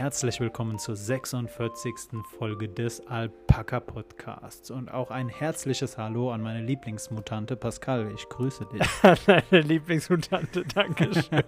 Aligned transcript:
herzlich 0.00 0.40
willkommen 0.40 0.78
zur 0.78 0.96
46. 0.96 2.22
Folge 2.38 2.70
des 2.70 3.06
Alpaka 3.06 3.80
Podcasts 3.80 4.70
und 4.70 4.90
auch 4.90 5.10
ein 5.10 5.28
herzliches 5.28 5.98
Hallo 5.98 6.32
an 6.32 6.40
meine 6.40 6.62
Lieblingsmutante 6.62 7.54
Pascal. 7.54 8.10
Ich 8.14 8.26
grüße 8.30 8.64
dich. 8.72 8.80
Deine 9.26 9.60
Lieblingsmutante, 9.60 10.64
danke 10.74 11.10
schön. 11.12 11.44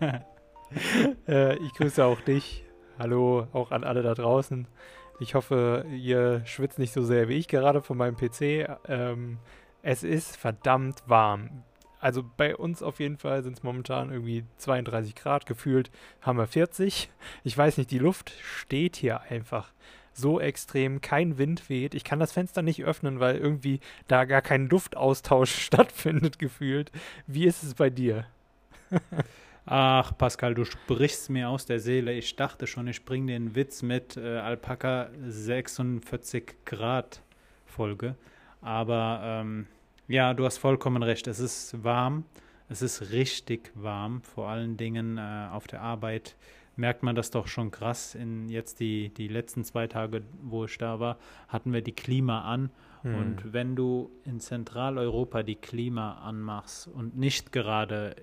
äh, 1.26 1.56
ich 1.64 1.72
grüße 1.72 2.04
auch 2.04 2.20
dich. 2.20 2.66
Hallo 2.98 3.46
auch 3.54 3.70
an 3.70 3.84
alle 3.84 4.02
da 4.02 4.12
draußen. 4.12 4.68
Ich 5.18 5.34
hoffe, 5.34 5.86
ihr 5.90 6.44
schwitzt 6.44 6.78
nicht 6.78 6.92
so 6.92 7.02
sehr 7.02 7.30
wie 7.30 7.38
ich 7.38 7.48
gerade 7.48 7.80
von 7.80 7.96
meinem 7.96 8.16
PC. 8.16 8.68
Ähm, 8.86 9.38
es 9.80 10.02
ist 10.02 10.36
verdammt 10.36 11.02
warm 11.06 11.64
also 12.02 12.24
bei 12.36 12.56
uns 12.56 12.82
auf 12.82 12.98
jeden 12.98 13.16
Fall 13.16 13.44
sind 13.44 13.58
es 13.58 13.62
momentan 13.62 14.10
irgendwie 14.10 14.44
32 14.58 15.14
Grad 15.14 15.46
gefühlt, 15.46 15.90
haben 16.20 16.36
wir 16.36 16.48
40. 16.48 17.08
Ich 17.44 17.56
weiß 17.56 17.78
nicht, 17.78 17.92
die 17.92 18.00
Luft 18.00 18.32
steht 18.42 18.96
hier 18.96 19.20
einfach 19.22 19.72
so 20.12 20.40
extrem, 20.40 21.00
kein 21.00 21.38
Wind 21.38 21.70
weht. 21.70 21.94
Ich 21.94 22.02
kann 22.02 22.18
das 22.18 22.32
Fenster 22.32 22.60
nicht 22.60 22.82
öffnen, 22.84 23.20
weil 23.20 23.36
irgendwie 23.36 23.78
da 24.08 24.24
gar 24.24 24.42
kein 24.42 24.68
Luftaustausch 24.68 25.54
stattfindet 25.64 26.40
gefühlt. 26.40 26.90
Wie 27.28 27.46
ist 27.46 27.62
es 27.62 27.74
bei 27.74 27.88
dir? 27.88 28.26
Ach, 29.64 30.18
Pascal, 30.18 30.54
du 30.54 30.64
sprichst 30.64 31.30
mir 31.30 31.48
aus 31.48 31.66
der 31.66 31.78
Seele. 31.78 32.12
Ich 32.14 32.34
dachte 32.34 32.66
schon, 32.66 32.88
ich 32.88 33.04
bringe 33.04 33.32
den 33.32 33.54
Witz 33.54 33.82
mit 33.82 34.16
äh, 34.16 34.38
Alpaka 34.38 35.08
46 35.24 36.64
Grad 36.64 37.22
Folge. 37.64 38.16
Aber 38.60 39.20
ähm, 39.22 39.68
ja, 40.08 40.34
du 40.34 40.44
hast 40.44 40.58
vollkommen 40.58 41.02
recht. 41.02 41.26
Es 41.26 41.38
ist 41.38 41.82
warm. 41.84 42.24
Es 42.68 42.82
ist 42.82 43.10
richtig 43.12 43.70
warm. 43.74 44.22
Vor 44.22 44.48
allen 44.48 44.76
Dingen 44.76 45.18
äh, 45.18 45.48
auf 45.50 45.66
der 45.66 45.82
Arbeit 45.82 46.36
merkt 46.76 47.02
man 47.02 47.14
das 47.14 47.30
doch 47.30 47.46
schon 47.46 47.70
krass. 47.70 48.14
In 48.14 48.48
jetzt 48.48 48.80
die, 48.80 49.10
die 49.10 49.28
letzten 49.28 49.64
zwei 49.64 49.86
Tage, 49.86 50.22
wo 50.42 50.64
ich 50.64 50.78
da 50.78 51.00
war, 51.00 51.18
hatten 51.48 51.72
wir 51.72 51.82
die 51.82 51.92
Klima 51.92 52.42
an. 52.42 52.70
Hm. 53.02 53.14
Und 53.14 53.52
wenn 53.52 53.76
du 53.76 54.10
in 54.24 54.40
Zentraleuropa 54.40 55.42
die 55.42 55.56
Klima 55.56 56.14
anmachst 56.22 56.88
und 56.88 57.16
nicht 57.16 57.52
gerade 57.52 58.16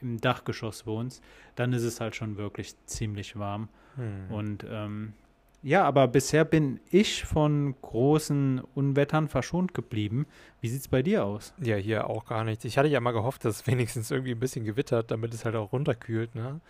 im 0.00 0.20
Dachgeschoss 0.20 0.86
wohnst, 0.86 1.22
dann 1.54 1.72
ist 1.72 1.84
es 1.84 2.00
halt 2.00 2.16
schon 2.16 2.36
wirklich 2.36 2.74
ziemlich 2.86 3.38
warm. 3.38 3.68
Hm. 3.96 4.30
Und 4.30 4.66
ähm, 4.68 5.14
ja, 5.62 5.84
aber 5.84 6.08
bisher 6.08 6.44
bin 6.44 6.80
ich 6.90 7.24
von 7.24 7.76
großen 7.82 8.62
Unwettern 8.74 9.28
verschont 9.28 9.74
geblieben. 9.74 10.26
Wie 10.60 10.68
sieht 10.68 10.80
es 10.80 10.88
bei 10.88 11.02
dir 11.02 11.24
aus? 11.24 11.54
Ja, 11.62 11.76
hier 11.76 12.10
auch 12.10 12.24
gar 12.24 12.42
nichts. 12.42 12.64
Ich 12.64 12.78
hatte 12.78 12.88
ja 12.88 13.00
mal 13.00 13.12
gehofft, 13.12 13.44
dass 13.44 13.60
es 13.60 13.66
wenigstens 13.68 14.10
irgendwie 14.10 14.32
ein 14.32 14.40
bisschen 14.40 14.64
gewittert, 14.64 15.12
damit 15.12 15.32
es 15.34 15.44
halt 15.44 15.54
auch 15.54 15.72
runterkühlt. 15.72 16.34
Ne? 16.34 16.60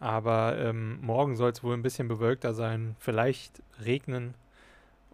Aber 0.00 0.58
ähm, 0.58 0.98
morgen 1.00 1.36
soll 1.36 1.52
es 1.52 1.62
wohl 1.62 1.74
ein 1.74 1.82
bisschen 1.82 2.08
bewölkter 2.08 2.52
sein, 2.52 2.94
vielleicht 2.98 3.62
regnen. 3.84 4.34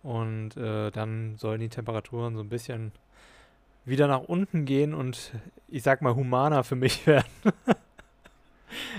Und 0.03 0.57
äh, 0.57 0.91
dann 0.91 1.37
sollen 1.37 1.61
die 1.61 1.69
Temperaturen 1.69 2.35
so 2.35 2.43
ein 2.43 2.49
bisschen 2.49 2.93
wieder 3.85 4.09
nach 4.09 4.23
unten 4.23 4.65
gehen 4.65 4.95
und 4.95 5.33
ich 5.69 5.83
sag 5.83 6.03
mal 6.03 6.15
humaner 6.15 6.65
für 6.65 6.77
mich 6.77 7.07
werden. 7.07 7.29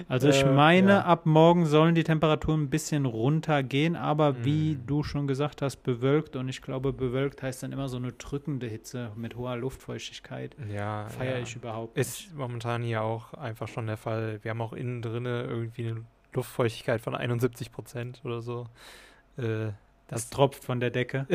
Also 0.09 0.27
ich 0.27 0.41
äh, 0.41 0.51
meine, 0.51 0.91
ja. 0.91 1.01
ab 1.03 1.27
morgen 1.27 1.67
sollen 1.67 1.93
die 1.93 2.03
Temperaturen 2.03 2.63
ein 2.63 2.69
bisschen 2.71 3.05
runtergehen, 3.05 3.95
aber 3.95 4.33
mm. 4.33 4.43
wie 4.43 4.79
du 4.87 5.03
schon 5.03 5.27
gesagt 5.27 5.61
hast, 5.61 5.83
bewölkt 5.83 6.35
und 6.35 6.49
ich 6.49 6.63
glaube, 6.63 6.91
bewölkt 6.93 7.43
heißt 7.43 7.61
dann 7.61 7.71
immer 7.71 7.87
so 7.89 7.97
eine 7.97 8.11
drückende 8.13 8.65
Hitze 8.65 9.11
mit 9.15 9.35
hoher 9.35 9.55
Luftfeuchtigkeit. 9.55 10.55
Ja. 10.73 11.07
Feiere 11.09 11.37
ja. 11.37 11.43
ich 11.43 11.55
überhaupt 11.55 11.95
nicht. 11.95 12.07
Ist 12.07 12.35
momentan 12.35 12.81
hier 12.81 13.03
auch 13.03 13.35
einfach 13.35 13.67
schon 13.67 13.85
der 13.85 13.97
Fall. 13.97 14.39
Wir 14.41 14.49
haben 14.49 14.61
auch 14.61 14.73
innen 14.73 15.03
drin 15.03 15.25
irgendwie 15.25 15.89
eine 15.89 16.05
Luftfeuchtigkeit 16.33 17.01
von 17.01 17.13
71 17.13 17.71
Prozent 17.71 18.21
oder 18.23 18.41
so. 18.41 18.65
Äh, 19.37 19.73
das, 20.07 20.23
das 20.23 20.29
tropft 20.31 20.63
von 20.63 20.79
der 20.79 20.89
Decke. 20.89 21.27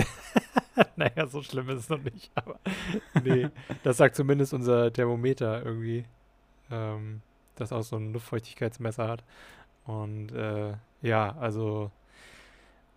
naja, 0.96 1.28
so 1.28 1.42
schlimm 1.42 1.68
ist 1.68 1.78
es 1.78 1.88
noch 1.88 2.02
nicht, 2.02 2.32
aber 2.34 2.58
nee, 3.22 3.48
das 3.84 3.98
sagt 3.98 4.16
zumindest 4.16 4.52
unser 4.52 4.92
Thermometer 4.92 5.64
irgendwie. 5.64 6.06
Ähm, 6.72 7.22
das 7.56 7.72
auch 7.72 7.82
so 7.82 7.96
ein 7.96 8.12
Luftfeuchtigkeitsmesser 8.12 9.08
hat. 9.08 9.24
Und 9.86 10.32
äh, 10.32 10.74
ja, 11.02 11.36
also 11.38 11.90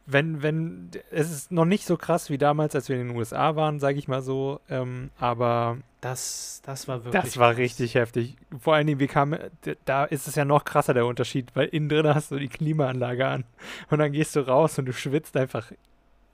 wenn, 0.09 0.41
wenn, 0.41 0.89
es 1.11 1.29
ist 1.29 1.51
noch 1.51 1.65
nicht 1.65 1.85
so 1.85 1.97
krass 1.97 2.29
wie 2.29 2.37
damals, 2.37 2.73
als 2.73 2.87
wir 2.87 2.99
in 2.99 3.09
den 3.09 3.17
USA 3.17 3.57
waren, 3.57 3.79
sage 3.79 3.99
ich 3.99 4.07
mal 4.07 4.21
so, 4.21 4.61
ähm, 4.69 5.11
aber 5.19 5.77
das, 5.99 6.61
das 6.65 6.87
war 6.87 7.03
wirklich. 7.03 7.23
Das 7.23 7.37
war 7.37 7.49
krass. 7.49 7.57
richtig 7.57 7.95
heftig. 7.95 8.37
Vor 8.57 8.75
allen 8.75 8.87
Dingen, 8.87 9.01
wir 9.01 9.09
kamen, 9.09 9.37
da 9.83 10.05
ist 10.05 10.29
es 10.29 10.35
ja 10.35 10.45
noch 10.45 10.63
krasser 10.63 10.93
der 10.93 11.05
Unterschied, 11.05 11.53
weil 11.55 11.67
innen 11.67 11.89
drin 11.89 12.07
hast 12.07 12.31
du 12.31 12.39
die 12.39 12.47
Klimaanlage 12.47 13.27
an 13.27 13.43
und 13.89 13.99
dann 13.99 14.13
gehst 14.13 14.37
du 14.37 14.47
raus 14.47 14.79
und 14.79 14.85
du 14.85 14.93
schwitzt 14.93 15.35
einfach 15.35 15.73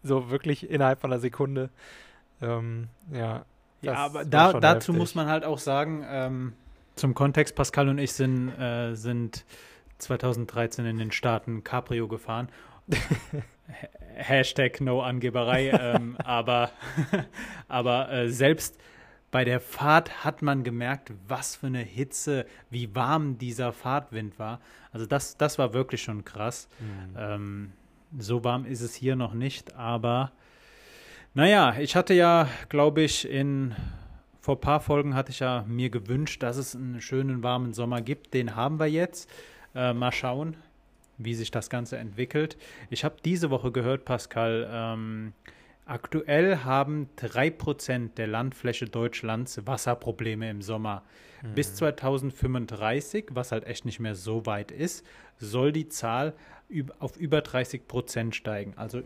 so 0.03 0.29
wirklich 0.29 0.69
innerhalb 0.69 1.01
von 1.01 1.11
einer 1.11 1.19
Sekunde. 1.19 1.71
Ähm, 2.41 2.89
ja. 3.11 3.43
Ja, 3.81 3.95
aber 3.95 4.23
da, 4.23 4.53
dazu 4.53 4.93
heftig. 4.93 4.95
muss 4.95 5.15
man 5.15 5.27
halt 5.27 5.43
auch 5.43 5.57
sagen, 5.57 6.05
ähm, 6.07 6.53
zum 6.95 7.13
Kontext, 7.13 7.55
Pascal 7.55 7.89
und 7.89 7.97
ich 7.97 8.13
sind, 8.13 8.49
äh, 8.59 8.95
sind 8.95 9.45
2013 9.97 10.85
in 10.85 10.97
den 10.97 11.11
Staaten 11.11 11.63
Cabrio 11.63 12.07
gefahren. 12.07 12.49
Hashtag 14.15 14.81
No 14.81 15.01
Angeberei. 15.01 15.69
ähm, 15.69 16.17
aber 16.23 16.71
aber 17.67 18.11
äh, 18.11 18.29
selbst 18.29 18.79
bei 19.31 19.43
der 19.43 19.59
Fahrt 19.59 20.23
hat 20.23 20.43
man 20.43 20.63
gemerkt, 20.63 21.11
was 21.27 21.55
für 21.55 21.67
eine 21.67 21.79
Hitze, 21.79 22.45
wie 22.69 22.93
warm 22.95 23.39
dieser 23.39 23.73
Fahrtwind 23.73 24.37
war. 24.37 24.59
Also 24.91 25.07
das, 25.07 25.37
das 25.37 25.57
war 25.57 25.73
wirklich 25.73 26.03
schon 26.03 26.23
krass. 26.23 26.69
Mhm. 26.79 27.15
Ähm, 27.17 27.71
so 28.19 28.43
warm 28.43 28.65
ist 28.65 28.81
es 28.81 28.93
hier 28.93 29.15
noch 29.15 29.33
nicht, 29.33 29.73
aber 29.75 30.31
naja, 31.33 31.75
ich 31.79 31.95
hatte 31.95 32.13
ja, 32.13 32.47
glaube 32.69 33.01
ich, 33.01 33.27
in 33.27 33.75
vor 34.43 34.57
ein 34.57 34.59
paar 34.61 34.81
Folgen 34.81 35.15
hatte 35.15 35.31
ich 35.31 35.39
ja 35.39 35.63
mir 35.69 35.89
gewünscht, 35.89 36.43
dass 36.43 36.57
es 36.57 36.75
einen 36.75 36.99
schönen 36.99 37.43
warmen 37.43 37.71
Sommer 37.71 38.01
gibt. 38.01 38.33
Den 38.33 38.57
haben 38.57 38.77
wir 38.77 38.87
jetzt. 38.87 39.29
Äh, 39.73 39.93
mal 39.93 40.11
schauen, 40.11 40.57
wie 41.17 41.33
sich 41.33 41.49
das 41.49 41.69
Ganze 41.69 41.97
entwickelt. 41.97 42.57
Ich 42.89 43.05
habe 43.05 43.15
diese 43.23 43.51
Woche 43.51 43.71
gehört, 43.71 44.03
Pascal, 44.03 44.69
ähm, 44.69 45.31
aktuell 45.85 46.57
haben 46.57 47.07
3% 47.15 48.15
der 48.17 48.27
Landfläche 48.27 48.85
Deutschlands 48.85 49.65
Wasserprobleme 49.65 50.49
im 50.49 50.61
Sommer. 50.61 51.03
Mhm. 51.41 51.55
Bis 51.55 51.75
2035, 51.75 53.27
was 53.31 53.53
halt 53.53 53.65
echt 53.65 53.85
nicht 53.85 54.01
mehr 54.01 54.15
so 54.15 54.45
weit 54.45 54.71
ist, 54.71 55.05
soll 55.37 55.71
die 55.71 55.87
Zahl 55.87 56.33
auf 56.99 57.15
über 57.15 57.39
30% 57.39 58.33
steigen. 58.33 58.73
Also 58.75 59.03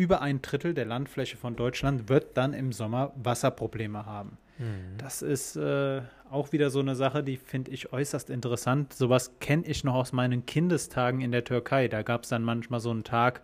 über 0.00 0.22
ein 0.22 0.40
Drittel 0.40 0.72
der 0.72 0.86
Landfläche 0.86 1.36
von 1.36 1.56
Deutschland 1.56 2.08
wird 2.08 2.34
dann 2.38 2.54
im 2.54 2.72
Sommer 2.72 3.12
Wasserprobleme 3.16 4.06
haben. 4.06 4.38
Mhm. 4.56 4.96
Das 4.96 5.20
ist 5.20 5.56
äh, 5.56 6.00
auch 6.30 6.52
wieder 6.52 6.70
so 6.70 6.80
eine 6.80 6.94
Sache, 6.94 7.22
die 7.22 7.36
finde 7.36 7.70
ich 7.70 7.92
äußerst 7.92 8.30
interessant. 8.30 8.94
Sowas 8.94 9.32
kenne 9.40 9.66
ich 9.66 9.84
noch 9.84 9.92
aus 9.92 10.14
meinen 10.14 10.46
Kindestagen 10.46 11.20
in 11.20 11.32
der 11.32 11.44
Türkei. 11.44 11.86
Da 11.88 12.00
gab 12.00 12.22
es 12.22 12.30
dann 12.30 12.42
manchmal 12.42 12.80
so 12.80 12.90
einen 12.90 13.04
Tag 13.04 13.42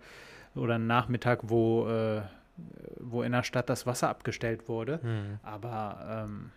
oder 0.55 0.77
einen 0.77 0.87
Nachmittag, 0.87 1.41
wo, 1.43 1.91
äh, 1.91 2.23
wo 3.01 3.23
in 3.23 3.33
der 3.33 3.43
Stadt 3.43 3.69
das 3.69 3.85
Wasser 3.85 4.09
abgestellt 4.09 4.67
wurde. 4.67 5.01
Mhm. 5.03 5.39
Aber 5.43 6.25
ähm, 6.27 6.53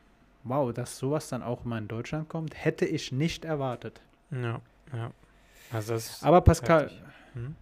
wow, 0.46 0.72
dass 0.72 0.98
sowas 0.98 1.28
dann 1.28 1.44
auch 1.44 1.66
mal 1.66 1.78
in 1.78 1.90
Deutschland 1.90 2.30
kommt, 2.30 2.54
hätte 2.56 2.86
ich 2.86 3.12
nicht 3.12 3.44
erwartet. 3.44 4.00
Ja, 4.32 4.62
ja. 4.94 5.12
Also 5.74 5.98
Aber 6.26 6.40
Pascal, 6.40 6.90
hm? 7.34 7.58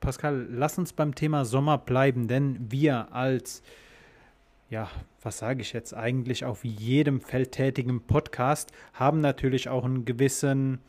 Pascal, 0.00 0.46
lass 0.50 0.78
uns 0.78 0.92
beim 0.92 1.14
Thema 1.14 1.44
Sommer 1.44 1.78
bleiben, 1.78 2.28
denn 2.28 2.56
wir 2.70 3.12
als 3.12 3.62
ja, 4.70 4.88
was 5.22 5.38
sage 5.38 5.62
ich 5.62 5.72
jetzt 5.72 5.94
eigentlich, 5.94 6.44
auf 6.44 6.64
jedem 6.64 7.20
feldtätigen 7.20 8.02
Podcast 8.02 8.70
haben 8.92 9.20
natürlich 9.20 9.68
auch 9.68 9.84
einen 9.84 10.04
gewissen 10.04 10.80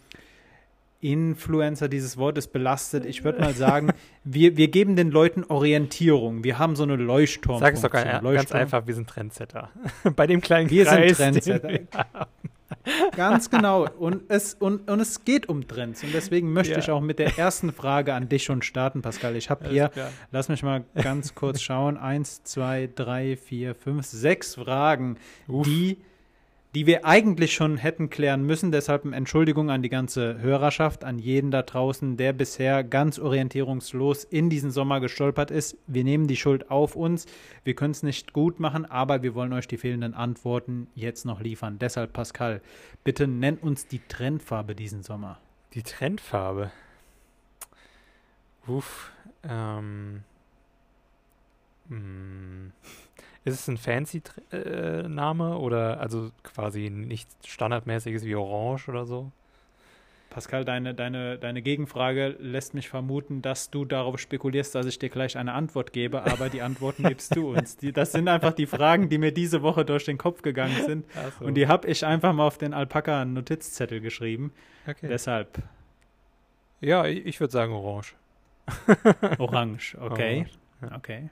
Influencer 1.02 1.88
dieses 1.88 2.18
Wortes 2.18 2.48
belastet. 2.48 3.06
Ich 3.06 3.24
würde 3.24 3.40
mal 3.40 3.54
sagen, 3.54 3.92
wir, 4.26 4.58
wir 4.58 4.68
geben 4.68 4.98
den 4.98 5.12
Leuten 5.12 5.46
Orientierung. 5.46 6.44
Wir 6.44 6.60
haben 6.60 6.76
so 6.76 6.84
eine 6.84 6.98
Leuchtturm. 6.98 7.60
Sag 7.60 7.76
es 7.76 7.82
doch 7.82 7.90
ganz, 7.90 8.22
ganz 8.22 8.52
einfach, 8.52 8.86
wir 8.86 8.96
sind 8.96 9.08
Trendsetter. 9.10 9.70
Bei 10.16 10.28
dem 10.28 10.42
kleinen 10.42 10.70
wir 10.70 10.84
Kreis. 10.84 10.98
Wir 10.98 11.16
sind 11.16 11.44
Trendsetter. 11.44 12.28
Ganz 13.16 13.50
genau. 13.50 13.88
Und 13.98 14.24
es, 14.30 14.54
und, 14.54 14.90
und 14.90 15.00
es 15.00 15.26
geht 15.26 15.50
um 15.50 15.68
Trends. 15.68 16.04
Und 16.04 16.14
deswegen 16.14 16.54
möchte 16.54 16.74
ja. 16.74 16.80
ich 16.80 16.92
auch 16.92 17.02
mit 17.02 17.20
der 17.20 17.38
ersten 17.38 17.72
Frage 17.72 18.14
an 18.14 18.30
dich 18.30 18.44
schon 18.44 18.62
starten, 18.62 19.02
Pascal. 19.02 19.36
Ich 19.36 19.50
habe 19.50 19.68
hier, 19.70 19.92
lass 20.32 20.50
mich 20.50 20.64
mal 20.64 20.84
ganz 20.96 21.36
kurz 21.36 21.62
schauen, 21.62 21.98
eins, 21.98 22.44
zwei, 22.44 22.90
drei, 22.94 23.38
vier, 23.38 23.76
fünf, 23.76 24.06
sechs 24.06 24.56
Fragen, 24.56 25.18
Uff. 25.48 25.66
die 25.66 25.98
die 26.76 26.86
wir 26.86 27.04
eigentlich 27.04 27.54
schon 27.54 27.78
hätten 27.78 28.10
klären 28.10 28.44
müssen. 28.46 28.72
Deshalb 28.72 29.06
eine 29.06 29.16
Entschuldigung 29.16 29.72
an 29.72 29.82
die 29.82 29.90
ganze 29.90 30.40
Hörerschaft, 30.40 31.04
an 31.04 31.18
jeden 31.18 31.50
da 31.50 31.64
draußen, 31.64 32.16
der 32.16 32.32
bisher 32.32 32.84
ganz 32.84 33.18
orientierungslos 33.18 34.24
in 34.24 34.50
diesen 34.50 34.70
Sommer 34.70 35.00
gestolpert 35.00 35.50
ist. 35.50 35.78
Wir 35.88 36.04
nehmen 36.04 36.28
die 36.28 36.36
Schuld 36.36 36.70
auf 36.70 36.96
uns. 36.96 37.26
Wir 37.64 37.74
können 37.74 37.92
es 37.92 38.04
nicht 38.04 38.34
gut 38.34 38.60
machen, 38.60 38.86
aber 38.86 39.24
wir 39.24 39.34
wollen 39.34 39.54
euch 39.54 39.68
die 39.68 39.78
fehlenden 39.78 40.14
Antworten 40.14 40.88
jetzt 40.94 41.26
noch 41.26 41.42
liefern. 41.42 41.80
Deshalb, 41.80 42.14
Pascal, 42.14 42.62
bitte 43.04 43.28
nenn 43.28 43.58
uns 43.58 43.88
die 43.88 44.02
Trendfarbe 44.08 44.76
diesen 44.76 45.02
Sommer. 45.02 45.40
Die 45.74 45.84
Trendfarbe? 45.84 46.72
Uff. 48.68 49.12
Ähm, 49.44 50.24
hm. 51.88 52.72
Ist 53.50 53.62
es 53.62 53.68
ein 53.68 53.78
fancy 53.78 54.22
äh, 54.52 55.04
Name 55.08 55.58
oder 55.58 56.00
also 56.00 56.32
quasi 56.44 56.90
nichts 56.90 57.36
standardmäßiges 57.48 58.26
wie 58.26 58.36
Orange 58.36 58.90
oder 58.90 59.06
so? 59.06 59.32
Pascal, 60.30 60.64
deine, 60.64 60.94
deine, 60.94 61.40
deine 61.40 61.62
Gegenfrage 61.64 62.36
lässt 62.40 62.76
mich 62.76 62.88
vermuten, 62.88 63.42
dass 63.42 63.72
du 63.72 63.84
darauf 63.84 64.20
spekulierst, 64.20 64.76
dass 64.76 64.86
ich 64.86 65.00
dir 65.00 65.10
gleich 65.10 65.38
eine 65.38 65.54
Antwort 65.54 65.92
gebe, 65.92 66.24
aber 66.24 66.50
die 66.50 66.62
Antworten 66.62 67.04
gibst 67.04 67.36
du 67.36 67.52
uns. 67.56 67.78
Die, 67.78 67.92
das 67.92 68.12
sind 68.12 68.28
einfach 68.28 68.54
die 68.54 68.68
Fragen, 68.68 69.10
die 69.10 69.18
mir 69.18 69.32
diese 69.32 69.64
Woche 69.64 69.86
durch 69.86 70.06
den 70.06 70.20
Kopf 70.20 70.44
gegangen 70.44 70.86
sind. 70.86 71.06
So. 71.40 71.46
Und 71.46 71.56
die 71.56 71.68
habe 71.68 71.88
ich 71.88 72.06
einfach 72.06 72.32
mal 72.34 72.46
auf 72.46 72.60
den 72.60 72.74
Alpaka-Notizzettel 72.76 74.02
geschrieben. 74.02 74.54
Okay. 74.88 75.08
Deshalb. 75.10 75.64
Ja, 76.80 77.06
ich, 77.06 77.40
würde 77.40 77.52
sagen 77.52 77.74
Orange. 77.74 78.14
Orange, 79.40 79.98
okay. 80.00 80.46
Orange, 80.46 80.60
ja. 80.82 80.96
Okay. 80.96 81.30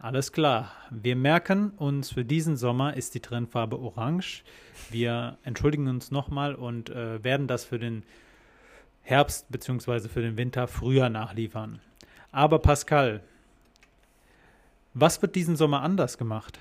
Alles 0.00 0.30
klar. 0.30 0.70
Wir 0.90 1.16
merken 1.16 1.70
uns, 1.70 2.12
für 2.12 2.24
diesen 2.24 2.56
Sommer 2.56 2.96
ist 2.96 3.16
die 3.16 3.20
Trennfarbe 3.20 3.80
orange. 3.80 4.44
Wir 4.90 5.38
entschuldigen 5.42 5.88
uns 5.88 6.12
nochmal 6.12 6.54
und 6.54 6.88
äh, 6.90 7.22
werden 7.24 7.48
das 7.48 7.64
für 7.64 7.80
den 7.80 8.04
Herbst 9.02 9.50
bzw. 9.50 10.08
für 10.08 10.22
den 10.22 10.36
Winter 10.36 10.68
früher 10.68 11.08
nachliefern. 11.08 11.80
Aber 12.30 12.60
Pascal, 12.60 13.24
was 14.94 15.20
wird 15.20 15.34
diesen 15.34 15.56
Sommer 15.56 15.82
anders 15.82 16.16
gemacht? 16.16 16.60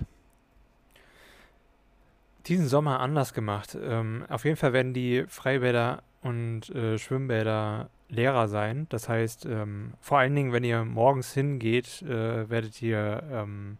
Diesen 2.47 2.67
Sommer 2.67 3.01
anders 3.01 3.35
gemacht. 3.35 3.77
Ähm, 3.79 4.25
auf 4.29 4.45
jeden 4.45 4.57
Fall 4.57 4.73
werden 4.73 4.95
die 4.95 5.25
Freibäder 5.27 6.01
und 6.27 6.69
äh, 6.75 6.97
Schwimmbäder 6.97 7.89
Lehrer 8.09 8.47
sein. 8.47 8.87
Das 8.89 9.09
heißt, 9.09 9.45
ähm, 9.45 9.93
vor 9.99 10.19
allen 10.19 10.35
Dingen, 10.35 10.53
wenn 10.53 10.63
ihr 10.63 10.85
morgens 10.85 11.33
hingeht, 11.33 12.01
äh, 12.03 12.49
werdet 12.49 12.81
ihr 12.81 13.23
ähm, 13.31 13.77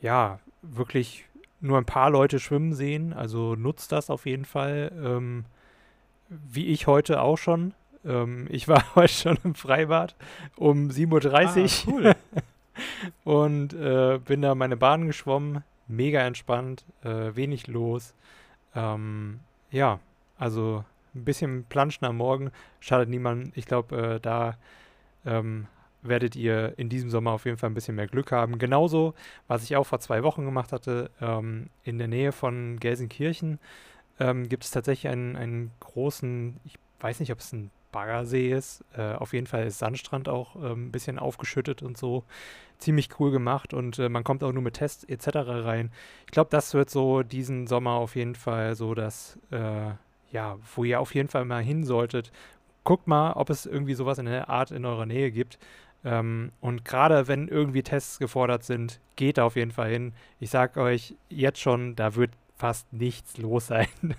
ja 0.00 0.40
wirklich 0.62 1.26
nur 1.60 1.78
ein 1.78 1.84
paar 1.84 2.10
Leute 2.10 2.38
schwimmen 2.38 2.72
sehen. 2.72 3.12
Also 3.12 3.54
nutzt 3.54 3.92
das 3.92 4.10
auf 4.10 4.26
jeden 4.26 4.44
Fall. 4.44 4.92
Ähm, 5.02 5.44
wie 6.28 6.66
ich 6.66 6.86
heute 6.86 7.20
auch 7.20 7.38
schon. 7.38 7.74
Ähm, 8.04 8.46
ich 8.50 8.66
war 8.66 8.82
heute 8.94 9.12
schon 9.12 9.38
im 9.44 9.54
Freibad 9.54 10.16
um 10.56 10.88
7.30 10.88 11.86
Uhr. 11.86 12.10
Ah, 12.10 12.14
cool. 12.14 12.14
und 13.24 13.74
äh, 13.74 14.18
bin 14.24 14.42
da 14.42 14.54
meine 14.54 14.76
Bahn 14.76 15.06
geschwommen. 15.06 15.62
Mega 15.86 16.20
entspannt, 16.20 16.84
äh, 17.02 17.34
wenig 17.34 17.66
los. 17.66 18.14
Ähm, 18.74 19.40
ja, 19.72 19.98
also 20.38 20.84
ein 21.14 21.24
bisschen 21.24 21.64
planschen 21.64 22.06
am 22.06 22.16
Morgen, 22.16 22.50
schadet 22.80 23.08
niemandem. 23.08 23.52
Ich 23.54 23.66
glaube, 23.66 23.96
äh, 23.96 24.20
da 24.20 24.56
ähm, 25.24 25.66
werdet 26.02 26.36
ihr 26.36 26.78
in 26.78 26.88
diesem 26.88 27.10
Sommer 27.10 27.32
auf 27.32 27.44
jeden 27.44 27.58
Fall 27.58 27.70
ein 27.70 27.74
bisschen 27.74 27.96
mehr 27.96 28.06
Glück 28.06 28.32
haben. 28.32 28.58
Genauso, 28.58 29.14
was 29.48 29.64
ich 29.64 29.76
auch 29.76 29.84
vor 29.84 30.00
zwei 30.00 30.22
Wochen 30.22 30.44
gemacht 30.44 30.72
hatte, 30.72 31.10
ähm, 31.20 31.68
in 31.84 31.98
der 31.98 32.08
Nähe 32.08 32.32
von 32.32 32.78
Gelsenkirchen 32.80 33.58
ähm, 34.18 34.48
gibt 34.48 34.64
es 34.64 34.70
tatsächlich 34.70 35.10
einen, 35.10 35.36
einen 35.36 35.70
großen, 35.80 36.60
ich 36.64 36.74
weiß 37.00 37.20
nicht, 37.20 37.32
ob 37.32 37.38
es 37.38 37.52
ein 37.52 37.70
Baggersee 37.92 38.52
ist. 38.52 38.84
Äh, 38.96 39.14
auf 39.14 39.32
jeden 39.32 39.46
Fall 39.46 39.66
ist 39.66 39.78
Sandstrand 39.78 40.28
auch 40.28 40.56
äh, 40.56 40.72
ein 40.72 40.92
bisschen 40.92 41.18
aufgeschüttet 41.18 41.82
und 41.82 41.96
so. 41.96 42.24
Ziemlich 42.78 43.10
cool 43.18 43.30
gemacht 43.30 43.74
und 43.74 43.98
äh, 43.98 44.08
man 44.08 44.24
kommt 44.24 44.42
auch 44.42 44.52
nur 44.52 44.62
mit 44.62 44.74
Tests 44.74 45.04
etc. 45.04 45.28
rein. 45.44 45.90
Ich 46.26 46.32
glaube, 46.32 46.50
das 46.50 46.72
wird 46.72 46.88
so 46.88 47.22
diesen 47.22 47.66
Sommer 47.66 47.92
auf 47.92 48.16
jeden 48.16 48.34
Fall 48.34 48.74
so 48.74 48.94
das 48.94 49.38
äh, 49.50 49.90
ja, 50.30 50.58
wo 50.74 50.84
ihr 50.84 51.00
auf 51.00 51.14
jeden 51.14 51.28
Fall 51.28 51.44
mal 51.44 51.62
hin 51.62 51.84
solltet. 51.84 52.32
Guckt 52.84 53.06
mal, 53.06 53.32
ob 53.32 53.50
es 53.50 53.66
irgendwie 53.66 53.94
sowas 53.94 54.18
in 54.18 54.26
der 54.26 54.48
Art 54.48 54.70
in 54.70 54.84
eurer 54.84 55.06
Nähe 55.06 55.30
gibt. 55.30 55.58
Ähm, 56.04 56.52
und 56.60 56.84
gerade 56.84 57.28
wenn 57.28 57.48
irgendwie 57.48 57.82
Tests 57.82 58.18
gefordert 58.18 58.64
sind, 58.64 59.00
geht 59.16 59.38
da 59.38 59.44
auf 59.44 59.56
jeden 59.56 59.70
Fall 59.70 59.90
hin. 59.90 60.12
Ich 60.38 60.50
sage 60.50 60.80
euch 60.80 61.14
jetzt 61.28 61.60
schon, 61.60 61.94
da 61.94 62.14
wird 62.14 62.30
fast 62.56 62.92
nichts 62.92 63.38
los 63.38 63.66
sein, 63.66 63.88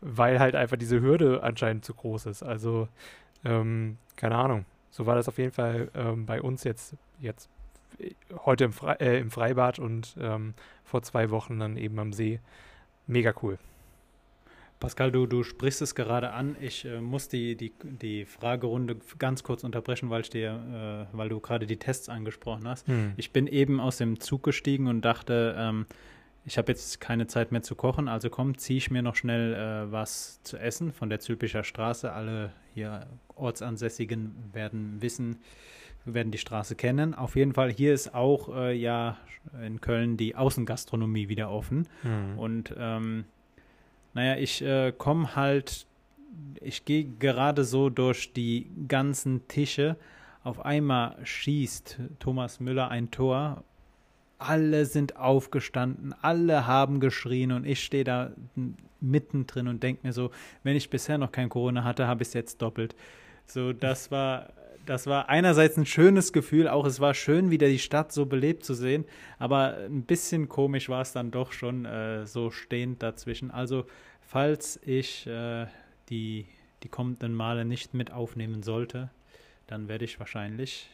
weil 0.00 0.40
halt 0.40 0.54
einfach 0.54 0.76
diese 0.76 1.00
Hürde 1.00 1.42
anscheinend 1.42 1.84
zu 1.84 1.94
groß 1.94 2.26
ist. 2.26 2.42
Also, 2.42 2.88
ähm, 3.44 3.98
keine 4.16 4.36
Ahnung. 4.36 4.64
So 4.90 5.06
war 5.06 5.14
das 5.14 5.28
auf 5.28 5.38
jeden 5.38 5.52
Fall 5.52 5.90
ähm, 5.94 6.26
bei 6.26 6.42
uns 6.42 6.64
jetzt, 6.64 6.96
jetzt 7.18 7.48
äh, 7.98 8.12
heute 8.44 8.64
im, 8.64 8.72
Fre 8.72 9.00
äh, 9.00 9.18
im 9.18 9.30
Freibad 9.30 9.78
und 9.78 10.16
ähm, 10.20 10.54
vor 10.84 11.02
zwei 11.02 11.30
Wochen 11.30 11.58
dann 11.58 11.76
eben 11.76 11.98
am 11.98 12.12
See. 12.12 12.40
Mega 13.06 13.32
cool. 13.42 13.58
Pascal, 14.82 15.12
du, 15.12 15.26
du 15.26 15.44
sprichst 15.44 15.80
es 15.80 15.94
gerade 15.94 16.32
an. 16.32 16.56
Ich 16.60 16.84
äh, 16.84 17.00
muss 17.00 17.28
die, 17.28 17.54
die, 17.56 17.72
die 17.84 18.24
Fragerunde 18.24 18.96
ganz 19.16 19.44
kurz 19.44 19.62
unterbrechen, 19.62 20.10
weil, 20.10 20.22
ich 20.22 20.30
dir, 20.30 21.06
äh, 21.12 21.16
weil 21.16 21.28
du 21.28 21.38
gerade 21.38 21.66
die 21.66 21.76
Tests 21.76 22.08
angesprochen 22.08 22.66
hast. 22.66 22.88
Hm. 22.88 23.12
Ich 23.16 23.32
bin 23.32 23.46
eben 23.46 23.78
aus 23.78 23.98
dem 23.98 24.18
Zug 24.18 24.42
gestiegen 24.42 24.88
und 24.88 25.02
dachte, 25.02 25.54
ähm, 25.56 25.86
ich 26.44 26.58
habe 26.58 26.72
jetzt 26.72 27.00
keine 27.00 27.28
Zeit 27.28 27.52
mehr 27.52 27.62
zu 27.62 27.76
kochen, 27.76 28.08
also 28.08 28.28
komm, 28.28 28.58
ziehe 28.58 28.78
ich 28.78 28.90
mir 28.90 29.02
noch 29.02 29.14
schnell 29.14 29.54
äh, 29.54 29.92
was 29.92 30.42
zu 30.42 30.56
essen 30.56 30.92
von 30.92 31.08
der 31.08 31.20
Zülpicher 31.20 31.62
Straße. 31.62 32.12
Alle 32.12 32.52
hier 32.74 33.06
Ortsansässigen 33.36 34.34
werden 34.52 35.00
wissen, 35.00 35.36
werden 36.04 36.32
die 36.32 36.38
Straße 36.38 36.74
kennen. 36.74 37.14
Auf 37.14 37.36
jeden 37.36 37.54
Fall, 37.54 37.70
hier 37.70 37.94
ist 37.94 38.16
auch 38.16 38.52
äh, 38.52 38.74
ja 38.74 39.16
in 39.64 39.80
Köln 39.80 40.16
die 40.16 40.34
Außengastronomie 40.34 41.28
wieder 41.28 41.52
offen. 41.52 41.86
Hm. 42.02 42.36
Und 42.36 42.74
ähm, 42.76 43.26
naja, 44.14 44.36
ich 44.36 44.62
äh, 44.62 44.92
komme 44.96 45.36
halt, 45.36 45.86
ich 46.60 46.84
gehe 46.84 47.04
gerade 47.04 47.64
so 47.64 47.90
durch 47.90 48.32
die 48.32 48.70
ganzen 48.88 49.46
Tische. 49.48 49.96
Auf 50.44 50.64
einmal 50.64 51.16
schießt 51.24 51.98
Thomas 52.18 52.60
Müller 52.60 52.90
ein 52.90 53.10
Tor. 53.10 53.64
Alle 54.38 54.86
sind 54.86 55.16
aufgestanden, 55.16 56.14
alle 56.20 56.66
haben 56.66 56.98
geschrien 56.98 57.52
und 57.52 57.64
ich 57.64 57.82
stehe 57.84 58.02
da 58.02 58.32
mittendrin 59.00 59.68
und 59.68 59.82
denke 59.82 60.06
mir 60.06 60.12
so, 60.12 60.30
wenn 60.64 60.76
ich 60.76 60.90
bisher 60.90 61.16
noch 61.16 61.30
kein 61.30 61.48
Corona 61.48 61.84
hatte, 61.84 62.08
habe 62.08 62.22
ich 62.22 62.28
es 62.28 62.34
jetzt 62.34 62.60
doppelt. 62.60 62.96
So, 63.46 63.72
das 63.72 64.10
war 64.10 64.48
das 64.86 65.06
war 65.06 65.28
einerseits 65.28 65.76
ein 65.76 65.86
schönes 65.86 66.32
Gefühl, 66.32 66.68
auch 66.68 66.86
es 66.86 67.00
war 67.00 67.14
schön, 67.14 67.50
wieder 67.50 67.68
die 67.68 67.78
Stadt 67.78 68.12
so 68.12 68.26
belebt 68.26 68.64
zu 68.64 68.74
sehen, 68.74 69.04
aber 69.38 69.76
ein 69.86 70.02
bisschen 70.02 70.48
komisch 70.48 70.88
war 70.88 71.02
es 71.02 71.12
dann 71.12 71.30
doch 71.30 71.52
schon 71.52 71.84
äh, 71.84 72.26
so 72.26 72.50
stehend 72.50 73.02
dazwischen. 73.02 73.50
Also, 73.50 73.86
falls 74.20 74.80
ich 74.84 75.26
äh, 75.26 75.66
die, 76.08 76.46
die 76.82 76.88
kommenden 76.88 77.34
Male 77.34 77.64
nicht 77.64 77.94
mit 77.94 78.12
aufnehmen 78.12 78.62
sollte, 78.62 79.10
dann 79.66 79.88
werde 79.88 80.04
ich 80.04 80.18
wahrscheinlich 80.18 80.88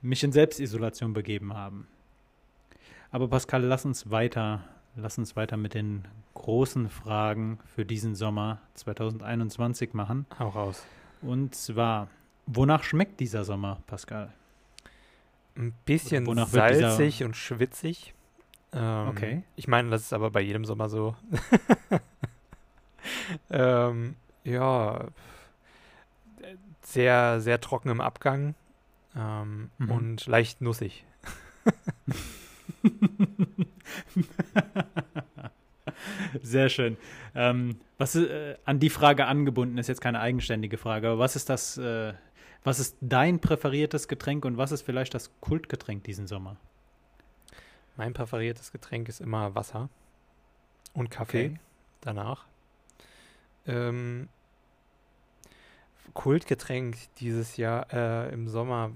mich 0.00 0.22
in 0.22 0.32
Selbstisolation 0.32 1.12
begeben 1.12 1.54
haben. 1.54 1.86
Aber 3.10 3.28
Pascal, 3.28 3.62
lass 3.62 3.84
uns 3.84 4.10
weiter, 4.10 4.64
lass 4.96 5.18
uns 5.18 5.36
weiter 5.36 5.56
mit 5.56 5.74
den 5.74 6.04
großen 6.34 6.90
Fragen 6.90 7.58
für 7.64 7.84
diesen 7.84 8.14
Sommer 8.14 8.60
2021 8.74 9.94
machen. 9.94 10.26
Auch 10.38 10.54
raus. 10.54 10.84
Und 11.22 11.54
zwar, 11.54 12.08
Wonach 12.46 12.82
schmeckt 12.82 13.20
dieser 13.20 13.44
Sommer, 13.44 13.82
Pascal? 13.86 14.32
Ein 15.56 15.72
bisschen 15.84 16.26
salzig 16.46 17.22
und 17.24 17.36
schwitzig. 17.36 18.14
Ähm, 18.72 19.08
okay. 19.08 19.42
Ich 19.56 19.68
meine, 19.68 19.90
das 19.90 20.02
ist 20.02 20.12
aber 20.12 20.30
bei 20.30 20.40
jedem 20.40 20.64
Sommer 20.64 20.88
so. 20.88 21.14
ähm, 23.50 24.16
ja, 24.42 25.06
sehr, 26.82 27.40
sehr 27.40 27.60
trocken 27.60 27.90
im 27.90 28.00
Abgang 28.00 28.54
ähm, 29.16 29.70
mhm. 29.78 29.90
und 29.90 30.26
leicht 30.26 30.60
nussig. 30.60 31.04
Sehr 36.42 36.68
schön. 36.68 36.96
Ähm, 37.34 37.76
was 37.98 38.14
ist, 38.14 38.28
äh, 38.28 38.56
an 38.64 38.78
die 38.80 38.90
Frage 38.90 39.26
angebunden 39.26 39.78
ist 39.78 39.88
jetzt 39.88 40.00
keine 40.00 40.20
eigenständige 40.20 40.76
Frage, 40.76 41.08
aber 41.08 41.18
was 41.18 41.36
ist 41.36 41.48
das, 41.48 41.78
äh, 41.78 42.12
was 42.64 42.80
ist 42.80 42.96
dein 43.00 43.38
präferiertes 43.40 44.08
Getränk 44.08 44.44
und 44.46 44.56
was 44.56 44.72
ist 44.72 44.82
vielleicht 44.82 45.14
das 45.14 45.30
Kultgetränk 45.40 46.02
diesen 46.04 46.26
Sommer? 46.26 46.56
Mein 47.96 48.14
präferiertes 48.14 48.72
Getränk 48.72 49.08
ist 49.08 49.20
immer 49.20 49.54
Wasser 49.54 49.90
und 50.94 51.10
Kaffee 51.10 51.46
okay. 51.46 51.60
danach. 52.00 52.46
Ähm, 53.66 54.28
Kultgetränk 56.14 56.96
dieses 57.18 57.56
Jahr 57.56 57.92
äh, 57.92 58.32
im 58.32 58.48
Sommer. 58.48 58.92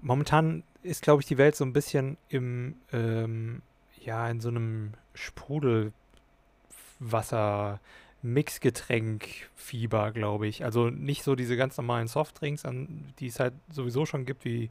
Momentan 0.00 0.64
ist, 0.82 1.02
glaube 1.02 1.22
ich, 1.22 1.26
die 1.26 1.38
Welt 1.38 1.54
so 1.56 1.64
ein 1.64 1.72
bisschen 1.72 2.18
im, 2.28 2.76
ähm, 2.92 3.62
ja, 4.00 4.28
in 4.28 4.40
so 4.40 4.48
einem 4.48 4.94
Sprudelwasser 5.14 5.92
Mixgetränk-Fieber, 8.22 10.12
glaube 10.12 10.46
ich. 10.46 10.64
Also 10.64 10.90
nicht 10.90 11.22
so 11.22 11.34
diese 11.34 11.56
ganz 11.56 11.76
normalen 11.76 12.08
Softdrinks, 12.08 12.64
an, 12.64 13.12
die 13.18 13.26
es 13.26 13.38
halt 13.38 13.54
sowieso 13.70 14.06
schon 14.06 14.24
gibt, 14.24 14.44
wie 14.44 14.70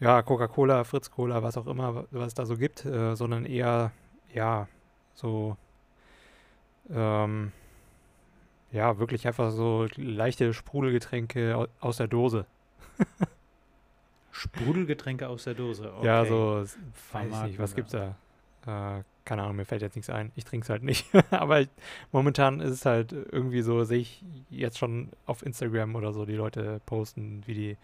ja, 0.00 0.22
Coca-Cola, 0.22 0.84
Fritz-Cola, 0.84 1.42
was 1.42 1.56
auch 1.56 1.66
immer, 1.66 2.04
was 2.10 2.28
es 2.28 2.34
da 2.34 2.44
so 2.46 2.56
gibt, 2.56 2.84
äh, 2.84 3.14
sondern 3.14 3.46
eher, 3.46 3.92
ja, 4.32 4.68
so, 5.14 5.56
ähm, 6.90 7.52
ja, 8.72 8.98
wirklich 8.98 9.26
einfach 9.26 9.50
so 9.50 9.86
leichte 9.96 10.52
Sprudelgetränke 10.52 11.68
aus 11.80 11.96
der 11.96 12.08
Dose. 12.08 12.44
Sprudelgetränke 14.32 15.28
aus 15.28 15.44
der 15.44 15.54
Dose, 15.54 15.94
okay. 15.94 16.06
Ja, 16.06 16.24
so, 16.24 16.64
weiß 17.12 17.32
ich 17.32 17.42
nicht, 17.44 17.58
was 17.58 17.74
gibt's 17.74 17.92
da? 17.92 18.16
Äh, 18.98 19.04
keine 19.24 19.42
Ahnung, 19.42 19.56
mir 19.56 19.64
fällt 19.64 19.82
jetzt 19.82 19.96
nichts 19.96 20.10
ein. 20.10 20.32
Ich 20.36 20.44
trinke 20.44 20.64
es 20.64 20.70
halt 20.70 20.82
nicht. 20.82 21.06
Aber 21.30 21.60
ich, 21.60 21.68
momentan 22.12 22.60
ist 22.60 22.70
es 22.70 22.86
halt 22.86 23.12
irgendwie 23.12 23.62
so, 23.62 23.84
sehe 23.84 24.00
ich 24.00 24.24
jetzt 24.50 24.78
schon 24.78 25.10
auf 25.26 25.44
Instagram 25.44 25.94
oder 25.96 26.12
so 26.12 26.24
die 26.24 26.34
Leute 26.34 26.80
posten, 26.86 27.42
wie 27.46 27.54
die 27.54 27.76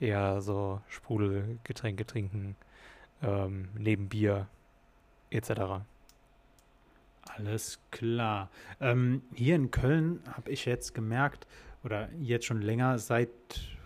eher 0.00 0.40
so 0.40 0.80
Sprudelgetränke 0.88 2.06
trinken, 2.06 2.56
ähm, 3.22 3.68
neben 3.76 4.08
Bier 4.08 4.48
etc. 5.30 5.82
Alles 7.22 7.80
klar. 7.90 8.50
Ähm, 8.80 9.22
hier 9.34 9.56
in 9.56 9.70
Köln 9.70 10.20
habe 10.32 10.50
ich 10.50 10.64
jetzt 10.64 10.94
gemerkt, 10.94 11.46
oder 11.84 12.08
jetzt 12.20 12.46
schon 12.46 12.62
länger, 12.62 12.98
seit, 12.98 13.30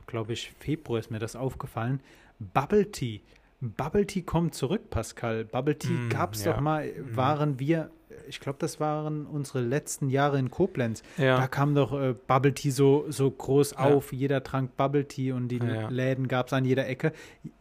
glaube 0.06 0.32
ich, 0.32 0.52
Februar 0.58 0.98
ist 0.98 1.10
mir 1.10 1.18
das 1.18 1.36
aufgefallen, 1.36 2.00
Bubble 2.38 2.90
Tea 2.90 3.20
Bubble 3.62 4.06
Tea 4.06 4.22
kommt 4.22 4.56
zurück, 4.56 4.90
Pascal. 4.90 5.44
Bubble 5.44 5.78
Tea 5.78 5.92
mm, 5.92 6.08
gab 6.08 6.34
es 6.34 6.44
ja. 6.44 6.52
doch 6.52 6.60
mal, 6.60 6.84
mm. 6.84 7.16
waren 7.16 7.60
wir, 7.60 7.90
ich 8.26 8.40
glaube, 8.40 8.58
das 8.58 8.80
waren 8.80 9.24
unsere 9.24 9.60
letzten 9.60 10.10
Jahre 10.10 10.40
in 10.40 10.50
Koblenz. 10.50 11.04
Ja. 11.16 11.38
Da 11.38 11.46
kam 11.46 11.76
doch 11.76 11.92
äh, 11.92 12.12
Bubble 12.26 12.54
Tea 12.54 12.70
so, 12.70 13.04
so 13.08 13.30
groß 13.30 13.72
ja. 13.72 13.78
auf. 13.78 14.12
Jeder 14.12 14.42
trank 14.42 14.76
Bubble 14.76 15.06
Tea 15.06 15.30
und 15.30 15.46
die 15.46 15.60
Läden 15.60 16.26
gab 16.26 16.48
es 16.48 16.52
an 16.52 16.64
jeder 16.64 16.88
Ecke. 16.88 17.12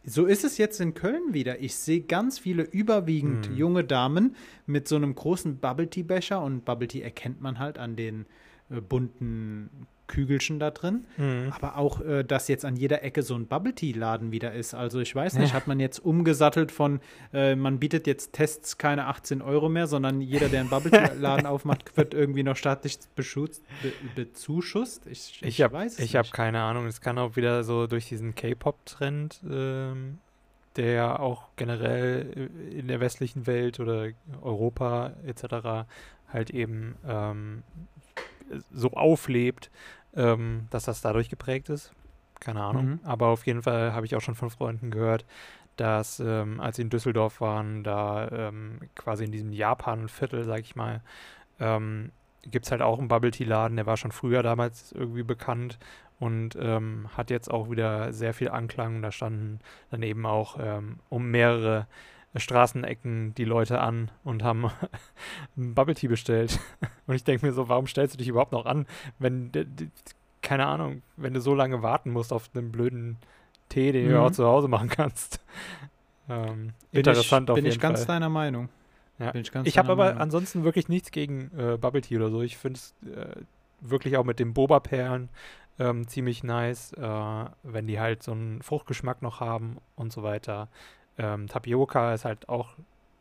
So 0.04 0.26
ist 0.26 0.42
es 0.42 0.58
jetzt 0.58 0.80
in 0.80 0.94
Köln 0.94 1.34
wieder. 1.34 1.60
Ich 1.60 1.76
sehe 1.76 2.00
ganz 2.00 2.40
viele 2.40 2.64
überwiegend 2.64 3.50
mm. 3.50 3.54
junge 3.54 3.84
Damen 3.84 4.34
mit 4.66 4.88
so 4.88 4.96
einem 4.96 5.14
großen 5.14 5.58
Bubble 5.58 5.88
Tea 5.88 6.02
Becher 6.02 6.42
und 6.42 6.64
Bubble 6.64 6.88
Tea 6.88 7.02
erkennt 7.02 7.40
man 7.40 7.60
halt 7.60 7.78
an 7.78 7.94
den 7.94 8.26
äh, 8.70 8.80
bunten 8.80 9.86
Kügelchen 10.06 10.58
da 10.58 10.70
drin. 10.70 11.04
Mhm. 11.16 11.52
Aber 11.54 11.76
auch, 11.76 12.00
äh, 12.00 12.22
dass 12.24 12.48
jetzt 12.48 12.64
an 12.64 12.76
jeder 12.76 13.02
Ecke 13.02 13.22
so 13.22 13.34
ein 13.34 13.46
Bubble 13.46 13.74
Tea-Laden 13.74 14.32
wieder 14.32 14.52
ist. 14.52 14.74
Also 14.74 15.00
ich 15.00 15.14
weiß 15.14 15.34
nicht, 15.34 15.50
ja. 15.50 15.54
hat 15.54 15.66
man 15.66 15.80
jetzt 15.80 15.98
umgesattelt 15.98 16.72
von, 16.72 17.00
äh, 17.32 17.54
man 17.56 17.78
bietet 17.78 18.06
jetzt 18.06 18.32
Tests 18.32 18.78
keine 18.78 19.06
18 19.06 19.42
Euro 19.42 19.68
mehr, 19.68 19.86
sondern 19.86 20.20
jeder, 20.20 20.48
der 20.48 20.60
einen 20.60 20.70
Bubble 20.70 20.90
Tea-Laden 20.90 21.46
aufmacht, 21.46 21.96
wird 21.96 22.14
irgendwie 22.14 22.42
noch 22.42 22.56
staatlich 22.56 22.98
beschutzt, 23.14 23.62
be 23.82 23.92
bezuschusst. 24.14 25.06
Ich, 25.06 25.38
ich, 25.42 25.60
ich 25.60 25.62
habe 25.62 25.78
hab 25.78 26.32
keine 26.32 26.60
Ahnung. 26.60 26.86
Es 26.86 27.00
kann 27.00 27.18
auch 27.18 27.36
wieder 27.36 27.64
so 27.64 27.86
durch 27.86 28.08
diesen 28.08 28.34
K-Pop-Trend, 28.34 29.40
ähm, 29.50 30.18
der 30.76 31.20
auch 31.20 31.48
generell 31.56 32.50
in 32.70 32.88
der 32.88 33.00
westlichen 33.00 33.46
Welt 33.46 33.80
oder 33.80 34.08
Europa 34.42 35.12
etc. 35.26 35.86
halt 36.32 36.50
eben 36.50 36.96
ähm, 37.06 37.62
so 38.70 38.92
auflebt, 38.92 39.70
ähm, 40.14 40.66
dass 40.70 40.84
das 40.84 41.00
dadurch 41.00 41.28
geprägt 41.28 41.68
ist. 41.68 41.92
Keine 42.40 42.62
Ahnung. 42.62 42.86
Mhm. 42.86 43.00
Aber 43.04 43.28
auf 43.28 43.46
jeden 43.46 43.62
Fall 43.62 43.92
habe 43.92 44.06
ich 44.06 44.16
auch 44.16 44.20
schon 44.20 44.34
von 44.34 44.50
Freunden 44.50 44.90
gehört, 44.90 45.24
dass 45.76 46.20
ähm, 46.20 46.60
als 46.60 46.76
sie 46.76 46.82
in 46.82 46.90
Düsseldorf 46.90 47.40
waren, 47.40 47.84
da 47.84 48.28
ähm, 48.30 48.80
quasi 48.94 49.24
in 49.24 49.32
diesem 49.32 49.52
Japan-Viertel, 49.52 50.44
sag 50.44 50.60
ich 50.60 50.76
mal, 50.76 51.02
ähm, 51.60 52.10
gibt 52.42 52.66
es 52.66 52.72
halt 52.72 52.82
auch 52.82 52.98
einen 52.98 53.08
Bubble 53.08 53.30
Tea-Laden, 53.30 53.76
der 53.76 53.86
war 53.86 53.96
schon 53.96 54.12
früher 54.12 54.42
damals 54.42 54.92
irgendwie 54.92 55.22
bekannt 55.22 55.78
und 56.18 56.56
ähm, 56.60 57.08
hat 57.16 57.30
jetzt 57.30 57.50
auch 57.50 57.70
wieder 57.70 58.12
sehr 58.12 58.34
viel 58.34 58.48
Anklang. 58.48 59.02
Da 59.02 59.12
standen 59.12 59.60
dann 59.90 60.02
eben 60.02 60.26
auch 60.26 60.56
ähm, 60.60 60.98
um 61.08 61.30
mehrere 61.30 61.86
Straßenecken 62.34 63.34
die 63.34 63.44
Leute 63.44 63.80
an 63.80 64.10
und 64.24 64.42
haben 64.42 64.70
Bubble 65.56 65.94
Tea 65.94 66.08
bestellt. 66.08 66.58
Und 67.06 67.16
ich 67.16 67.24
denke 67.24 67.44
mir 67.44 67.52
so, 67.52 67.68
warum 67.68 67.86
stellst 67.86 68.14
du 68.14 68.18
dich 68.18 68.28
überhaupt 68.28 68.52
noch 68.52 68.64
an, 68.64 68.86
wenn, 69.18 69.50
keine 70.40 70.66
Ahnung, 70.66 71.02
wenn 71.16 71.34
du 71.34 71.40
so 71.40 71.54
lange 71.54 71.82
warten 71.82 72.10
musst 72.10 72.32
auf 72.32 72.48
einen 72.54 72.70
blöden 72.70 73.18
Tee, 73.68 73.92
den 73.92 74.06
mhm. 74.06 74.10
du 74.10 74.20
auch 74.20 74.30
zu 74.30 74.46
Hause 74.46 74.68
machen 74.68 74.88
kannst. 74.88 75.40
Ähm, 76.28 76.70
interessant 76.92 77.18
ich, 77.18 77.32
auf 77.32 77.32
jeden 77.32 77.46
Fall. 77.46 77.54
Bin 77.56 77.66
ich 77.66 77.80
ganz 77.80 78.06
deiner 78.06 78.28
Meinung. 78.28 78.68
Ja. 79.18 79.34
ich, 79.34 79.50
ich 79.64 79.76
habe 79.76 79.90
aber 79.90 80.04
Meinung. 80.04 80.20
ansonsten 80.20 80.62
wirklich 80.62 80.88
nichts 80.88 81.10
gegen 81.10 81.50
äh, 81.58 81.76
Bubble 81.76 82.00
Tea 82.00 82.16
oder 82.16 82.30
so. 82.30 82.42
Ich 82.42 82.56
finde 82.56 82.78
es 82.78 82.94
äh, 83.12 83.42
wirklich 83.80 84.16
auch 84.16 84.24
mit 84.24 84.38
den 84.38 84.54
Boba-Perlen 84.54 85.30
ähm, 85.78 86.06
ziemlich 86.06 86.44
nice, 86.44 86.92
äh, 86.92 87.44
wenn 87.64 87.86
die 87.86 87.98
halt 87.98 88.22
so 88.22 88.32
einen 88.32 88.62
Fruchtgeschmack 88.62 89.20
noch 89.20 89.40
haben 89.40 89.78
und 89.96 90.12
so 90.12 90.22
weiter. 90.22 90.68
Ähm, 91.18 91.48
Tapioca 91.48 92.14
ist 92.14 92.24
halt 92.24 92.48
auch, 92.48 92.76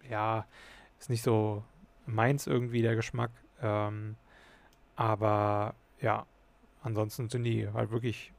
ja, 0.09 0.45
ist 0.99 1.09
nicht 1.09 1.23
so 1.23 1.63
meins 2.05 2.47
irgendwie 2.47 2.81
der 2.81 2.95
Geschmack. 2.95 3.31
Ähm, 3.61 4.15
aber 4.95 5.75
ja, 5.99 6.25
ansonsten 6.81 7.29
sind 7.29 7.43
die 7.43 7.67
halt 7.71 7.91
wirklich 7.91 8.33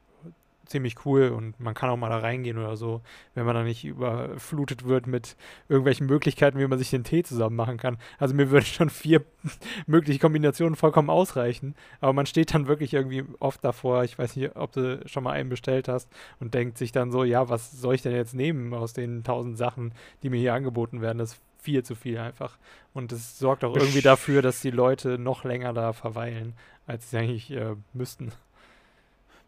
ziemlich 0.67 1.05
cool 1.05 1.29
und 1.29 1.59
man 1.61 1.75
kann 1.75 1.91
auch 1.91 1.97
mal 1.97 2.09
da 2.09 2.19
reingehen 2.19 2.59
oder 2.59 2.77
so, 2.77 3.03
wenn 3.35 3.45
man 3.45 3.55
da 3.55 3.63
nicht 3.63 3.85
überflutet 3.85 4.85
wird 4.85 5.07
mit 5.07 5.37
irgendwelchen 5.69 6.07
Möglichkeiten, 6.07 6.59
wie 6.59 6.67
man 6.67 6.79
sich 6.79 6.91
den 6.91 7.05
Tee 7.05 7.23
zusammen 7.23 7.57
machen 7.57 7.77
kann. 7.77 7.99
Also 8.19 8.35
mir 8.35 8.51
würden 8.51 8.65
schon 8.65 8.91
vier 8.91 9.25
mögliche 9.87 10.19
Kombinationen 10.19 10.77
vollkommen 10.77 11.11
ausreichen, 11.11 11.75
aber 12.01 12.13
man 12.13 12.27
steht 12.27 12.55
dann 12.55 12.67
wirklich 12.67 12.95
irgendwie 12.95 13.25
oft 13.39 13.65
davor, 13.65 14.05
ich 14.05 14.19
weiß 14.19 14.37
nicht, 14.37 14.57
ob 14.57 14.73
du 14.73 15.03
schon 15.07 15.25
mal 15.25 15.33
einen 15.33 15.49
bestellt 15.49 15.89
hast 15.89 16.09
und 16.41 16.55
denkt 16.55 16.79
sich 16.79 16.93
dann 16.93 17.11
so, 17.11 17.25
ja, 17.25 17.49
was 17.49 17.73
soll 17.73 17.95
ich 17.95 18.03
denn 18.03 18.15
jetzt 18.15 18.35
nehmen 18.35 18.73
aus 18.75 18.93
den 18.93 19.25
tausend 19.25 19.59
Sachen, 19.59 19.93
die 20.23 20.31
mir 20.31 20.39
hier 20.39 20.55
angeboten 20.55 21.01
werden? 21.01 21.19
Das 21.19 21.33
ist 21.33 21.43
viel 21.63 21.83
zu 21.85 21.95
viel 21.95 22.19
einfach. 22.19 22.59
Und 22.93 23.13
es 23.13 23.39
sorgt 23.39 23.65
auch 23.65 23.77
irgendwie 23.77 24.03
dafür, 24.03 24.43
dass 24.43 24.61
die 24.61 24.71
Leute 24.71 25.19
noch 25.19 25.45
länger 25.45 25.73
da 25.73 25.93
verweilen, 25.93 26.55
als 26.87 27.11
sie 27.11 27.19
eigentlich 27.19 27.51
äh, 27.53 27.77
müssten. 27.93 28.33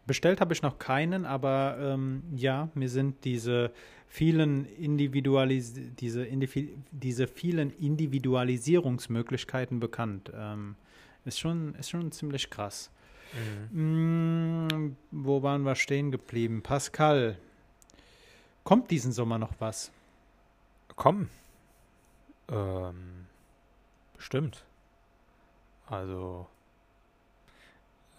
Bestellt 0.07 0.39
habe 0.39 0.53
ich 0.53 0.61
noch 0.61 0.77
keinen, 0.77 1.25
aber 1.25 1.77
ähm, 1.79 2.21
ja, 2.35 2.69
mir 2.75 2.89
sind 2.89 3.25
diese 3.25 3.71
vielen 4.07 4.65
Individualis 4.65 5.73
diese, 5.99 6.23
Indivi 6.23 6.77
diese 6.91 7.27
vielen 7.27 7.71
Individualisierungsmöglichkeiten 7.71 9.79
bekannt. 9.79 10.31
Ähm, 10.33 10.75
ist, 11.25 11.39
schon, 11.39 11.73
ist 11.75 11.89
schon 11.89 12.11
ziemlich 12.11 12.49
krass. 12.49 12.91
Mhm. 13.71 14.67
Mm, 14.67 14.95
wo 15.11 15.43
waren 15.43 15.63
wir 15.63 15.75
stehen 15.75 16.11
geblieben? 16.11 16.61
Pascal, 16.61 17.37
kommt 18.63 18.91
diesen 18.91 19.11
Sommer 19.11 19.39
noch 19.39 19.53
was? 19.59 19.91
Komm. 20.95 21.29
Ähm, 22.49 23.25
bestimmt. 24.15 24.63
Also, 25.87 26.47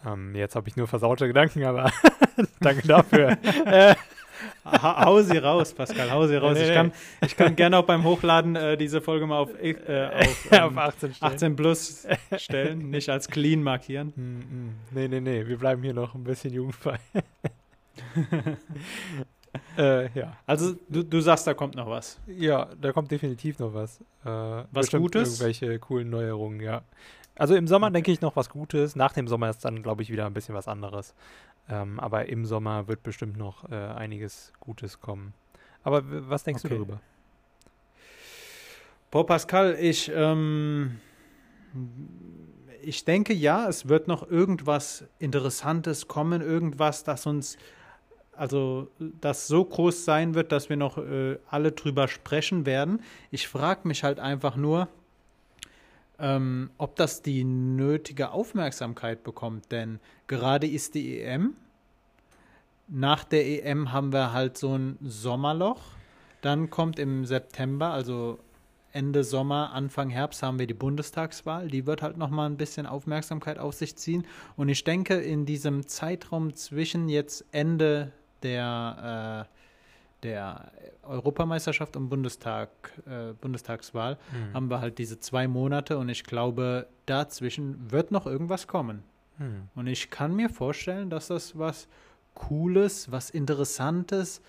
ähm, 0.06 0.34
jetzt 0.34 0.56
habe 0.56 0.68
ich 0.68 0.76
nur 0.76 0.86
versaute 0.86 1.26
Gedanken, 1.26 1.64
aber 1.64 1.90
danke 2.60 2.86
dafür. 2.86 3.36
äh, 3.66 3.94
hau 4.64 5.20
sie 5.22 5.38
raus, 5.38 5.72
Pascal, 5.72 6.10
hau 6.10 6.26
sie 6.26 6.36
raus. 6.36 6.58
Ich 6.58 6.72
kann, 6.72 6.92
ich 7.25 7.36
kann 7.36 7.56
gerne 7.56 7.78
auch 7.78 7.84
beim 7.84 8.04
Hochladen 8.04 8.56
äh, 8.56 8.76
diese 8.76 9.00
Folge 9.00 9.26
mal 9.26 9.38
auf, 9.38 9.50
äh, 9.60 9.75
auf, 10.14 10.52
ähm, 10.52 10.62
auf 10.62 10.76
18, 10.76 11.14
18, 11.20 11.56
plus 11.56 12.06
stellen, 12.36 12.90
nicht 12.90 13.08
als 13.08 13.28
clean 13.28 13.62
markieren. 13.62 14.12
Mm, 14.16 14.20
mm. 14.20 14.75
Nee, 14.92 15.08
nee, 15.08 15.20
nee, 15.20 15.46
wir 15.46 15.58
bleiben 15.58 15.82
hier 15.82 15.94
noch 15.94 16.14
ein 16.14 16.25
bisschen 16.25 16.52
jugendfrei. 16.52 16.98
äh, 19.78 20.10
ja. 20.18 20.36
Also 20.46 20.75
du, 20.88 21.02
du 21.02 21.20
sagst, 21.20 21.46
da 21.46 21.54
kommt 21.54 21.75
noch 21.75 21.88
was. 21.88 22.18
Ja, 22.26 22.68
da 22.80 22.92
kommt 22.92 23.10
definitiv 23.10 23.58
noch 23.58 23.75
was. 23.75 24.00
Äh, 24.25 24.64
was 24.70 24.90
Gutes? 24.90 25.40
Irgendwelche 25.40 25.78
coolen 25.78 26.10
Neuerungen, 26.10 26.60
ja. 26.60 26.82
Also 27.38 27.54
im 27.54 27.66
Sommer 27.66 27.90
denke 27.90 28.10
ich 28.10 28.20
noch 28.20 28.34
was 28.34 28.48
Gutes. 28.48 28.96
Nach 28.96 29.12
dem 29.12 29.28
Sommer 29.28 29.50
ist 29.50 29.64
dann, 29.64 29.82
glaube 29.82 30.02
ich, 30.02 30.10
wieder 30.10 30.26
ein 30.26 30.32
bisschen 30.32 30.54
was 30.54 30.68
anderes. 30.68 31.14
Ähm, 31.68 32.00
aber 32.00 32.28
im 32.28 32.46
Sommer 32.46 32.88
wird 32.88 33.02
bestimmt 33.02 33.36
noch 33.36 33.70
äh, 33.70 33.74
einiges 33.74 34.52
Gutes 34.60 35.00
kommen. 35.00 35.34
Aber 35.82 36.02
was 36.28 36.44
denkst 36.44 36.64
okay. 36.64 36.74
du 36.74 36.80
darüber? 36.80 37.00
Boah, 39.10 39.26
Pascal, 39.26 39.76
ich, 39.78 40.10
ähm, 40.14 40.98
ich 42.82 43.04
denke 43.04 43.34
ja, 43.34 43.68
es 43.68 43.88
wird 43.88 44.08
noch 44.08 44.28
irgendwas 44.28 45.04
Interessantes 45.18 46.08
kommen, 46.08 46.42
irgendwas, 46.42 47.04
das 47.04 47.26
uns, 47.26 47.56
also 48.32 48.90
das 48.98 49.46
so 49.46 49.64
groß 49.64 50.04
sein 50.04 50.34
wird, 50.34 50.52
dass 50.52 50.68
wir 50.68 50.76
noch 50.76 50.98
äh, 50.98 51.38
alle 51.48 51.72
drüber 51.72 52.08
sprechen 52.08 52.66
werden. 52.66 53.00
Ich 53.30 53.46
frage 53.46 53.86
mich 53.86 54.02
halt 54.02 54.18
einfach 54.18 54.56
nur, 54.56 54.88
ähm, 56.18 56.70
ob 56.78 56.96
das 56.96 57.23
die 57.23 57.44
nötige 57.44 58.30
Aufmerksamkeit 58.30 59.23
bekommt. 59.23 59.70
Denn 59.73 60.00
gerade 60.26 60.66
ist 60.66 60.94
die 60.94 61.20
EM. 61.20 61.54
Nach 62.88 63.25
der 63.25 63.46
EM 63.46 63.92
haben 63.92 64.12
wir 64.12 64.32
halt 64.32 64.56
so 64.56 64.76
ein 64.76 64.99
Sommerloch. 65.02 65.80
Dann 66.40 66.70
kommt 66.70 66.99
im 66.99 67.25
September, 67.25 67.90
also 67.90 68.38
Ende 68.92 69.25
Sommer, 69.25 69.73
Anfang 69.75 70.08
Herbst 70.08 70.42
haben 70.42 70.58
wir 70.58 70.66
die 70.66 70.73
Bundestagswahl. 70.73 71.68
Die 71.68 71.87
wird 71.87 72.00
halt 72.00 72.16
nochmal 72.16 72.49
ein 72.49 72.56
bisschen 72.56 72.87
Aufmerksamkeit 72.87 73.58
auf 73.58 73.75
sich 73.75 73.96
ziehen. 73.96 74.26
Und 74.56 74.70
ich 74.70 74.85
denke, 74.85 75.16
in 75.16 75.44
diesem 75.44 75.87
Zeitraum 75.87 76.54
zwischen 76.54 77.11
jetzt 77.11 77.44
Ende 77.52 78.12
der 78.42 79.49
äh, 79.50 79.55
der 80.26 80.73
Europameisterschaft 81.04 81.97
und 81.97 82.09
Bundestag, 82.09 82.68
äh, 83.06 83.33
Bundestagswahl 83.33 84.18
mhm. 84.33 84.54
haben 84.54 84.71
wir 84.71 84.80
halt 84.80 84.99
diese 84.99 85.21
zwei 85.21 85.47
Monate 85.47 85.97
und 85.97 86.09
ich 86.09 86.25
glaube, 86.25 86.88
dazwischen 87.06 87.90
wird 87.90 88.11
noch 88.11 88.26
irgendwas 88.26 88.66
kommen. 88.66 89.04
Hm. 89.38 89.68
Und 89.75 89.87
ich 89.87 90.11
kann 90.11 90.35
mir 90.35 90.49
vorstellen, 90.49 91.11
dass 91.11 91.28
das 91.28 91.59
was 91.59 91.88
Cooles, 92.35 93.11
was 93.12 93.30
Interessantes, 93.30 94.40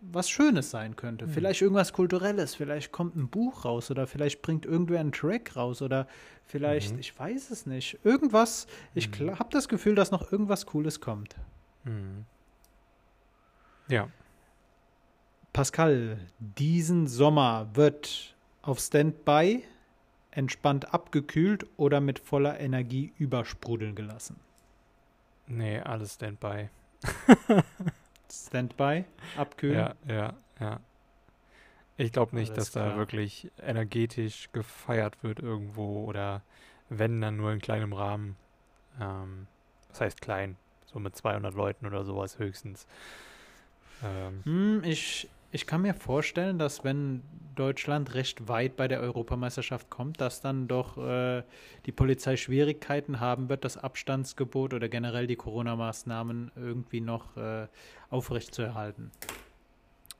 was 0.00 0.30
Schönes 0.30 0.70
sein 0.70 0.94
könnte. 0.94 1.24
Hm. 1.24 1.32
Vielleicht 1.32 1.62
irgendwas 1.62 1.92
Kulturelles, 1.92 2.54
vielleicht 2.54 2.92
kommt 2.92 3.16
ein 3.16 3.28
Buch 3.28 3.64
raus 3.64 3.90
oder 3.90 4.06
vielleicht 4.06 4.42
bringt 4.42 4.66
irgendwer 4.66 5.00
einen 5.00 5.12
Track 5.12 5.56
raus 5.56 5.82
oder 5.82 6.06
vielleicht, 6.44 6.94
mhm. 6.94 7.00
ich 7.00 7.18
weiß 7.18 7.50
es 7.50 7.66
nicht, 7.66 7.98
irgendwas. 8.04 8.66
Ich 8.94 9.18
mhm. 9.18 9.38
habe 9.38 9.48
das 9.50 9.68
Gefühl, 9.68 9.94
dass 9.94 10.10
noch 10.10 10.30
irgendwas 10.30 10.66
Cooles 10.66 11.00
kommt. 11.00 11.34
Mhm. 11.84 12.26
Ja. 13.88 14.08
Pascal, 15.52 16.18
diesen 16.38 17.06
Sommer 17.06 17.68
wird 17.74 18.36
auf 18.62 18.78
Standby 18.78 19.64
entspannt 20.30 20.92
abgekühlt 20.94 21.66
oder 21.76 22.00
mit 22.00 22.18
voller 22.18 22.60
Energie 22.60 23.12
übersprudeln 23.18 23.94
gelassen? 23.94 24.36
Nee, 25.46 25.80
alles 25.80 26.14
Standby. 26.14 26.68
Standby, 28.30 29.04
abkühlen? 29.36 29.78
Ja, 29.78 29.94
ja, 30.06 30.34
ja. 30.60 30.80
Ich 31.96 32.12
glaube 32.12 32.36
nicht, 32.36 32.52
alles 32.52 32.66
dass 32.66 32.72
klar. 32.72 32.90
da 32.90 32.96
wirklich 32.96 33.50
energetisch 33.60 34.50
gefeiert 34.52 35.24
wird 35.24 35.40
irgendwo 35.40 36.04
oder 36.04 36.42
wenn, 36.88 37.20
dann 37.20 37.36
nur 37.36 37.52
in 37.52 37.60
kleinem 37.60 37.92
Rahmen. 37.92 38.36
Ähm, 39.00 39.48
das 39.88 40.02
heißt 40.02 40.20
klein, 40.20 40.56
so 40.86 41.00
mit 41.00 41.16
200 41.16 41.54
Leuten 41.54 41.86
oder 41.86 42.04
sowas 42.04 42.38
höchstens. 42.38 42.86
Ähm, 44.04 44.42
hm, 44.44 44.84
ich, 44.84 45.28
ich 45.50 45.66
kann 45.66 45.82
mir 45.82 45.94
vorstellen, 45.94 46.58
dass 46.58 46.84
wenn 46.84 47.22
Deutschland 47.54 48.14
recht 48.14 48.48
weit 48.48 48.76
bei 48.76 48.86
der 48.86 49.00
Europameisterschaft 49.00 49.90
kommt, 49.90 50.20
dass 50.20 50.40
dann 50.40 50.68
doch 50.68 50.96
äh, 50.96 51.42
die 51.86 51.92
Polizei 51.92 52.36
Schwierigkeiten 52.36 53.18
haben 53.18 53.48
wird, 53.48 53.64
das 53.64 53.76
Abstandsgebot 53.76 54.74
oder 54.74 54.88
generell 54.88 55.26
die 55.26 55.36
Corona-Maßnahmen 55.36 56.52
irgendwie 56.54 57.00
noch 57.00 57.36
äh, 57.36 57.66
aufrechtzuerhalten. 58.10 59.10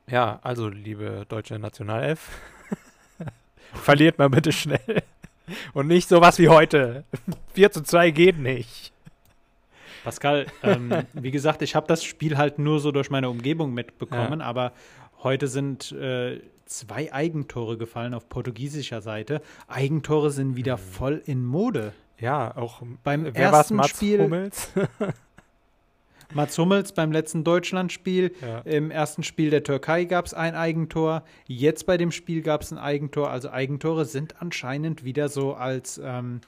Ja, 0.08 0.40
also 0.42 0.68
liebe 0.68 1.26
deutsche 1.28 1.58
Nationalelf, 1.58 2.40
verliert 3.74 4.18
mal 4.18 4.30
bitte 4.30 4.50
schnell. 4.50 5.02
Und 5.74 5.86
nicht 5.86 6.08
sowas 6.08 6.38
wie 6.38 6.48
heute. 6.48 7.04
4 7.54 7.70
zu 7.70 7.82
2 7.82 8.10
geht 8.10 8.38
nicht. 8.38 8.92
Pascal, 10.04 10.46
ähm, 10.62 11.04
wie 11.12 11.30
gesagt, 11.30 11.62
ich 11.62 11.74
habe 11.74 11.86
das 11.86 12.02
Spiel 12.02 12.38
halt 12.38 12.58
nur 12.58 12.80
so 12.80 12.92
durch 12.92 13.10
meine 13.10 13.28
Umgebung 13.28 13.74
mitbekommen, 13.74 14.40
ja. 14.40 14.46
aber 14.46 14.72
Heute 15.22 15.48
sind 15.48 15.92
äh, 15.92 16.40
zwei 16.66 17.12
Eigentore 17.12 17.76
gefallen 17.76 18.14
auf 18.14 18.28
portugiesischer 18.28 19.00
Seite. 19.00 19.40
Eigentore 19.66 20.30
sind 20.30 20.56
wieder 20.56 20.76
mhm. 20.76 20.80
voll 20.80 21.22
in 21.26 21.44
Mode. 21.44 21.92
Ja, 22.20 22.56
auch 22.56 22.82
beim 23.04 23.24
wer 23.24 23.34
ersten 23.34 23.76
Mats 23.76 23.90
Spiel. 23.90 24.20
Hummels? 24.20 24.70
Mats 26.34 26.58
Hummels 26.58 26.92
beim 26.92 27.10
letzten 27.10 27.42
Deutschlandspiel. 27.42 28.32
Ja. 28.42 28.58
Im 28.60 28.90
ersten 28.90 29.22
Spiel 29.22 29.50
der 29.50 29.62
Türkei 29.62 30.04
gab 30.04 30.26
es 30.26 30.34
ein 30.34 30.54
Eigentor. 30.54 31.22
Jetzt 31.46 31.86
bei 31.86 31.96
dem 31.96 32.12
Spiel 32.12 32.42
gab 32.42 32.62
es 32.62 32.70
ein 32.70 32.78
Eigentor. 32.78 33.30
Also 33.30 33.50
Eigentore 33.50 34.04
sind 34.04 34.40
anscheinend 34.42 35.04
wieder 35.04 35.28
so 35.28 35.54
als 35.54 36.00
ähm, 36.02 36.42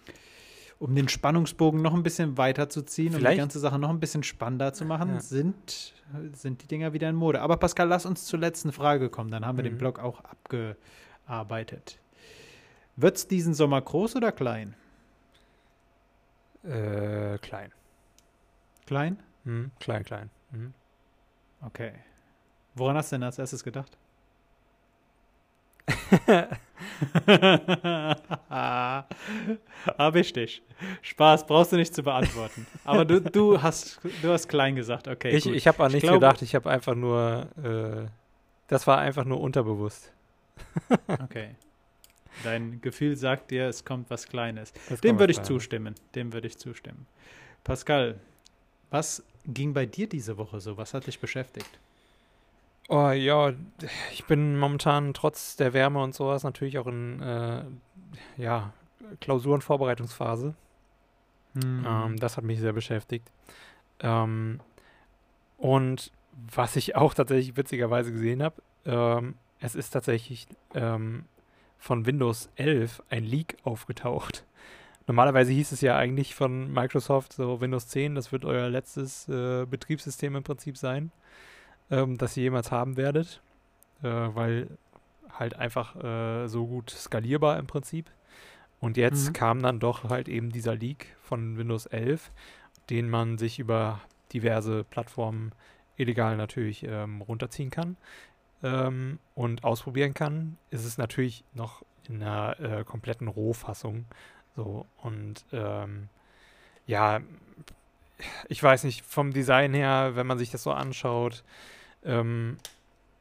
um 0.81 0.95
den 0.95 1.09
Spannungsbogen 1.09 1.83
noch 1.83 1.93
ein 1.93 2.03
bisschen 2.03 2.39
weiter 2.39 2.71
zu 2.71 2.83
ziehen, 2.83 3.15
um 3.15 3.21
die 3.21 3.37
ganze 3.37 3.61
Sache 3.61 3.79
noch 3.79 3.91
ein 3.91 4.01
bisschen 4.01 4.23
spannender 4.23 4.73
zu 4.73 4.87
machen, 4.87 5.11
ja. 5.11 5.21
sind, 5.21 5.93
sind 6.33 6.63
die 6.63 6.67
Dinger 6.67 6.95
wieder 6.95 7.09
in 7.11 7.17
Mode. 7.17 7.43
Aber 7.43 7.59
Pascal, 7.59 7.87
lass 7.87 8.07
uns 8.07 8.25
zur 8.25 8.39
letzten 8.39 8.73
Frage 8.73 9.11
kommen. 9.11 9.31
Dann 9.31 9.45
haben 9.45 9.59
wir 9.59 9.65
mhm. 9.65 9.69
den 9.69 9.79
Blog 9.79 9.99
auch 9.99 10.25
abgearbeitet. 10.25 11.99
Wird 12.97 13.17
es 13.17 13.29
diesen 13.29 13.53
Sommer 13.53 13.81
groß 13.81 14.17
oder 14.17 14.33
klein? 14.33 14.75
Äh, 16.65 17.37
klein. 17.39 17.73
Klein? 18.87 19.19
Mhm. 19.45 19.71
Klein, 19.81 20.03
klein. 20.03 20.31
Mhm. 20.51 20.73
Okay. 21.61 21.93
Woran 22.75 22.97
hast 22.97 23.13
du 23.13 23.17
denn 23.17 23.25
als 23.25 23.39
erstes 23.39 23.63
gedacht? 23.63 23.99
Ich 30.19 30.33
dich. 30.33 30.63
Spaß, 31.03 31.47
brauchst 31.47 31.73
du 31.73 31.77
nicht 31.77 31.95
zu 31.95 32.03
beantworten. 32.03 32.67
Aber 32.85 33.05
du, 33.05 33.21
du, 33.21 33.61
hast, 33.63 34.01
du 34.23 34.31
hast 34.31 34.49
klein 34.49 34.77
gesagt, 34.77 35.09
okay. 35.09 35.31
Ich, 35.31 35.47
ich 35.47 35.67
habe 35.67 35.85
an 35.85 35.93
nichts 35.93 36.03
glaube, 36.03 36.21
gedacht, 36.21 36.43
ich 36.43 36.55
habe 36.55 36.71
einfach 36.71 36.95
nur, 36.95 37.49
äh, 37.63 38.07
das 38.69 38.87
war 38.87 38.99
einfach 38.99 39.25
nur 39.25 39.41
unterbewusst. 39.41 40.13
okay. 41.09 41.55
Dein 42.45 42.81
Gefühl 42.81 43.17
sagt 43.17 43.51
dir, 43.51 43.67
es 43.69 43.85
kommt 43.85 44.09
was 44.11 44.27
Kleines. 44.27 44.73
Es 44.89 45.01
Dem 45.01 45.19
würde 45.19 45.33
ich 45.33 45.43
zustimmen. 45.43 45.95
Dem 46.15 46.33
würde 46.33 46.47
ich 46.47 46.59
zustimmen. 46.59 47.07
Pascal, 47.65 48.19
was 48.91 49.23
ging 49.47 49.75
bei 49.75 49.87
dir 49.87 50.09
diese 50.09 50.37
Woche 50.37 50.61
so? 50.61 50.77
Was 50.77 50.95
hat 50.95 51.07
dich 51.07 51.19
beschäftigt? 51.19 51.79
Oh 52.93 53.11
ja, 53.13 53.53
ich 54.11 54.25
bin 54.25 54.59
momentan 54.59 55.15
trotz 55.15 55.55
der 55.55 55.73
Wärme 55.75 56.03
und 56.03 56.13
sowas 56.13 56.43
natürlich 56.43 56.77
auch 56.77 56.89
in 56.89 57.23
äh, 57.23 57.63
ja, 58.37 58.73
Klausurenvorbereitungsphase. 59.21 60.55
Hm. 61.55 61.87
Ähm, 61.87 62.17
das 62.19 62.37
hat 62.37 62.43
mich 62.43 62.59
sehr 62.59 62.73
beschäftigt. 62.73 63.31
Ähm, 64.01 64.59
und 65.57 66.11
was 66.33 66.75
ich 66.75 66.97
auch 66.97 67.15
tatsächlich 67.15 67.57
witzigerweise 67.57 68.11
gesehen 68.11 68.43
habe, 68.43 68.61
ähm, 68.85 69.35
es 69.61 69.77
ist 69.77 69.91
tatsächlich 69.91 70.49
ähm, 70.75 71.27
von 71.79 72.07
Windows 72.07 72.51
11 72.57 73.05
ein 73.09 73.23
Leak 73.23 73.57
aufgetaucht. 73.63 74.45
Normalerweise 75.07 75.53
hieß 75.53 75.71
es 75.71 75.81
ja 75.81 75.97
eigentlich 75.97 76.35
von 76.35 76.73
Microsoft 76.73 77.35
so 77.35 77.61
Windows 77.61 77.87
10, 77.87 78.17
das 78.17 78.33
wird 78.33 78.45
euer 78.45 78.69
letztes 78.69 79.29
äh, 79.29 79.65
Betriebssystem 79.65 80.35
im 80.35 80.43
Prinzip 80.43 80.77
sein 80.77 81.13
ähm, 81.91 82.19
das 82.19 82.37
ihr 82.37 82.45
jemals 82.45 82.71
haben 82.71 82.97
werdet, 82.97 83.41
äh, 84.03 84.09
weil 84.09 84.69
halt 85.39 85.57
einfach 85.57 85.97
äh, 85.97 86.49
so 86.49 86.67
gut 86.67 86.91
skalierbar 86.91 87.59
im 87.59 87.67
Prinzip. 87.67 88.11
Und 88.81 88.97
jetzt 88.97 89.29
mhm. 89.29 89.33
kam 89.33 89.63
dann 89.63 89.81
doch 89.81 90.09
halt 90.09 90.29
eben 90.29 90.51
dieser 90.51 90.75
Leak 90.75 91.17
von 91.23 91.59
Windows 91.59 91.87
11, 91.87 92.31
den 92.89 93.11
man 93.11 93.39
sich 93.39 93.59
über 93.59 94.01
diverse 94.33 94.85
Plattformen 94.85 95.53
illegal 95.97 96.37
natürlich 96.37 96.85
ähm, 96.85 97.21
runterziehen 97.21 97.71
kann 97.71 97.97
ähm, 98.63 99.19
und 99.35 99.65
ausprobieren 99.65 100.15
kann. 100.15 100.57
Ist 100.71 100.85
es 100.85 100.97
natürlich 100.99 101.45
noch 101.53 101.83
in 102.09 102.23
einer 102.23 102.59
äh, 102.61 102.85
kompletten 102.85 103.29
Rohfassung. 103.29 104.07
So 104.57 104.87
und 105.03 105.45
ähm, 105.53 106.09
ja, 106.87 107.21
ich 108.49 108.63
weiß 108.63 108.85
nicht, 108.85 109.05
vom 109.05 109.33
Design 109.33 109.75
her, 109.75 110.13
wenn 110.15 110.27
man 110.27 110.39
sich 110.39 110.51
das 110.51 110.63
so 110.63 110.73
anschaut, 110.73 111.45
ähm, 112.05 112.57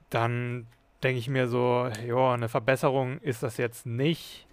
dann 0.09 0.67
denke 1.03 1.19
ich 1.19 1.29
mir 1.29 1.47
so, 1.47 1.89
ja, 2.05 2.33
eine 2.33 2.49
Verbesserung 2.49 3.19
ist 3.19 3.43
das 3.43 3.57
jetzt 3.57 3.85
nicht 3.85 4.47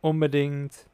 unbedingt. 0.00 0.88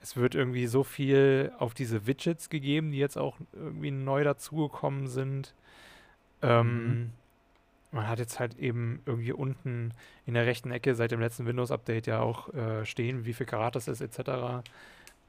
Es 0.00 0.16
wird 0.16 0.34
irgendwie 0.34 0.66
so 0.66 0.84
viel 0.84 1.52
auf 1.58 1.74
diese 1.74 2.06
Widgets 2.06 2.48
gegeben, 2.48 2.92
die 2.92 2.98
jetzt 2.98 3.16
auch 3.16 3.38
irgendwie 3.52 3.90
neu 3.90 4.22
dazugekommen 4.24 5.08
sind. 5.08 5.54
Ähm, 6.42 6.86
mhm. 6.86 7.10
Man 7.92 8.08
hat 8.08 8.18
jetzt 8.18 8.38
halt 8.38 8.58
eben 8.58 9.00
irgendwie 9.06 9.32
unten 9.32 9.94
in 10.26 10.34
der 10.34 10.46
rechten 10.46 10.70
Ecke 10.70 10.94
seit 10.94 11.10
dem 11.10 11.20
letzten 11.20 11.46
Windows-Update 11.46 12.06
ja 12.06 12.20
auch 12.20 12.52
äh, 12.52 12.84
stehen, 12.84 13.24
wie 13.24 13.32
viel 13.32 13.46
Karat 13.46 13.74
das 13.74 13.88
ist, 13.88 14.00
etc. 14.00 14.62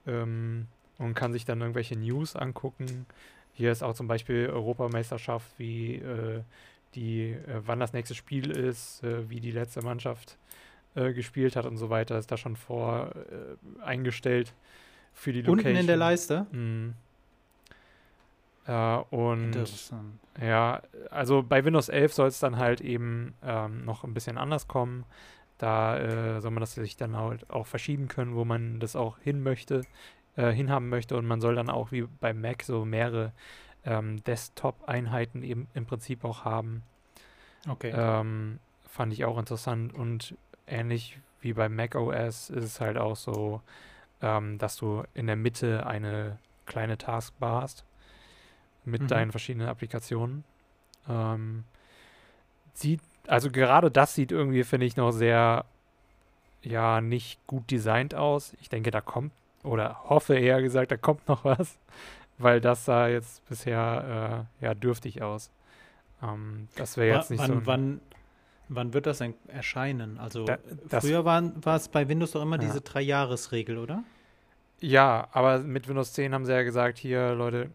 Ähm, 0.05 0.67
und 0.97 1.13
kann 1.13 1.33
sich 1.33 1.45
dann 1.45 1.61
irgendwelche 1.61 1.95
News 1.95 2.35
angucken. 2.35 3.05
Hier 3.53 3.71
ist 3.71 3.83
auch 3.83 3.93
zum 3.93 4.07
Beispiel 4.07 4.49
Europameisterschaft, 4.49 5.47
wie 5.57 5.95
äh, 5.95 6.41
die, 6.95 7.31
äh, 7.31 7.61
wann 7.65 7.79
das 7.79 7.93
nächste 7.93 8.15
Spiel 8.15 8.51
ist, 8.51 9.03
äh, 9.03 9.29
wie 9.29 9.39
die 9.39 9.51
letzte 9.51 9.81
Mannschaft 9.81 10.37
äh, 10.95 11.13
gespielt 11.13 11.55
hat 11.55 11.65
und 11.65 11.77
so 11.77 11.89
weiter, 11.89 12.17
ist 12.17 12.31
da 12.31 12.37
schon 12.37 12.55
vor 12.55 13.11
äh, 13.15 13.83
eingestellt 13.83 14.53
für 15.13 15.31
die 15.31 15.41
Location. 15.41 15.59
Unten 15.59 15.79
in 15.79 15.87
der 15.87 15.97
Leiste? 15.97 16.47
Mhm. 16.51 16.93
und 19.11 19.55
ja, 20.41 20.81
also 21.09 21.41
bei 21.41 21.63
Windows 21.63 21.87
11 21.89 22.13
soll 22.13 22.27
es 22.27 22.39
dann 22.39 22.57
halt 22.57 22.81
eben 22.81 23.33
ähm, 23.41 23.85
noch 23.85 24.03
ein 24.03 24.13
bisschen 24.13 24.37
anders 24.37 24.67
kommen. 24.67 25.05
Da 25.57 25.97
äh, 25.97 26.41
soll 26.41 26.51
man 26.51 26.61
das 26.61 26.75
sich 26.75 26.97
dann 26.97 27.15
halt 27.15 27.49
auch 27.49 27.65
verschieben 27.65 28.07
können, 28.07 28.35
wo 28.35 28.45
man 28.45 28.79
das 28.79 28.95
auch 28.95 29.17
hin 29.19 29.41
möchte, 29.41 29.81
äh, 30.35 30.51
hinhaben 30.51 30.89
möchte. 30.89 31.17
Und 31.17 31.25
man 31.25 31.41
soll 31.41 31.55
dann 31.55 31.69
auch 31.69 31.91
wie 31.91 32.03
bei 32.19 32.33
Mac 32.33 32.63
so 32.63 32.85
mehrere 32.85 33.31
ähm, 33.87 34.23
Desktop-Einheiten 34.25 35.41
eben 35.41 35.67
im 35.73 35.85
Prinzip 35.85 36.23
auch 36.23 36.45
haben. 36.45 36.83
Okay. 37.67 37.91
Ähm, 37.95 38.59
fand 38.85 39.13
ich 39.13 39.25
auch 39.25 39.39
interessant 39.39 39.93
und 39.93 40.35
ähnlich 40.67 41.19
wie 41.39 41.53
bei 41.53 41.69
macOS 41.69 42.49
ist 42.49 42.63
es 42.63 42.81
halt 42.81 42.97
auch 42.97 43.15
so, 43.15 43.61
ähm, 44.21 44.57
dass 44.57 44.75
du 44.75 45.03
in 45.13 45.27
der 45.27 45.35
Mitte 45.35 45.87
eine 45.87 46.37
kleine 46.65 46.97
Taskbar 46.97 47.61
hast 47.61 47.85
mit 48.83 49.03
mhm. 49.03 49.07
deinen 49.07 49.31
verschiedenen 49.31 49.69
Applikationen. 49.69 50.43
Ähm, 51.07 51.63
sieht, 52.73 53.01
also 53.27 53.49
gerade 53.51 53.89
das 53.89 54.15
sieht 54.15 54.31
irgendwie, 54.31 54.63
finde 54.63 54.85
ich, 54.85 54.97
noch 54.97 55.11
sehr, 55.11 55.65
ja, 56.61 56.99
nicht 56.99 57.39
gut 57.47 57.71
designt 57.71 58.15
aus. 58.15 58.53
Ich 58.59 58.69
denke, 58.69 58.91
da 58.91 58.99
kommt 58.99 59.31
oder 59.63 60.03
hoffe 60.05 60.35
eher 60.35 60.61
gesagt, 60.61 60.91
da 60.91 60.97
kommt 60.97 61.27
noch 61.27 61.43
was, 61.43 61.77
weil 62.37 62.61
das 62.61 62.85
sah 62.85 63.07
jetzt 63.07 63.45
bisher 63.47 64.47
äh, 64.61 64.65
ja 64.65 64.73
dürftig 64.75 65.21
aus. 65.21 65.51
Ähm, 66.21 66.67
das 66.75 66.97
wäre 66.97 67.17
jetzt 67.17 67.31
nicht 67.31 67.39
wann, 67.41 67.47
so. 67.59 67.65
Wann, 67.65 68.01
wann 68.69 68.93
wird 68.93 69.05
das 69.05 69.19
denn 69.19 69.33
erscheinen? 69.47 70.17
Also 70.17 70.45
Da- 70.45 70.57
früher 70.99 71.25
war 71.25 71.43
es 71.75 71.89
bei 71.89 72.07
Windows 72.07 72.31
doch 72.31 72.41
immer 72.41 72.55
Ja. 72.57 72.61
diese 72.67 72.81
Drei-Jahres-Regel, 72.81 73.77
oder? 73.77 74.03
Ja, 74.79 75.27
aber 75.31 75.59
mit 75.59 75.87
Windows 75.87 76.13
10 76.13 76.33
haben 76.33 76.45
sie 76.45 76.51
ja 76.53 76.61
gesagt, 76.63 76.97
hier 76.99 77.33
Leute, 77.33 77.71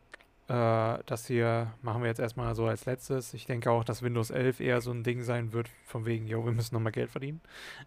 äh, 0.48 0.98
das 1.06 1.26
hier 1.26 1.72
machen 1.82 2.02
wir 2.02 2.08
jetzt 2.08 2.20
erstmal 2.20 2.54
so 2.54 2.66
als 2.66 2.84
letztes. 2.86 3.34
Ich 3.34 3.46
denke 3.46 3.70
auch, 3.72 3.82
dass 3.84 4.02
Windows 4.02 4.30
11 4.30 4.60
eher 4.60 4.80
so 4.80 4.92
ein 4.92 5.02
Ding 5.02 5.22
sein 5.22 5.52
wird, 5.52 5.68
von 5.84 6.04
wegen, 6.06 6.26
jo, 6.28 6.44
wir 6.44 6.52
müssen 6.52 6.74
nochmal 6.76 6.92
Geld 6.92 7.10
verdienen. 7.10 7.40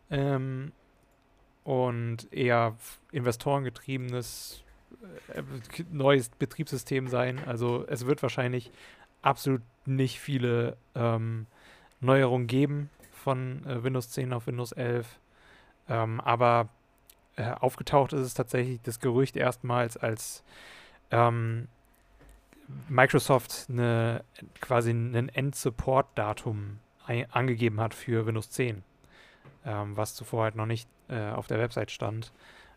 Ähm, 0.09 0.73
und 1.63 2.31
eher 2.33 2.75
investorengetriebenes 3.11 4.63
neues 5.91 6.29
Betriebssystem 6.29 7.08
sein. 7.08 7.39
Also 7.45 7.86
es 7.88 8.05
wird 8.05 8.21
wahrscheinlich 8.21 8.71
absolut 9.21 9.62
nicht 9.86 10.19
viele 10.19 10.77
ähm, 10.95 11.47
Neuerungen 11.99 12.47
geben 12.47 12.89
von 13.12 13.65
äh, 13.65 13.84
Windows 13.84 14.10
10 14.10 14.34
auf 14.34 14.47
Windows 14.47 14.71
11. 14.71 15.19
Ähm, 15.88 16.19
aber 16.21 16.69
äh, 17.36 17.51
aufgetaucht 17.51 18.13
ist 18.13 18.21
es 18.21 18.34
tatsächlich 18.34 18.81
das 18.81 18.99
Gerücht 18.99 19.36
erstmals, 19.36 19.97
als 19.97 20.43
ähm, 21.12 21.67
Microsoft 22.88 23.67
eine, 23.69 24.23
quasi 24.62 24.91
ein 24.91 25.29
End-Support-Datum 25.29 26.79
angegeben 27.31 27.79
hat 27.79 27.93
für 27.93 28.25
Windows 28.25 28.49
10, 28.49 28.84
ähm, 29.65 29.95
was 29.95 30.15
zuvor 30.15 30.43
halt 30.43 30.55
noch 30.55 30.65
nicht 30.65 30.89
äh, 31.08 31.29
auf 31.29 31.45
der 31.45 31.60
Website 31.60 31.91
stand, 31.91 32.31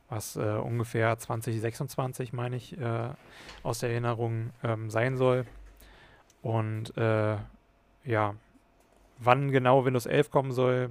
was 0.08 0.36
äh, 0.36 0.40
ungefähr 0.40 1.18
2026, 1.18 2.32
meine 2.32 2.56
ich, 2.56 2.78
äh, 2.78 3.10
aus 3.62 3.80
der 3.80 3.90
Erinnerung 3.90 4.50
ähm, 4.62 4.90
sein 4.90 5.16
soll. 5.16 5.44
Und 6.42 6.96
äh, 6.96 7.36
ja, 8.04 8.34
wann 9.18 9.50
genau 9.50 9.84
Windows 9.84 10.06
11 10.06 10.30
kommen 10.30 10.52
soll, 10.52 10.90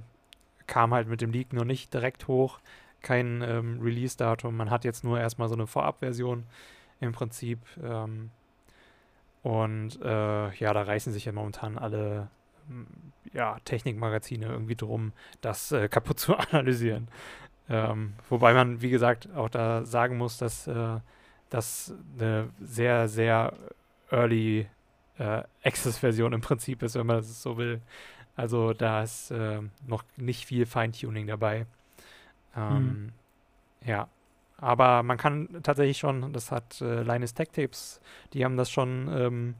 kam 0.66 0.94
halt 0.94 1.08
mit 1.08 1.20
dem 1.20 1.32
Leak 1.32 1.52
noch 1.52 1.64
nicht 1.64 1.92
direkt 1.92 2.28
hoch. 2.28 2.60
Kein 3.00 3.42
ähm, 3.42 3.80
Release-Datum. 3.80 4.56
Man 4.56 4.70
hat 4.70 4.84
jetzt 4.84 5.04
nur 5.04 5.18
erstmal 5.18 5.48
so 5.48 5.54
eine 5.54 5.66
Vorabversion 5.66 6.44
im 7.00 7.12
Prinzip. 7.12 7.60
Ähm, 7.82 8.30
und 9.42 10.00
äh, 10.02 10.54
ja, 10.54 10.72
da 10.72 10.82
reißen 10.82 11.12
sich 11.12 11.24
ja 11.24 11.32
momentan 11.32 11.78
alle 11.78 12.28
ja, 13.32 13.58
Technikmagazine 13.64 14.46
irgendwie 14.46 14.76
drum, 14.76 15.12
das 15.40 15.72
äh, 15.72 15.88
kaputt 15.88 16.18
zu 16.18 16.36
analysieren. 16.50 17.08
Ähm, 17.68 18.14
wobei 18.28 18.54
man, 18.54 18.80
wie 18.82 18.90
gesagt, 18.90 19.28
auch 19.36 19.48
da 19.50 19.84
sagen 19.84 20.16
muss, 20.18 20.38
dass 20.38 20.66
äh, 20.66 21.00
das 21.50 21.94
eine 22.18 22.50
sehr, 22.60 23.08
sehr 23.08 23.52
early 24.10 24.68
äh, 25.18 25.42
Access-Version 25.64 26.32
im 26.32 26.40
Prinzip 26.40 26.82
ist, 26.82 26.94
wenn 26.96 27.06
man 27.06 27.18
es 27.18 27.42
so 27.42 27.58
will. 27.58 27.82
Also 28.36 28.72
da 28.72 29.02
ist 29.02 29.30
äh, 29.30 29.60
noch 29.86 30.04
nicht 30.16 30.46
viel 30.46 30.66
Feintuning 30.66 31.26
dabei. 31.26 31.66
Ähm, 32.56 33.12
Ja, 33.84 34.08
aber 34.58 35.02
man 35.02 35.18
kann 35.18 35.48
tatsächlich 35.62 35.98
schon, 35.98 36.32
das 36.32 36.50
hat 36.52 36.80
äh, 36.80 37.02
Linus 37.02 37.34
Tech 37.34 37.50
Tapes, 37.52 38.00
die 38.32 38.44
haben 38.44 38.56
das 38.56 38.70
schon 38.70 39.08
ähm, 39.12 39.54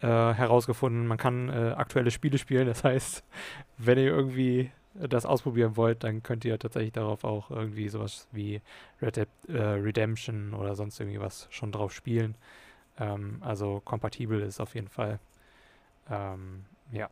äh, 0.00 0.06
herausgefunden, 0.34 1.06
man 1.06 1.18
kann 1.18 1.48
äh, 1.50 1.72
aktuelle 1.76 2.10
Spiele 2.10 2.38
spielen. 2.38 2.66
Das 2.66 2.84
heißt, 2.84 3.24
wenn 3.78 3.98
ihr 3.98 4.06
irgendwie 4.06 4.70
das 4.94 5.24
ausprobieren 5.26 5.76
wollt, 5.76 6.04
dann 6.04 6.22
könnt 6.22 6.44
ihr 6.44 6.58
tatsächlich 6.58 6.92
darauf 6.92 7.24
auch 7.24 7.50
irgendwie 7.50 7.88
sowas 7.88 8.28
wie 8.32 8.60
Red 9.00 9.16
Dead 9.16 9.28
äh, 9.48 9.62
Redemption 9.62 10.54
oder 10.54 10.74
sonst 10.74 11.00
irgendwie 11.00 11.20
was 11.20 11.48
schon 11.50 11.72
drauf 11.72 11.92
spielen. 11.92 12.34
Ähm, 12.98 13.38
also 13.40 13.80
kompatibel 13.84 14.40
ist 14.40 14.60
auf 14.60 14.74
jeden 14.74 14.88
Fall. 14.88 15.18
Ähm, 16.10 16.64
ja. 16.90 17.08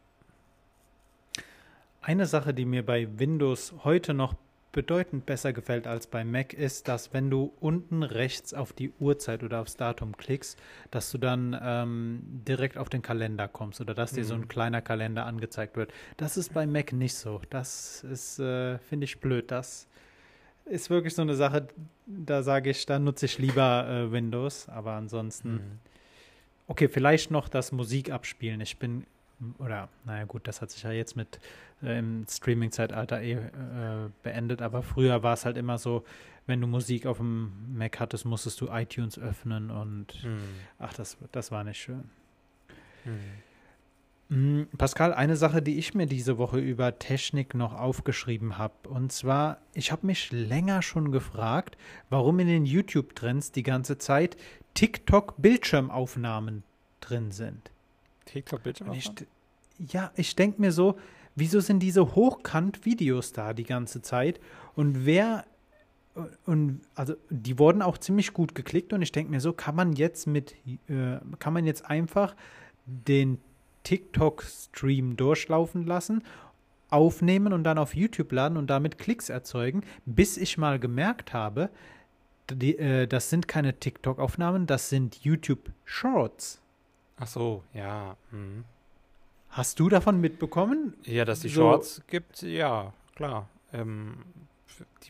Eine 2.02 2.26
Sache, 2.26 2.54
die 2.54 2.64
mir 2.64 2.84
bei 2.84 3.08
Windows 3.18 3.74
heute 3.84 4.14
noch 4.14 4.34
bedeutend 4.72 5.26
besser 5.26 5.52
gefällt 5.52 5.87
als 5.87 6.06
bei 6.06 6.24
Mac, 6.24 6.52
ist, 6.54 6.87
dass 6.88 7.12
wenn 7.12 7.28
du 7.30 7.52
unten 7.61 8.02
rechts 8.02 8.54
auf 8.54 8.72
die 8.72 8.92
Uhrzeit 9.00 9.42
oder 9.42 9.61
aufs 9.61 9.76
Datum 9.76 10.16
klickst, 10.16 10.59
dass 10.90 11.11
du 11.11 11.18
dann 11.18 11.59
ähm, 11.61 12.20
direkt 12.46 12.78
auf 12.78 12.88
den 12.88 13.02
Kalender 13.02 13.48
kommst 13.48 13.80
oder 13.80 13.94
dass 13.94 14.12
dir 14.12 14.24
so 14.24 14.35
Mhm. 14.37 14.42
ein 14.42 14.48
kleiner 14.48 14.80
Kalender 14.80 15.26
angezeigt 15.26 15.76
wird. 15.76 15.92
Das 16.16 16.37
ist 16.37 16.54
bei 16.54 16.66
Mac 16.66 16.92
nicht 16.92 17.14
so. 17.14 17.40
Das 17.50 18.04
ist, 18.04 18.38
äh, 18.38 18.78
finde 18.78 19.04
ich, 19.04 19.18
blöd. 19.20 19.50
Das 19.50 19.88
ist 20.66 20.88
wirklich 20.88 21.14
so 21.14 21.22
eine 21.22 21.35
Sache, 21.35 21.66
da 22.06 22.42
sage 22.44 22.70
ich, 22.70 22.87
da 22.87 22.98
nutze 22.98 23.26
ich 23.26 23.38
lieber 23.38 23.88
äh, 23.88 24.12
Windows, 24.12 24.68
aber 24.68 24.92
ansonsten. 24.92 25.52
Mhm. 25.54 25.61
Okay, 26.68 26.88
vielleicht 26.88 27.33
noch 27.33 27.48
das 27.48 27.72
Musik 27.72 28.12
abspielen. 28.12 28.61
Ich 28.61 28.78
bin, 28.78 29.04
oder, 29.59 29.88
naja, 30.05 30.24
gut, 30.24 30.46
das 30.46 30.61
hat 30.61 30.70
sich 30.70 30.83
ja 30.83 30.92
jetzt 30.92 31.16
mit 31.16 31.40
äh, 31.83 31.98
im 31.98 32.26
Streaming-Zeitalter 32.29 33.20
eh 33.22 33.33
äh, 33.33 33.40
beendet, 34.22 34.62
aber 34.62 34.83
früher 34.83 35.22
war 35.22 35.35
es 35.35 35.44
halt 35.44 35.57
immer 35.57 35.79
so, 35.79 36.05
wenn 36.46 36.61
du 36.61 36.66
Musik 36.66 37.07
auf 37.07 37.18
dem 37.18 37.53
Mac 37.76 38.00
hattest, 38.00 38.24
musstest 38.24 38.61
du 38.61 38.68
iTunes 38.68 39.18
öffnen 39.18 39.70
und 39.70 40.24
Mhm. 40.24 40.40
ach, 40.79 40.92
das, 40.94 41.16
das 41.33 41.50
war 41.53 41.64
nicht 41.64 41.79
schön. 41.81 42.11
Mhm. 44.29 44.68
Pascal, 44.79 45.12
eine 45.12 45.35
Sache, 45.37 45.61
die 45.61 45.76
ich 45.79 45.94
mir 45.94 46.07
diese 46.07 46.38
Woche 46.38 46.59
über 46.61 46.98
Technik 47.00 47.55
noch 47.55 47.74
aufgeschrieben 47.74 48.59
habe, 48.59 48.88
und 48.88 49.11
zwar, 49.11 49.59
ich 49.74 49.90
habe 49.90 50.07
mich 50.07 50.31
länger 50.31 50.83
schon 50.83 51.11
gefragt, 51.11 51.76
warum 52.11 52.38
in 52.38 52.46
den 52.46 52.64
YouTube-Trends 52.64 53.50
die 53.53 53.64
ganze 53.64 53.98
Zeit 53.98 54.37
TikTok-Bildschirmaufnahmen 54.74 56.62
drin 57.00 57.33
sind. 57.33 57.72
TikTok 58.30 58.62
Und 58.80 58.94
ich, 58.94 59.10
ja, 59.78 60.10
ich 60.16 60.36
denke 60.36 60.60
mir 60.60 60.72
so, 60.72 60.96
wieso 61.34 61.60
sind 61.60 61.80
diese 61.80 62.14
Hochkant-Videos 62.14 63.32
da 63.32 63.52
die 63.52 63.64
ganze 63.64 64.02
Zeit? 64.02 64.40
Und 64.74 65.04
wer, 65.06 65.44
und 66.46 66.80
also 66.94 67.14
die 67.28 67.58
wurden 67.58 67.82
auch 67.82 67.98
ziemlich 67.98 68.32
gut 68.32 68.54
geklickt 68.54 68.92
und 68.92 69.02
ich 69.02 69.12
denke 69.12 69.30
mir 69.30 69.40
so, 69.40 69.52
kann 69.52 69.74
man 69.74 69.92
jetzt 69.92 70.26
mit, 70.26 70.54
äh, 70.88 71.18
kann 71.38 71.52
man 71.52 71.66
jetzt 71.66 71.84
einfach 71.86 72.34
den 72.86 73.38
TikTok-Stream 73.84 75.16
durchlaufen 75.16 75.86
lassen, 75.86 76.22
aufnehmen 76.90 77.52
und 77.52 77.64
dann 77.64 77.78
auf 77.78 77.94
YouTube 77.94 78.32
laden 78.32 78.56
und 78.56 78.68
damit 78.68 78.98
Klicks 78.98 79.28
erzeugen, 79.28 79.82
bis 80.06 80.36
ich 80.36 80.58
mal 80.58 80.78
gemerkt 80.78 81.32
habe, 81.32 81.70
die, 82.50 82.76
äh, 82.78 83.06
das 83.06 83.30
sind 83.30 83.48
keine 83.48 83.78
TikTok-Aufnahmen, 83.78 84.66
das 84.66 84.88
sind 84.88 85.22
YouTube-Shorts. 85.22 86.60
Ach 87.20 87.26
so, 87.26 87.62
ja. 87.74 88.16
Mhm. 88.33 88.64
Hast 89.50 89.78
du 89.78 89.88
davon 89.88 90.20
mitbekommen? 90.20 90.94
Ja, 91.04 91.24
dass 91.24 91.40
die 91.40 91.48
So- 91.48 91.61
Shorts 91.62 92.02
gibt, 92.06 92.42
ja, 92.42 92.92
klar. 93.14 93.48
Ähm, 93.72 94.24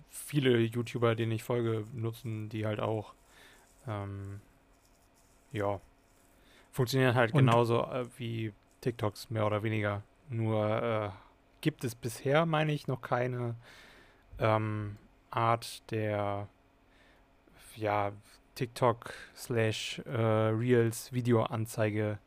viele 0.09 0.59
YouTuber, 0.59 1.15
denen 1.15 1.33
ich 1.33 1.43
folge, 1.43 1.87
nutzen 1.93 2.49
die 2.49 2.67
halt 2.67 2.81
auch. 2.81 3.15
Ähm, 3.87 4.41
ja. 5.53 5.81
Funktionieren 6.73 7.15
halt 7.15 7.33
Und- 7.33 7.39
genauso 7.39 7.83
äh, 7.85 8.07
wie 8.19 8.53
TikToks, 8.81 9.31
mehr 9.31 9.47
oder 9.47 9.63
weniger. 9.63 10.03
Nur 10.29 10.83
äh, 10.83 11.11
gibt 11.61 11.85
es 11.85 11.95
bisher, 11.95 12.47
meine 12.47 12.73
ich, 12.73 12.87
noch 12.87 13.03
keine 13.03 13.55
ähm, 14.39 14.97
Art 15.31 15.91
der 15.91 16.49
ja, 17.77 18.13
TikTok 18.61 19.15
slash 19.35 20.03
äh, 20.05 20.21
Reels 20.21 21.15
Videoanzeige 21.15 22.19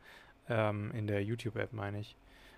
ähm, 0.49 0.91
in 0.95 1.05
der 1.05 1.23
YouTube-App, 1.23 1.73
meine 1.73 1.99
ich. 1.99 2.15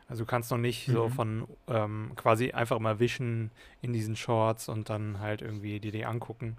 Also 0.08 0.24
du 0.24 0.30
kannst 0.30 0.50
noch 0.50 0.58
nicht 0.58 0.86
so 0.86 1.10
Mhm. 1.10 1.12
von 1.12 1.48
ähm, 1.68 2.12
quasi 2.16 2.52
einfach 2.52 2.80
mal 2.80 3.00
wischen 3.00 3.52
in 3.82 3.92
diesen 3.92 4.16
Shorts 4.16 4.70
und 4.70 4.90
dann 4.90 5.20
halt 5.20 5.42
irgendwie 5.42 5.82
dir 5.82 5.92
die 5.92 6.06
angucken. 6.06 6.56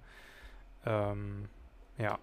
Ähm, 0.85 1.47
ja. 1.97 2.19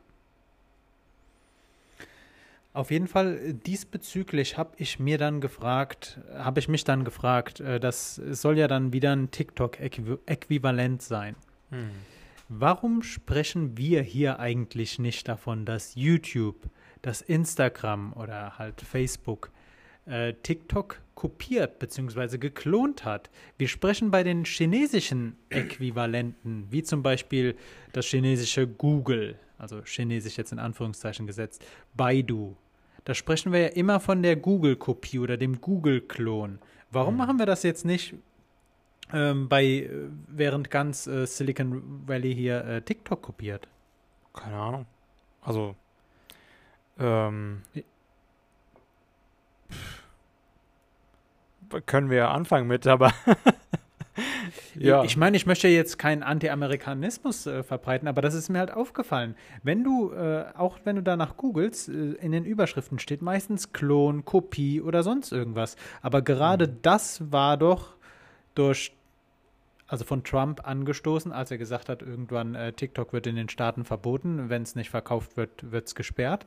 Auf 2.73 2.91
jeden 2.91 3.07
Fall 3.07 3.37
äh, 3.37 3.53
diesbezüglich 3.53 4.59
habe 4.59 4.73
ich 4.77 4.99
mir 4.99 5.17
dann 5.17 5.41
gefragt, 5.41 6.19
habe 6.35 6.59
ich 6.59 6.67
mich 6.67 6.83
dann 6.83 7.03
gefragt, 7.03 7.61
äh, 7.61 7.79
das 7.79 8.15
soll 8.15 8.59
ja 8.59 8.67
dann 8.67 8.93
wieder 8.93 9.15
ein 9.15 9.31
TikTok-Äquivalent 9.31 11.01
sein. 11.01 11.35
Hm. 11.71 11.89
Warum 12.55 13.01
sprechen 13.01 13.77
wir 13.77 14.03
hier 14.03 14.39
eigentlich 14.39 14.99
nicht 14.99 15.27
davon, 15.27 15.65
dass 15.65 15.95
YouTube, 15.95 16.69
dass 17.01 17.21
Instagram 17.21 18.13
oder 18.13 18.59
halt 18.59 18.79
Facebook 18.81 19.51
äh, 20.05 20.33
TikTok 20.33 21.01
kopiert 21.15 21.79
bzw. 21.79 22.37
geklont 22.37 23.05
hat? 23.05 23.31
Wir 23.57 23.67
sprechen 23.67 24.11
bei 24.11 24.21
den 24.23 24.45
chinesischen 24.45 25.35
Äquivalenten, 25.49 26.67
wie 26.69 26.83
zum 26.83 27.01
Beispiel 27.01 27.55
das 27.91 28.05
chinesische 28.05 28.67
Google, 28.67 29.39
also 29.57 29.81
chinesisch 29.83 30.37
jetzt 30.37 30.51
in 30.51 30.59
Anführungszeichen 30.59 31.25
gesetzt, 31.25 31.65
Baidu. 31.95 32.55
Da 33.03 33.15
sprechen 33.15 33.51
wir 33.51 33.61
ja 33.61 33.67
immer 33.69 33.99
von 33.99 34.21
der 34.21 34.35
Google-Kopie 34.35 35.17
oder 35.17 35.37
dem 35.37 35.59
Google-Klon. 35.59 36.59
Warum 36.91 37.15
Mhm. 37.15 37.17
machen 37.17 37.39
wir 37.39 37.47
das 37.47 37.63
jetzt 37.63 37.83
nicht 37.83 38.13
ähm, 39.13 39.47
bei, 39.47 39.63
äh, 39.63 39.89
während 40.27 40.69
ganz 40.71 41.07
äh, 41.07 41.25
Silicon 41.25 42.07
Valley 42.07 42.35
hier 42.35 42.65
äh, 42.65 42.81
TikTok 42.81 43.21
kopiert. 43.21 43.67
Keine 44.33 44.55
Ahnung. 44.55 44.85
Also, 45.41 45.75
ähm, 46.99 47.61
können 51.85 52.09
wir 52.09 52.29
anfangen 52.29 52.67
mit, 52.67 52.85
aber 52.87 53.11
ja. 54.75 55.03
Ich 55.03 55.17
meine, 55.17 55.35
ich 55.37 55.45
möchte 55.45 55.67
jetzt 55.67 55.97
keinen 55.97 56.23
Anti-Amerikanismus 56.23 57.47
äh, 57.47 57.63
verbreiten, 57.63 58.07
aber 58.07 58.21
das 58.21 58.33
ist 58.33 58.49
mir 58.49 58.59
halt 58.59 58.71
aufgefallen. 58.71 59.35
Wenn 59.63 59.83
du, 59.83 60.11
äh, 60.11 60.45
auch 60.55 60.79
wenn 60.83 60.95
du 60.95 61.03
danach 61.03 61.37
googelst, 61.37 61.89
äh, 61.89 62.13
in 62.13 62.31
den 62.31 62.45
Überschriften 62.45 62.99
steht 62.99 63.21
meistens 63.21 63.73
Klon, 63.73 64.25
Kopie 64.25 64.81
oder 64.81 65.03
sonst 65.03 65.31
irgendwas. 65.31 65.75
Aber 66.01 66.21
gerade 66.21 66.67
mhm. 66.67 66.77
das 66.81 67.31
war 67.31 67.57
doch 67.57 67.95
durch, 68.55 68.95
also 69.87 70.05
von 70.05 70.23
Trump 70.23 70.67
angestoßen, 70.67 71.31
als 71.31 71.51
er 71.51 71.57
gesagt 71.57 71.89
hat, 71.89 72.01
irgendwann 72.01 72.55
äh, 72.55 72.73
TikTok 72.73 73.13
wird 73.13 73.27
in 73.27 73.35
den 73.35 73.49
Staaten 73.49 73.85
verboten, 73.85 74.49
wenn 74.49 74.63
es 74.63 74.75
nicht 74.75 74.89
verkauft 74.89 75.37
wird, 75.37 75.71
wird 75.71 75.87
es 75.87 75.95
gesperrt. 75.95 76.45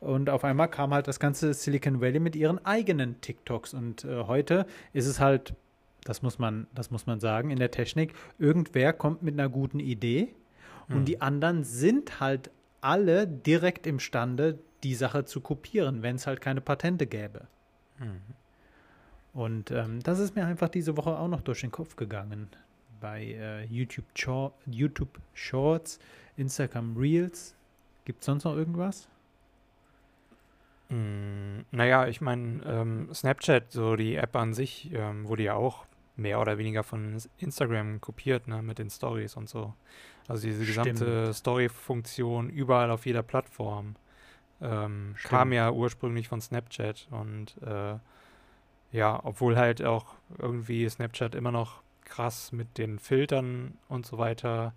Und 0.00 0.28
auf 0.28 0.44
einmal 0.44 0.68
kam 0.68 0.92
halt 0.92 1.08
das 1.08 1.18
ganze 1.18 1.54
Silicon 1.54 2.00
Valley 2.00 2.20
mit 2.20 2.36
ihren 2.36 2.64
eigenen 2.64 3.20
TikToks. 3.20 3.74
Und 3.74 4.04
äh, 4.04 4.24
heute 4.24 4.66
ist 4.92 5.06
es 5.06 5.18
halt 5.18 5.54
das 6.04 6.22
muss 6.22 6.38
man, 6.38 6.66
das 6.74 6.90
muss 6.90 7.06
man 7.06 7.18
sagen, 7.18 7.50
in 7.50 7.58
der 7.58 7.70
Technik. 7.70 8.14
Irgendwer 8.38 8.92
kommt 8.92 9.22
mit 9.22 9.34
einer 9.34 9.48
guten 9.48 9.80
Idee 9.80 10.34
und 10.88 11.00
mhm. 11.00 11.04
die 11.06 11.20
anderen 11.20 11.64
sind 11.64 12.20
halt 12.20 12.50
alle 12.80 13.26
direkt 13.26 13.86
imstande, 13.86 14.58
die 14.82 14.94
Sache 14.94 15.24
zu 15.24 15.40
kopieren, 15.40 16.02
wenn 16.02 16.16
es 16.16 16.26
halt 16.26 16.42
keine 16.42 16.60
Patente 16.60 17.06
gäbe. 17.06 17.48
Mhm. 17.98 18.20
Und 19.32 19.70
ähm, 19.70 20.00
das 20.02 20.18
ist 20.18 20.36
mir 20.36 20.46
einfach 20.46 20.68
diese 20.68 20.96
Woche 20.96 21.18
auch 21.18 21.28
noch 21.28 21.40
durch 21.40 21.62
den 21.62 21.72
Kopf 21.72 21.96
gegangen. 21.96 22.48
Bei 23.04 23.22
äh, 23.22 23.64
YouTube, 23.66 24.06
YouTube 24.64 25.20
Shorts, 25.34 25.98
Instagram 26.38 26.96
Reels. 26.96 27.54
Gibt 28.06 28.20
es 28.20 28.24
sonst 28.24 28.44
noch 28.44 28.56
irgendwas? 28.56 29.10
Mm, 30.88 31.66
naja, 31.70 32.06
ich 32.06 32.22
meine, 32.22 32.62
ähm, 32.64 33.12
Snapchat, 33.12 33.70
so 33.70 33.96
die 33.96 34.14
App 34.14 34.34
an 34.36 34.54
sich, 34.54 34.90
ähm, 34.94 35.28
wurde 35.28 35.42
ja 35.42 35.52
auch 35.52 35.84
mehr 36.16 36.40
oder 36.40 36.56
weniger 36.56 36.82
von 36.82 37.18
Instagram 37.36 38.00
kopiert, 38.00 38.48
ne, 38.48 38.62
mit 38.62 38.78
den 38.78 38.88
Stories 38.88 39.36
und 39.36 39.50
so. 39.50 39.74
Also 40.26 40.46
diese 40.46 40.64
gesamte 40.64 41.34
Story-Funktion 41.34 42.48
überall 42.48 42.90
auf 42.90 43.04
jeder 43.04 43.22
Plattform 43.22 43.96
ähm, 44.62 45.14
kam 45.24 45.52
ja 45.52 45.70
ursprünglich 45.70 46.28
von 46.28 46.40
Snapchat 46.40 47.06
und 47.10 47.54
äh, 47.66 47.98
ja, 48.92 49.20
obwohl 49.22 49.58
halt 49.58 49.82
auch 49.82 50.14
irgendwie 50.38 50.88
Snapchat 50.88 51.34
immer 51.34 51.52
noch 51.52 51.83
krass 52.04 52.52
mit 52.52 52.78
den 52.78 52.98
Filtern 52.98 53.78
und 53.88 54.06
so 54.06 54.18
weiter 54.18 54.74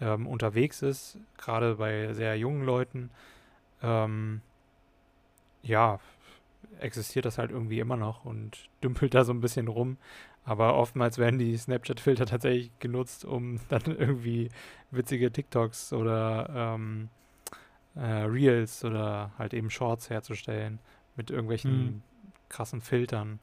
ähm, 0.00 0.26
unterwegs 0.26 0.82
ist, 0.82 1.18
gerade 1.38 1.76
bei 1.76 2.12
sehr 2.12 2.36
jungen 2.36 2.64
Leuten, 2.64 3.10
ähm, 3.82 4.42
ja, 5.62 6.00
existiert 6.80 7.24
das 7.24 7.38
halt 7.38 7.50
irgendwie 7.50 7.80
immer 7.80 7.96
noch 7.96 8.24
und 8.24 8.68
dümpelt 8.82 9.14
da 9.14 9.24
so 9.24 9.32
ein 9.32 9.40
bisschen 9.40 9.68
rum. 9.68 9.96
Aber 10.44 10.76
oftmals 10.76 11.18
werden 11.18 11.40
die 11.40 11.56
Snapchat-Filter 11.56 12.26
tatsächlich 12.26 12.70
genutzt, 12.78 13.24
um 13.24 13.58
dann 13.68 13.82
irgendwie 13.86 14.50
witzige 14.90 15.32
TikToks 15.32 15.92
oder 15.92 16.48
ähm, 16.54 17.08
äh, 17.96 18.22
Reels 18.22 18.84
oder 18.84 19.32
halt 19.38 19.54
eben 19.54 19.70
Shorts 19.70 20.08
herzustellen 20.10 20.78
mit 21.16 21.30
irgendwelchen 21.30 21.84
mhm. 21.84 22.02
krassen 22.48 22.80
Filtern. 22.80 23.40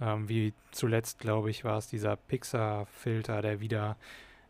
Ähm, 0.00 0.28
wie 0.28 0.52
zuletzt, 0.72 1.20
glaube 1.20 1.50
ich, 1.50 1.64
war 1.64 1.78
es 1.78 1.88
dieser 1.88 2.16
Pixar-Filter, 2.16 3.42
der 3.42 3.60
wieder 3.60 3.96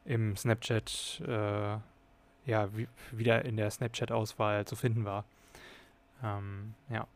im 0.04 0.36
Snapchat, 0.36 1.22
äh, 1.26 1.76
ja, 2.46 2.68
wieder 3.12 3.44
in 3.44 3.56
der 3.56 3.70
Snapchat-Auswahl 3.70 4.64
zu 4.66 4.76
finden 4.76 5.04
war. 5.04 5.24
Ähm, 6.22 6.74
ja. 6.90 7.06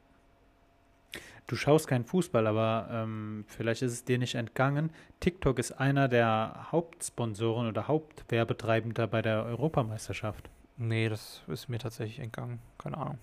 Du 1.46 1.56
schaust 1.56 1.88
keinen 1.88 2.04
Fußball, 2.04 2.46
aber 2.46 2.88
ähm, 2.90 3.46
vielleicht 3.48 3.80
ist 3.80 3.92
es 3.92 4.04
dir 4.04 4.18
nicht 4.18 4.34
entgangen. 4.34 4.90
TikTok 5.20 5.58
ist 5.58 5.72
einer 5.72 6.06
der 6.06 6.68
Hauptsponsoren 6.70 7.68
oder 7.68 7.88
Hauptwerbetreibender 7.88 9.06
bei 9.06 9.22
der 9.22 9.44
Europameisterschaft. 9.44 10.50
Nee, 10.76 11.08
das 11.08 11.42
ist 11.48 11.68
mir 11.68 11.78
tatsächlich 11.78 12.18
entgangen. 12.18 12.60
Keine 12.76 12.98
Ahnung. 12.98 13.18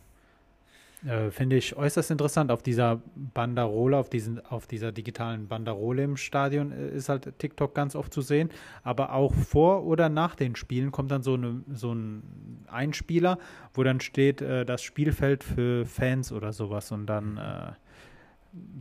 Äh, 1.05 1.29
Finde 1.29 1.55
ich 1.55 1.75
äußerst 1.75 2.11
interessant. 2.11 2.51
Auf 2.51 2.63
dieser 2.63 3.01
Banderole, 3.15 3.97
auf, 3.97 4.09
diesen, 4.09 4.43
auf 4.45 4.65
dieser 4.65 4.91
digitalen 4.91 5.47
Banderole 5.47 6.03
im 6.03 6.17
Stadion 6.17 6.71
äh, 6.71 6.89
ist 6.89 7.09
halt 7.09 7.37
TikTok 7.37 7.75
ganz 7.75 7.95
oft 7.95 8.13
zu 8.13 8.21
sehen. 8.21 8.49
Aber 8.83 9.13
auch 9.13 9.33
vor 9.33 9.85
oder 9.85 10.09
nach 10.09 10.35
den 10.35 10.55
Spielen 10.55 10.91
kommt 10.91 11.11
dann 11.11 11.21
so, 11.21 11.35
eine, 11.35 11.63
so 11.73 11.93
ein 11.93 12.65
Einspieler, 12.67 13.37
wo 13.73 13.83
dann 13.83 13.99
steht, 13.99 14.41
äh, 14.41 14.65
das 14.65 14.81
Spielfeld 14.81 15.43
für 15.43 15.85
Fans 15.85 16.31
oder 16.31 16.53
sowas. 16.53 16.91
Und 16.91 17.05
dann 17.05 17.37
äh, 17.37 17.71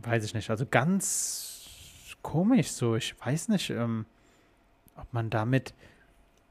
weiß 0.01 0.25
ich 0.25 0.33
nicht, 0.33 0.49
also 0.49 0.65
ganz 0.65 2.17
komisch 2.23 2.71
so. 2.71 2.95
Ich 2.95 3.15
weiß 3.23 3.49
nicht, 3.49 3.69
ähm, 3.69 4.05
ob 4.95 5.13
man 5.13 5.29
damit 5.29 5.75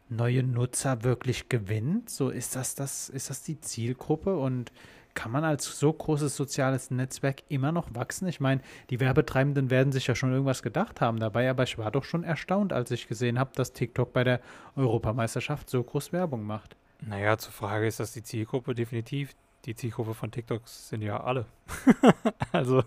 neue 0.09 0.45
Nutzer 0.45 1.03
wirklich 1.03 1.49
gewinnt. 1.49 2.11
So 2.11 2.29
ist 2.29 2.55
das, 2.55 2.77
das, 2.77 3.09
ist 3.09 3.31
das 3.31 3.43
die 3.43 3.61
Zielgruppe 3.61 4.37
und 4.37 4.71
kann 5.15 5.31
man 5.31 5.45
als 5.45 5.79
so 5.79 5.93
großes 5.93 6.35
soziales 6.37 6.91
Netzwerk 6.91 7.43
immer 7.49 7.73
noch 7.73 7.95
wachsen? 7.95 8.27
Ich 8.29 8.41
meine, 8.41 8.61
die 8.91 9.01
Werbetreibenden 9.01 9.71
werden 9.71 9.93
sich 9.93 10.07
ja 10.07 10.15
schon 10.15 10.33
irgendwas 10.33 10.63
gedacht 10.63 11.01
haben 11.01 11.19
dabei, 11.19 11.49
aber 11.49 11.63
ich 11.63 11.79
war 11.79 11.91
doch 11.91 12.05
schon 12.05 12.25
erstaunt, 12.25 12.73
als 12.73 12.91
ich 12.91 13.09
gesehen 13.09 13.39
habe, 13.39 13.53
dass 13.55 13.73
TikTok 13.73 14.13
bei 14.13 14.25
der 14.25 14.41
Europameisterschaft 14.77 15.71
so 15.71 15.83
groß 15.83 16.13
Werbung 16.13 16.45
macht. 16.45 16.77
Naja, 17.01 17.37
zur 17.39 17.53
Frage 17.53 17.87
ist 17.87 18.01
das 18.01 18.13
die 18.13 18.23
Zielgruppe 18.23 18.75
definitiv. 18.75 19.35
Die 19.65 19.75
Zielgruppe 19.75 20.15
von 20.15 20.31
TikTok 20.31 20.67
sind 20.67 21.03
ja 21.03 21.23
alle. 21.23 21.47
also 22.53 22.83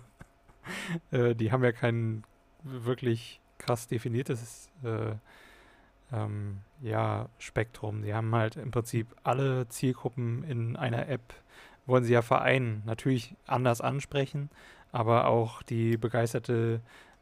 äh, 1.12 1.34
die 1.36 1.52
haben 1.52 1.64
ja 1.64 1.72
kein 1.72 2.24
wirklich 2.64 3.40
krass 3.58 3.88
definiertes 3.88 4.70
äh, 4.84 5.16
ähm, 6.12 6.60
ja, 6.82 7.30
Spektrum. 7.38 8.04
Die 8.04 8.14
haben 8.14 8.34
halt 8.34 8.56
im 8.56 8.72
Prinzip 8.72 9.16
alle 9.24 9.68
Zielgruppen 9.68 10.44
in 10.44 10.76
einer 10.76 11.08
App, 11.10 11.34
wollen 11.88 12.04
sie 12.04 12.14
ja 12.14 12.22
vereinen. 12.22 12.84
Natürlich 12.86 13.34
anders 13.48 13.82
ansprechen, 13.82 14.50
aber 14.92 15.28
auch 15.28 15.64
die 15.64 15.98
begeisterte 15.98 16.82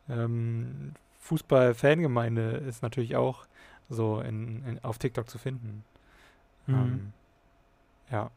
ähm, 0.09 0.93
Fußball-Fangemeinde 1.19 2.63
ist 2.67 2.83
natürlich 2.83 3.15
auch 3.15 3.47
so 3.89 4.19
in, 4.19 4.63
in, 4.65 4.83
auf 4.83 4.97
TikTok 4.97 5.29
zu 5.29 5.37
finden. 5.37 5.83
Mhm. 6.67 6.75
Ähm, 6.75 7.13
ja. 8.11 8.31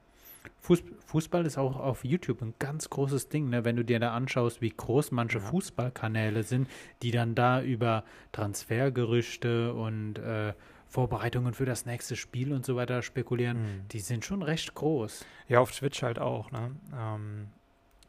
Fußball 1.06 1.46
ist 1.46 1.58
auch 1.58 1.76
auf 1.78 2.04
YouTube 2.04 2.42
ein 2.42 2.54
ganz 2.58 2.90
großes 2.90 3.28
Ding, 3.28 3.48
ne? 3.48 3.64
wenn 3.64 3.76
du 3.76 3.84
dir 3.84 4.00
da 4.00 4.14
anschaust, 4.14 4.60
wie 4.60 4.70
groß 4.70 5.12
manche 5.12 5.38
ja. 5.38 5.44
Fußballkanäle 5.44 6.42
sind, 6.42 6.68
die 7.02 7.10
dann 7.10 7.34
da 7.34 7.62
über 7.62 8.04
Transfergerüchte 8.32 9.72
und 9.74 10.18
äh, 10.18 10.52
Vorbereitungen 10.88 11.52
für 11.54 11.66
das 11.66 11.86
nächste 11.86 12.16
Spiel 12.16 12.52
und 12.52 12.64
so 12.64 12.76
weiter 12.76 13.02
spekulieren, 13.02 13.62
mhm. 13.62 13.88
die 13.88 14.00
sind 14.00 14.24
schon 14.24 14.42
recht 14.42 14.74
groß. 14.74 15.24
Ja, 15.48 15.60
auf 15.60 15.72
Twitch 15.72 16.02
halt 16.02 16.18
auch. 16.18 16.50
Ne? 16.50 16.76
Ähm, 16.96 17.48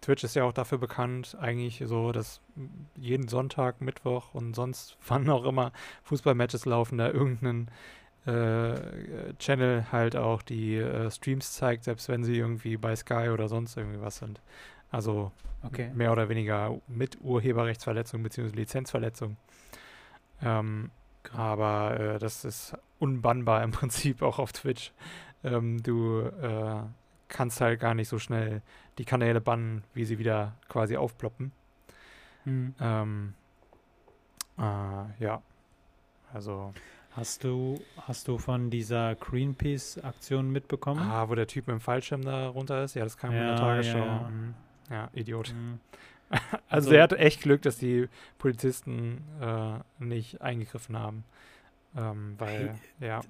Twitch 0.02 0.24
ist 0.24 0.36
ja 0.36 0.46
auch 0.46 0.54
dafür 0.54 0.78
bekannt, 0.78 1.38
eigentlich 1.40 1.84
so, 1.86 2.12
dass 2.14 2.42
jeden 2.96 3.28
Sonntag, 3.28 3.82
Mittwoch 3.82 4.34
und 4.34 4.56
sonst 4.56 4.98
wann 5.08 5.30
auch 5.30 5.44
immer 5.44 5.72
Fußballmatches 6.04 6.66
laufen, 6.66 6.98
da 6.98 7.10
irgendeinen 7.10 7.70
äh, 8.26 9.34
Channel 9.40 9.92
halt 9.92 10.16
auch 10.16 10.42
die 10.42 10.76
äh, 10.78 11.12
Streams 11.12 11.54
zeigt, 11.54 11.84
selbst 11.84 12.08
wenn 12.08 12.24
sie 12.24 12.38
irgendwie 12.38 12.78
bei 12.78 12.96
Sky 12.96 13.30
oder 13.30 13.50
sonst 13.50 13.76
irgendwie 13.76 14.02
was 14.02 14.18
sind. 14.18 14.42
Also 14.92 15.32
okay. 15.64 15.92
mehr 15.94 16.12
oder 16.12 16.30
weniger 16.30 16.80
mit 16.88 17.20
Urheberrechtsverletzung 17.22 18.24
bzw. 18.24 18.56
Lizenzverletzung. 18.56 19.38
Ähm, 20.42 20.92
aber 21.34 22.00
äh, 22.00 22.20
das 22.20 22.46
ist 22.46 22.78
unbannbar 23.00 23.64
im 23.64 23.72
Prinzip 23.72 24.22
auch 24.22 24.40
auf 24.40 24.52
Twitch. 24.54 24.92
Ähm, 25.44 25.82
du 25.84 26.22
äh, 26.22 26.82
kannst 27.28 27.62
halt 27.62 27.80
gar 27.80 27.94
nicht 27.94 28.10
so 28.10 28.20
schnell 28.20 28.62
die 28.98 29.06
Kanäle 29.06 29.42
bannen, 29.42 29.84
wie 29.94 30.06
sie 30.06 30.20
wieder 30.20 30.56
quasi 30.68 30.98
aufploppen. 30.98 31.52
Mhm. 32.46 32.76
Ähm, 32.80 33.34
äh, 34.58 35.24
ja, 35.24 35.42
also 36.34 36.74
Hast 37.12 37.44
du, 37.44 37.82
hast 38.08 38.28
du 38.28 38.38
von 38.38 38.70
dieser 38.70 39.16
Greenpeace-Aktion 39.16 40.50
mitbekommen? 40.52 41.02
Ah, 41.02 41.28
wo 41.28 41.36
der 41.36 41.48
Typ 41.48 41.68
mit 41.68 41.74
dem 41.74 41.82
Fallschirm 41.82 42.22
da 42.22 42.48
runter 42.48 42.84
ist? 42.84 42.94
Ja, 42.94 43.04
das 43.04 43.18
kam 43.18 43.34
ja, 43.34 43.42
in 43.42 43.48
der 43.48 43.56
Tagesschau. 43.58 43.98
Ja, 43.98 44.06
ja. 44.06 44.30
Mhm. 44.30 44.54
ja 44.90 45.10
Idiot. 45.14 45.54
Mhm. 45.54 45.80
Also, 46.30 46.42
also 46.70 46.92
er 46.92 47.04
hatte 47.04 47.18
echt 47.18 47.42
Glück, 47.42 47.62
dass 47.62 47.78
die 47.78 48.08
Polizisten 48.38 49.24
äh, 49.42 49.80
nicht 50.04 50.42
eingegriffen 50.42 50.98
haben. 50.98 51.24
Ähm, 51.98 52.36
weil, 52.38 52.76
hey, 53.00 53.10
ja, 53.10 53.22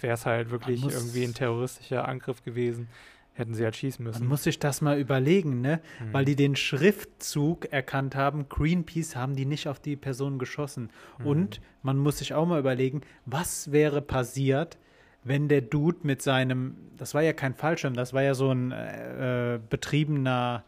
wäre 0.00 0.14
es 0.14 0.26
halt 0.26 0.50
wirklich 0.50 0.84
irgendwie 0.84 1.24
ein 1.24 1.34
terroristischer 1.34 2.06
Angriff 2.06 2.44
gewesen, 2.44 2.88
Hätten 3.36 3.54
sie 3.54 3.64
halt 3.64 3.74
schießen 3.74 4.04
müssen. 4.04 4.20
Man 4.20 4.28
muss 4.28 4.44
sich 4.44 4.60
das 4.60 4.80
mal 4.80 4.96
überlegen, 4.96 5.60
ne? 5.60 5.80
Mhm. 5.98 6.12
Weil 6.12 6.24
die 6.24 6.36
den 6.36 6.54
Schriftzug 6.54 7.66
erkannt 7.72 8.14
haben. 8.14 8.48
Greenpeace 8.48 9.16
haben 9.16 9.34
die 9.34 9.44
nicht 9.44 9.66
auf 9.66 9.80
die 9.80 9.96
Person 9.96 10.38
geschossen. 10.38 10.90
Mhm. 11.18 11.26
Und 11.26 11.60
man 11.82 11.98
muss 11.98 12.18
sich 12.18 12.32
auch 12.32 12.46
mal 12.46 12.60
überlegen, 12.60 13.00
was 13.26 13.72
wäre 13.72 14.02
passiert, 14.02 14.78
wenn 15.24 15.48
der 15.48 15.62
Dude 15.62 15.98
mit 16.04 16.22
seinem, 16.22 16.76
das 16.96 17.12
war 17.12 17.22
ja 17.22 17.32
kein 17.32 17.54
Fallschirm, 17.54 17.94
das 17.94 18.12
war 18.12 18.22
ja 18.22 18.34
so 18.34 18.52
ein 18.52 18.70
äh, 18.70 19.58
betriebener 19.68 20.62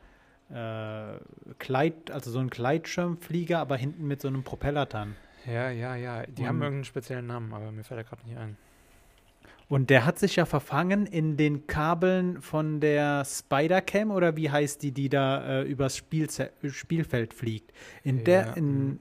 äh, 0.51 1.19
Kleid, 1.59 2.11
also 2.11 2.31
so 2.31 2.39
ein 2.39 2.51
Gleitschirmflieger, 2.51 3.59
aber 3.59 3.77
hinten 3.77 4.07
mit 4.07 4.21
so 4.21 4.29
einem 4.29 4.43
Propeller 4.45 4.87
dran. 4.87 5.17
Ja, 5.47 5.71
ja, 5.71 5.95
ja. 5.97 6.23
Die 6.27 6.43
Und- 6.43 6.49
haben 6.49 6.63
irgendeinen 6.63 6.85
speziellen 6.85 7.27
Namen, 7.27 7.53
aber 7.53 7.71
mir 7.73 7.85
fällt 7.85 8.01
er 8.01 8.05
gerade 8.05 8.27
nicht 8.27 8.37
ein. 8.39 8.57
Und 9.69 9.91
der 9.91 10.05
hat 10.07 10.19
sich 10.21 10.37
ja 10.37 10.45
verfangen 10.47 11.07
in 11.07 11.37
den 11.37 11.67
Kabeln 11.67 12.41
von 12.41 12.79
der 12.79 13.25
Spider-Cam 13.25 14.13
oder 14.13 14.37
wie 14.37 14.49
heißt 14.49 14.81
die, 14.83 14.93
die 14.93 15.09
da 15.09 15.45
äh, 15.45 15.63
übers 15.63 15.97
Spielze 15.97 16.51
Spielfeld 16.69 17.35
fliegt. 17.35 17.73
In, 18.05 18.19
Ja, 18.19 18.23
der, 18.25 18.57
in, 18.57 18.85
mhm. 18.91 19.01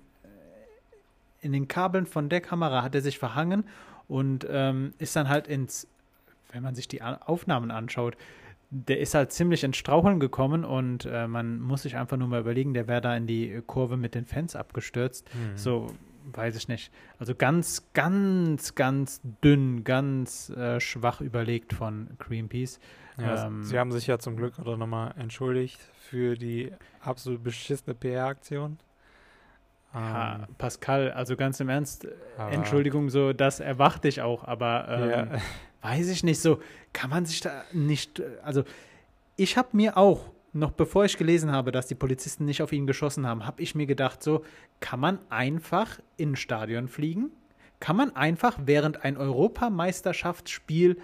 in 1.41 1.51
den 1.53 1.67
Kabeln 1.67 2.07
von 2.07 2.29
der 2.29 2.41
Kamera 2.41 2.81
hat 2.81 2.95
er 2.95 3.01
sich 3.01 3.19
verhangen 3.19 3.63
und 4.07 4.47
ähm, 4.49 4.93
ist 4.97 5.15
dann 5.15 5.29
halt 5.29 5.47
ins, 5.47 5.87
wenn 6.51 6.63
man 6.63 6.73
sich 6.73 6.87
die 6.87 7.03
Aufnahmen 7.03 7.69
anschaut, 7.69 8.17
der 8.83 8.99
ist 8.99 9.13
halt 9.13 9.31
ziemlich 9.31 9.63
ins 9.63 9.77
Straucheln 9.77 10.19
gekommen 10.19 10.65
und 10.65 11.05
äh, 11.05 11.27
man 11.27 11.59
muss 11.59 11.83
sich 11.83 11.95
einfach 11.95 12.17
nur 12.17 12.27
mal 12.27 12.41
überlegen, 12.41 12.73
der 12.73 12.87
wäre 12.87 13.01
da 13.01 13.15
in 13.15 13.25
die 13.25 13.61
Kurve 13.65 13.95
mit 13.95 14.15
den 14.15 14.25
Fans 14.25 14.55
abgestürzt. 14.55 15.29
Hm. 15.31 15.57
So, 15.57 15.87
weiß 16.33 16.55
ich 16.57 16.67
nicht. 16.67 16.91
Also 17.17 17.35
ganz, 17.35 17.87
ganz, 17.93 18.75
ganz 18.75 19.21
dünn, 19.43 19.83
ganz 19.83 20.49
äh, 20.49 20.79
schwach 20.79 21.21
überlegt 21.21 21.73
von 21.73 22.09
Greenpeace. 22.19 22.79
Ja, 23.17 23.47
ähm, 23.47 23.63
sie 23.63 23.79
haben 23.79 23.91
sich 23.93 24.07
ja 24.07 24.19
zum 24.19 24.35
Glück 24.35 24.59
auch 24.59 24.77
nochmal 24.77 25.13
entschuldigt 25.17 25.79
für 26.01 26.35
die 26.35 26.71
absolut 27.01 27.43
beschissene 27.43 27.93
PR-Aktion. 27.93 28.77
Ja, 29.93 30.35
Ähm, 30.35 30.55
Pascal, 30.57 31.11
also 31.11 31.37
ganz 31.37 31.61
im 31.61 31.69
Ernst, 31.69 32.05
Entschuldigung, 32.51 33.09
so, 33.09 33.31
das 33.31 33.61
erwarte 33.61 34.09
ich 34.09 34.21
auch, 34.21 34.43
aber 34.43 34.87
ähm, 34.89 35.09
Ja, 35.09 35.27
weiß 35.85 36.09
ich 36.09 36.23
nicht, 36.23 36.41
so 36.41 36.59
kann 36.93 37.11
man 37.11 37.25
sich 37.25 37.41
da 37.41 37.63
nicht, 37.71 38.19
äh, 38.19 38.37
also 38.43 38.63
ich 39.35 39.57
habe 39.57 39.69
mir 39.73 39.97
auch, 39.97 40.31
noch 40.53 40.71
bevor 40.71 41.05
ich 41.05 41.17
gelesen 41.17 41.51
habe, 41.51 41.71
dass 41.71 41.87
die 41.87 41.95
Polizisten 41.95 42.45
nicht 42.45 42.61
auf 42.61 42.71
ihn 42.71 42.87
geschossen 42.87 43.27
haben, 43.27 43.45
habe 43.45 43.61
ich 43.61 43.75
mir 43.75 43.85
gedacht, 43.85 44.23
so 44.23 44.43
kann 44.79 44.99
man 44.99 45.19
einfach 45.29 45.99
in 46.17 46.31
ein 46.31 46.35
Stadion 46.37 46.87
fliegen? 46.87 47.29
Kann 47.79 47.97
man 47.97 48.15
einfach 48.15 48.57
während 48.65 49.03
ein 49.03 49.17
Europameisterschaftsspiel 49.17 50.97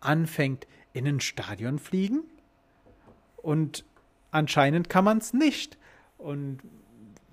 anfängt 0.00 0.66
in 0.92 1.06
ein 1.06 1.20
Stadion 1.20 1.78
fliegen? 1.78 2.24
Und 3.36 3.84
anscheinend 4.32 4.88
kann 4.88 5.04
man 5.04 5.18
es 5.18 5.32
nicht. 5.32 5.78
Und 6.18 6.58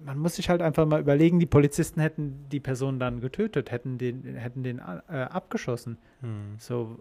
man 0.05 0.17
muss 0.17 0.35
sich 0.35 0.49
halt 0.49 0.61
einfach 0.61 0.85
mal 0.85 0.99
überlegen, 0.99 1.39
die 1.39 1.45
Polizisten 1.45 1.99
hätten 1.99 2.45
die 2.51 2.59
Person 2.59 2.99
dann 2.99 3.21
getötet, 3.21 3.71
hätten 3.71 3.97
den, 3.97 4.23
hätten 4.35 4.63
den 4.63 4.79
äh, 4.79 5.13
abgeschossen. 5.13 5.97
hm. 6.21 6.55
So, 6.57 6.99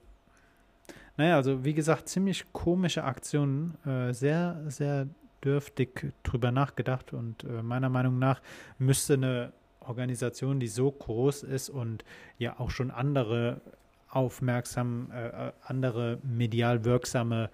naja, 1.17 1.37
also 1.37 1.65
wie 1.65 1.75
gesagt, 1.75 2.09
ziemlich 2.09 2.53
komische 2.53 3.05
Aktionen, 3.05 3.77
äh, 3.85 4.13
sehr, 4.13 4.61
sehr 4.69 5.07
dürftig 5.45 6.13
drüber 6.23 6.51
nachgedacht 6.53 7.13
und 7.13 7.45
äh, 7.45 7.63
meiner 7.63 7.89
Meinung 7.89 8.19
nach 8.19 8.41
müsste 8.79 9.15
eine 9.15 9.53
Organisation, 9.81 10.61
die 10.61 10.69
so 10.69 10.91
groß 10.91 11.43
ist 11.43 11.69
und 11.69 12.05
ja 12.39 12.59
auch 12.59 12.71
schon 12.71 12.91
andere 12.91 13.61
aufmerksam, 14.09 15.11
äh, 15.13 15.49
äh, 15.49 15.53
andere 15.65 16.19
medial 16.23 16.85
wirksame 16.85 17.51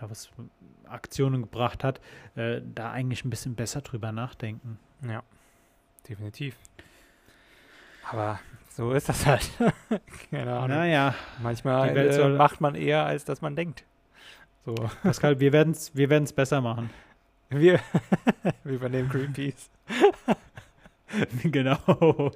ja, 0.00 0.10
was, 0.10 0.30
Aktionen 0.88 1.42
gebracht 1.42 1.84
hat, 1.84 2.00
äh, 2.36 2.60
da 2.62 2.92
eigentlich 2.92 3.24
ein 3.24 3.30
bisschen 3.30 3.54
besser 3.54 3.80
drüber 3.80 4.12
nachdenken. 4.12 4.78
Ja, 5.06 5.22
definitiv. 6.08 6.56
Aber 8.10 8.38
so 8.70 8.92
ist 8.92 9.08
das 9.08 9.26
halt. 9.26 9.50
Keine 10.30 10.52
Ahnung. 10.52 10.68
Naja, 10.68 11.14
Manchmal 11.42 11.96
äh, 11.96 12.28
macht 12.28 12.60
man 12.60 12.74
eher, 12.74 13.04
als 13.04 13.24
dass 13.24 13.40
man 13.40 13.56
denkt. 13.56 13.84
So, 14.64 14.74
Pascal, 15.02 15.40
wir 15.40 15.52
werden 15.52 15.72
es 15.72 15.94
wir 15.94 16.10
werden's 16.10 16.32
besser 16.32 16.60
machen. 16.60 16.90
wir, 17.50 17.80
wir 18.64 18.74
übernehmen 18.74 19.08
Greenpeace. 19.08 19.70
genau. 21.44 22.32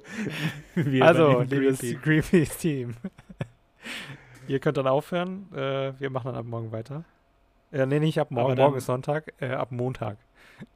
Wir 0.75 1.05
also, 1.05 1.41
liebes 1.41 1.79
Greenpeace. 1.79 2.01
Greenpeace-Team. 2.01 2.95
Ihr 4.47 4.59
könnt 4.59 4.77
dann 4.77 4.87
aufhören. 4.87 5.47
Äh, 5.53 5.99
wir 5.99 6.09
machen 6.09 6.27
dann 6.27 6.35
ab 6.35 6.45
morgen 6.45 6.71
weiter. 6.71 7.03
Äh, 7.71 7.85
nee, 7.85 7.99
nicht 7.99 8.19
ab 8.19 8.31
morgen. 8.31 8.55
Morgen 8.57 8.77
ist 8.77 8.85
Sonntag. 8.85 9.33
Äh, 9.39 9.51
ab 9.51 9.71
Montag. 9.71 10.17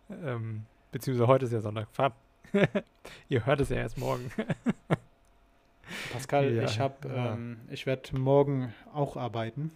Ähm, 0.09 0.65
beziehungsweise 0.91 1.27
heute 1.27 1.45
ist 1.45 1.51
ja 1.51 1.61
Sonntag. 1.61 1.87
Fahrt. 1.91 2.13
Ihr 3.29 3.45
hört 3.45 3.59
es 3.61 3.69
ja 3.69 3.77
erst 3.77 3.97
morgen. 3.97 4.31
Pascal, 6.13 6.53
Ja, 6.53 6.63
ich 6.63 6.79
habe, 6.79 7.07
ja. 7.07 7.33
ähm, 7.33 7.59
ich 7.69 7.85
werde 7.85 8.17
morgen 8.17 8.73
auch 8.93 9.17
arbeiten. 9.17 9.71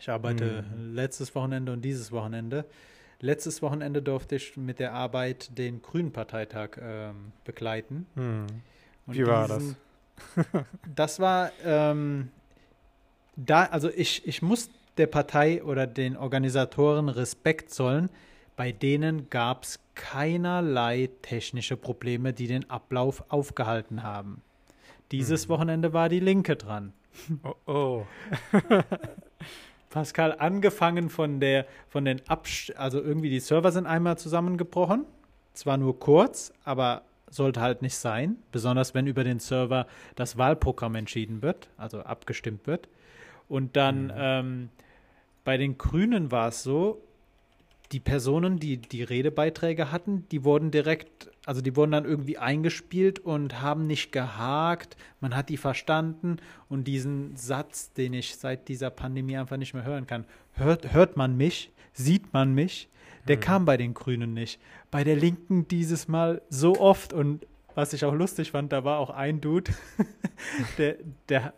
Ich 0.00 0.08
arbeite 0.10 0.64
Mhm. 0.74 0.94
letztes 0.94 1.34
Wochenende 1.34 1.72
und 1.72 1.82
dieses 1.82 2.10
Wochenende. 2.12 2.64
Letztes 3.20 3.62
Wochenende 3.62 4.02
durfte 4.02 4.34
ich 4.36 4.56
mit 4.56 4.80
der 4.80 4.94
Arbeit 4.94 5.56
den 5.56 5.80
Grünen 5.80 6.12
Parteitag 6.12 6.70
ähm, 6.80 7.32
begleiten. 7.44 8.06
Hm. 8.16 8.46
Wie 9.06 9.24
war 9.26 9.46
diesen- 9.46 9.76
das 10.94 11.20
war 11.20 11.52
ähm, 11.64 12.30
da, 13.36 13.64
also 13.66 13.90
ich, 13.90 14.26
ich 14.26 14.42
muss 14.42 14.70
der 14.98 15.06
Partei 15.06 15.62
oder 15.62 15.86
den 15.86 16.16
Organisatoren 16.16 17.08
Respekt 17.08 17.70
zollen. 17.70 18.10
Bei 18.56 18.72
denen 18.72 19.30
gab 19.30 19.64
es 19.64 19.80
keinerlei 19.94 21.08
technische 21.22 21.76
Probleme, 21.76 22.32
die 22.32 22.46
den 22.46 22.68
Ablauf 22.70 23.24
aufgehalten 23.30 24.02
haben. 24.02 24.42
Dieses 25.10 25.44
Hm. 25.44 25.48
Wochenende 25.50 25.92
war 25.92 26.08
die 26.08 26.20
Linke 26.20 26.56
dran. 26.56 26.92
Oh, 27.42 27.54
oh. 27.66 28.06
Pascal, 29.90 30.34
angefangen 30.38 31.10
von 31.10 31.38
der, 31.40 31.66
von 31.88 32.06
den 32.06 32.26
Absch 32.26 32.72
also 32.76 33.00
irgendwie 33.00 33.28
die 33.28 33.40
Server 33.40 33.70
sind 33.72 33.86
einmal 33.86 34.16
zusammengebrochen. 34.16 35.04
Zwar 35.52 35.76
nur 35.76 35.98
kurz, 35.98 36.52
aber 36.64 37.02
sollte 37.28 37.60
halt 37.60 37.82
nicht 37.82 37.96
sein. 37.96 38.36
Besonders 38.52 38.94
wenn 38.94 39.06
über 39.06 39.24
den 39.24 39.38
Server 39.38 39.86
das 40.14 40.38
Wahlprogramm 40.38 40.94
entschieden 40.94 41.42
wird, 41.42 41.68
also 41.76 42.00
abgestimmt 42.00 42.66
wird. 42.66 42.88
Und 43.52 43.76
dann 43.76 44.04
Mhm. 44.06 44.12
ähm, 44.16 44.68
bei 45.44 45.58
den 45.58 45.76
Grünen 45.76 46.30
war 46.32 46.48
es 46.48 46.62
so, 46.62 47.02
die 47.92 48.00
Personen, 48.00 48.58
die 48.58 48.78
die 48.78 49.02
Redebeiträge 49.02 49.92
hatten, 49.92 50.26
die 50.30 50.42
wurden 50.44 50.70
direkt, 50.70 51.30
also 51.44 51.60
die 51.60 51.76
wurden 51.76 51.90
dann 51.90 52.06
irgendwie 52.06 52.38
eingespielt 52.38 53.18
und 53.18 53.60
haben 53.60 53.86
nicht 53.86 54.10
gehakt. 54.10 54.96
Man 55.20 55.36
hat 55.36 55.50
die 55.50 55.58
verstanden 55.58 56.38
und 56.70 56.84
diesen 56.84 57.36
Satz, 57.36 57.92
den 57.92 58.14
ich 58.14 58.36
seit 58.36 58.68
dieser 58.68 58.88
Pandemie 58.88 59.36
einfach 59.36 59.58
nicht 59.58 59.74
mehr 59.74 59.84
hören 59.84 60.06
kann, 60.06 60.24
hört, 60.54 60.94
hört 60.94 61.18
man 61.18 61.36
mich, 61.36 61.70
sieht 61.92 62.32
man 62.32 62.54
mich, 62.54 62.88
der 63.28 63.36
Mhm. 63.36 63.40
kam 63.40 63.64
bei 63.66 63.76
den 63.76 63.92
Grünen 63.92 64.32
nicht. 64.32 64.58
Bei 64.90 65.04
der 65.04 65.16
Linken 65.16 65.68
dieses 65.68 66.08
Mal 66.08 66.40
so 66.48 66.80
oft 66.80 67.12
und 67.12 67.46
was 67.74 67.92
ich 67.92 68.06
auch 68.06 68.14
lustig 68.14 68.52
fand, 68.52 68.72
da 68.72 68.84
war 68.84 68.98
auch 68.98 69.10
ein 69.10 69.42
Dude, 69.42 69.70
der, 70.78 70.96
der, 71.28 71.52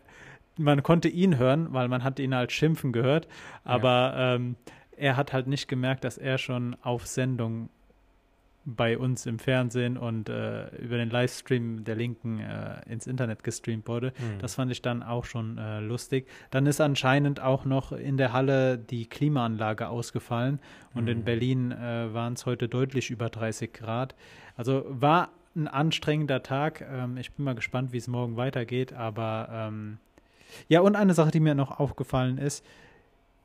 man 0.56 0.82
konnte 0.82 1.08
ihn 1.08 1.38
hören, 1.38 1.68
weil 1.72 1.88
man 1.88 2.04
hat 2.04 2.18
ihn 2.18 2.34
halt 2.34 2.52
schimpfen 2.52 2.92
gehört, 2.92 3.28
aber 3.64 4.14
ähm, 4.16 4.56
er 4.96 5.16
hat 5.16 5.32
halt 5.32 5.46
nicht 5.46 5.68
gemerkt, 5.68 6.04
dass 6.04 6.18
er 6.18 6.38
schon 6.38 6.76
auf 6.82 7.06
Sendung 7.06 7.68
bei 8.66 8.96
uns 8.96 9.26
im 9.26 9.38
Fernsehen 9.38 9.98
und 9.98 10.30
äh, 10.30 10.68
über 10.76 10.96
den 10.96 11.10
Livestream 11.10 11.84
der 11.84 11.96
Linken 11.96 12.40
äh, 12.40 12.76
ins 12.90 13.06
Internet 13.06 13.44
gestreamt 13.44 13.86
wurde. 13.88 14.14
Hm. 14.16 14.38
Das 14.38 14.54
fand 14.54 14.72
ich 14.72 14.80
dann 14.80 15.02
auch 15.02 15.26
schon 15.26 15.58
äh, 15.58 15.80
lustig. 15.80 16.26
Dann 16.50 16.64
ist 16.64 16.80
anscheinend 16.80 17.40
auch 17.40 17.66
noch 17.66 17.92
in 17.92 18.16
der 18.16 18.32
Halle 18.32 18.78
die 18.78 19.04
Klimaanlage 19.06 19.88
ausgefallen 19.88 20.60
und 20.94 21.08
in 21.08 21.18
Mhm. 21.18 21.24
Berlin 21.24 21.72
äh, 21.72 22.14
waren 22.14 22.32
es 22.34 22.46
heute 22.46 22.68
deutlich 22.68 23.10
über 23.10 23.28
30 23.28 23.74
Grad. 23.74 24.14
Also 24.56 24.86
war 24.88 25.28
ein 25.54 25.68
anstrengender 25.68 26.42
Tag. 26.42 26.80
Ähm, 26.90 27.18
ich 27.18 27.32
bin 27.32 27.44
mal 27.44 27.54
gespannt, 27.54 27.92
wie 27.92 27.98
es 27.98 28.08
morgen 28.08 28.38
weitergeht. 28.38 28.94
Aber 28.94 29.48
ähm, 29.52 29.98
ja, 30.68 30.80
und 30.80 30.96
eine 30.96 31.14
Sache, 31.14 31.30
die 31.30 31.40
mir 31.40 31.54
noch 31.54 31.78
aufgefallen 31.78 32.38
ist, 32.38 32.64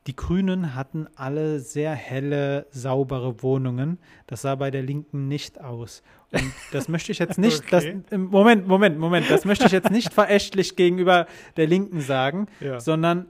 die 0.07 0.15
Grünen 0.15 0.73
hatten 0.75 1.07
alle 1.15 1.59
sehr 1.59 1.93
helle, 1.93 2.65
saubere 2.71 3.43
Wohnungen. 3.43 3.99
Das 4.27 4.41
sah 4.41 4.55
bei 4.55 4.71
der 4.71 4.81
Linken 4.81 5.27
nicht 5.27 5.61
aus. 5.61 6.01
Und 6.31 6.51
das 6.71 6.87
möchte 6.87 7.11
ich 7.11 7.19
jetzt 7.19 7.37
nicht, 7.37 7.63
Okay. 7.65 8.01
das, 8.09 8.17
Moment, 8.17 8.67
Moment, 8.67 8.97
Moment, 8.97 9.29
das 9.29 9.45
möchte 9.45 9.65
ich 9.65 9.71
jetzt 9.71 9.91
nicht 9.91 10.13
verächtlich 10.13 10.75
gegenüber 10.75 11.27
der 11.57 11.67
Linken 11.67 12.01
sagen, 12.01 12.47
ja. 12.59 12.79
sondern 12.79 13.27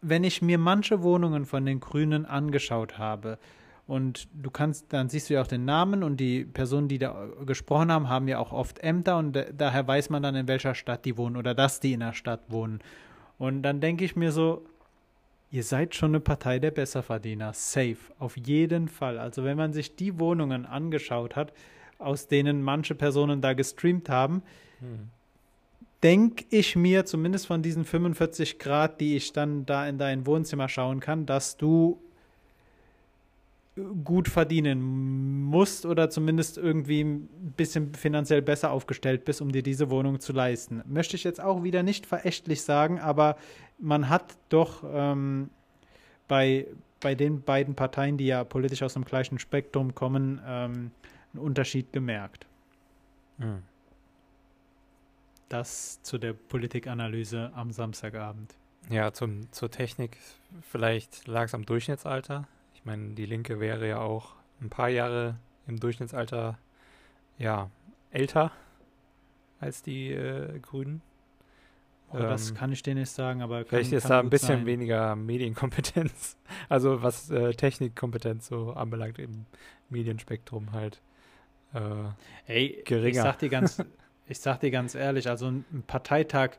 wenn 0.00 0.24
ich 0.24 0.40
mir 0.42 0.58
manche 0.58 1.02
Wohnungen 1.02 1.44
von 1.44 1.66
den 1.66 1.80
Grünen 1.80 2.24
angeschaut 2.24 2.98
habe 2.98 3.38
und 3.86 4.28
du 4.32 4.50
kannst, 4.50 4.92
dann 4.92 5.08
siehst 5.08 5.28
du 5.28 5.34
ja 5.34 5.42
auch 5.42 5.46
den 5.46 5.64
Namen 5.64 6.02
und 6.02 6.18
die 6.18 6.44
Personen, 6.44 6.88
die 6.88 6.98
da 6.98 7.28
gesprochen 7.44 7.90
haben, 7.90 8.08
haben 8.08 8.28
ja 8.28 8.38
auch 8.38 8.52
oft 8.52 8.78
Ämter 8.78 9.18
und 9.18 9.34
da, 9.34 9.44
daher 9.56 9.86
weiß 9.86 10.10
man 10.10 10.22
dann, 10.22 10.34
in 10.34 10.48
welcher 10.48 10.74
Stadt 10.74 11.04
die 11.04 11.16
wohnen 11.16 11.36
oder 11.36 11.54
dass 11.54 11.80
die 11.80 11.92
in 11.92 12.00
der 12.00 12.12
Stadt 12.12 12.40
wohnen. 12.48 12.80
Und 13.38 13.62
dann 13.62 13.80
denke 13.80 14.04
ich 14.04 14.16
mir 14.16 14.32
so, 14.32 14.64
ihr 15.50 15.62
seid 15.62 15.94
schon 15.94 16.10
eine 16.10 16.20
Partei 16.20 16.58
der 16.58 16.70
Besserverdiener, 16.70 17.52
safe, 17.52 17.96
auf 18.18 18.36
jeden 18.36 18.88
Fall. 18.88 19.18
Also 19.18 19.44
wenn 19.44 19.56
man 19.56 19.72
sich 19.72 19.96
die 19.96 20.18
Wohnungen 20.18 20.66
angeschaut 20.66 21.36
hat, 21.36 21.52
aus 21.98 22.28
denen 22.28 22.62
manche 22.62 22.94
Personen 22.94 23.40
da 23.40 23.52
gestreamt 23.52 24.08
haben, 24.08 24.42
Hm. 24.80 25.08
denke 26.02 26.44
ich 26.50 26.76
mir, 26.76 27.06
zumindest 27.06 27.46
von 27.46 27.62
diesen 27.62 27.84
45 27.84 28.58
Grad, 28.58 29.00
die 29.00 29.16
ich 29.16 29.32
dann 29.32 29.64
da 29.64 29.88
in 29.88 29.96
dein 29.96 30.26
Wohnzimmer 30.26 30.68
schauen 30.68 31.00
kann, 31.00 31.24
dass 31.24 31.56
du 31.56 31.98
gut 34.04 34.28
verdienen 34.28 35.42
musst 35.42 35.84
oder 35.84 36.08
zumindest 36.08 36.56
irgendwie 36.56 37.02
ein 37.02 37.52
bisschen 37.56 37.94
finanziell 37.94 38.40
besser 38.40 38.70
aufgestellt 38.70 39.24
bist, 39.24 39.42
um 39.42 39.52
dir 39.52 39.62
diese 39.62 39.90
Wohnung 39.90 40.18
zu 40.18 40.32
leisten. 40.32 40.82
Möchte 40.86 41.16
ich 41.16 41.24
jetzt 41.24 41.40
auch 41.40 41.62
wieder 41.62 41.82
nicht 41.82 42.06
verächtlich 42.06 42.62
sagen, 42.62 42.98
aber 43.00 43.36
man 43.78 44.08
hat 44.08 44.36
doch 44.48 44.82
ähm, 44.86 45.50
bei, 46.26 46.66
bei 47.00 47.14
den 47.14 47.42
beiden 47.42 47.74
Parteien, 47.74 48.16
die 48.16 48.26
ja 48.26 48.44
politisch 48.44 48.82
aus 48.82 48.94
dem 48.94 49.04
gleichen 49.04 49.38
Spektrum 49.38 49.94
kommen, 49.94 50.40
ähm, 50.46 50.90
einen 51.34 51.44
Unterschied 51.44 51.92
gemerkt. 51.92 52.46
Hm. 53.38 53.62
Das 55.50 56.02
zu 56.02 56.16
der 56.16 56.32
Politikanalyse 56.32 57.52
am 57.54 57.72
Samstagabend. 57.72 58.54
Ja, 58.88 59.12
zum, 59.12 59.52
zur 59.52 59.70
Technik, 59.70 60.16
vielleicht 60.62 61.26
lag 61.26 61.44
es 61.44 61.54
am 61.54 61.66
Durchschnittsalter. 61.66 62.48
Ich 62.86 62.88
meine, 62.88 63.14
die 63.14 63.26
Linke 63.26 63.58
wäre 63.58 63.88
ja 63.88 63.98
auch 63.98 64.36
ein 64.60 64.70
paar 64.70 64.88
Jahre 64.88 65.40
im 65.66 65.80
Durchschnittsalter 65.80 66.56
ja 67.36 67.68
älter 68.12 68.52
als 69.58 69.82
die 69.82 70.12
äh, 70.12 70.60
Grünen. 70.60 71.02
Oh, 72.12 72.18
ähm, 72.18 72.28
das 72.28 72.54
kann 72.54 72.70
ich 72.70 72.84
dir 72.84 72.94
nicht 72.94 73.10
sagen, 73.10 73.42
aber 73.42 73.64
kann, 73.64 73.70
vielleicht 73.70 73.92
ist 73.92 74.08
da 74.08 74.20
ein 74.20 74.30
bisschen 74.30 74.58
sein. 74.58 74.66
weniger 74.66 75.16
Medienkompetenz, 75.16 76.36
also 76.68 77.02
was 77.02 77.28
äh, 77.28 77.54
Technikkompetenz 77.54 78.46
so 78.46 78.70
anbelangt 78.74 79.18
im 79.18 79.46
Medienspektrum 79.90 80.70
halt 80.70 81.02
äh, 81.74 81.80
Ey, 82.46 82.82
geringer. 82.84 83.08
Ich 83.08 83.16
sag 83.16 83.40
dir 83.40 83.48
ganz, 83.48 83.82
ich 84.28 84.38
sag 84.38 84.60
dir 84.60 84.70
ganz 84.70 84.94
ehrlich, 84.94 85.28
also 85.28 85.48
ein 85.48 85.82
Parteitag 85.88 86.50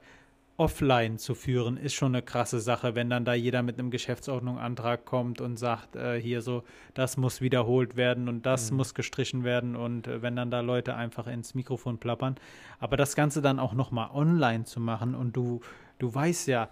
offline 0.58 1.20
zu 1.20 1.36
führen, 1.36 1.78
ist 1.78 1.94
schon 1.94 2.16
eine 2.16 2.24
krasse 2.24 2.60
Sache, 2.60 2.96
wenn 2.96 3.12
dann 3.12 3.26
da 3.26 3.36
jeder 3.36 3.62
mit 3.62 3.78
einem 3.78 3.92
Geschäftsordnungsantrag 3.92 5.06
kommt 5.06 5.40
und 5.40 5.58
sagt, 5.58 5.96
äh, 5.96 6.20
hier 6.20 6.42
so, 6.42 6.64
das 6.96 7.16
muss 7.16 7.42
wiederholt 7.42 7.96
werden 7.96 8.28
und 8.28 8.46
das 8.46 8.72
mhm. 8.72 8.78
muss 8.78 8.96
gestrichen 8.96 9.44
werden 9.44 9.76
und 9.76 10.08
äh, 10.08 10.24
wenn 10.24 10.36
dann 10.36 10.50
da 10.50 10.62
Leute 10.62 10.96
einfach 10.96 11.28
ins 11.28 11.54
Mikrofon 11.54 12.00
plappern. 12.00 12.36
Aber 12.80 12.98
das 12.98 13.16
Ganze 13.16 13.44
dann 13.44 13.60
auch 13.60 13.74
nochmal 13.74 14.10
online 14.12 14.64
zu 14.64 14.80
machen 14.80 15.14
und 15.14 15.36
du, 15.36 15.62
du 16.00 16.14
weißt 16.14 16.48
ja, 16.48 16.70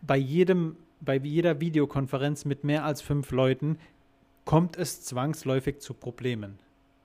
bei 0.00 0.16
jedem, 0.16 0.76
bei 1.00 1.16
jeder 1.16 1.60
Videokonferenz 1.60 2.44
mit 2.44 2.62
mehr 2.62 2.84
als 2.84 3.02
fünf 3.02 3.32
Leuten 3.32 3.78
kommt 4.44 4.76
es 4.76 5.02
zwangsläufig 5.02 5.80
zu 5.80 5.92
Problemen. 5.92 6.60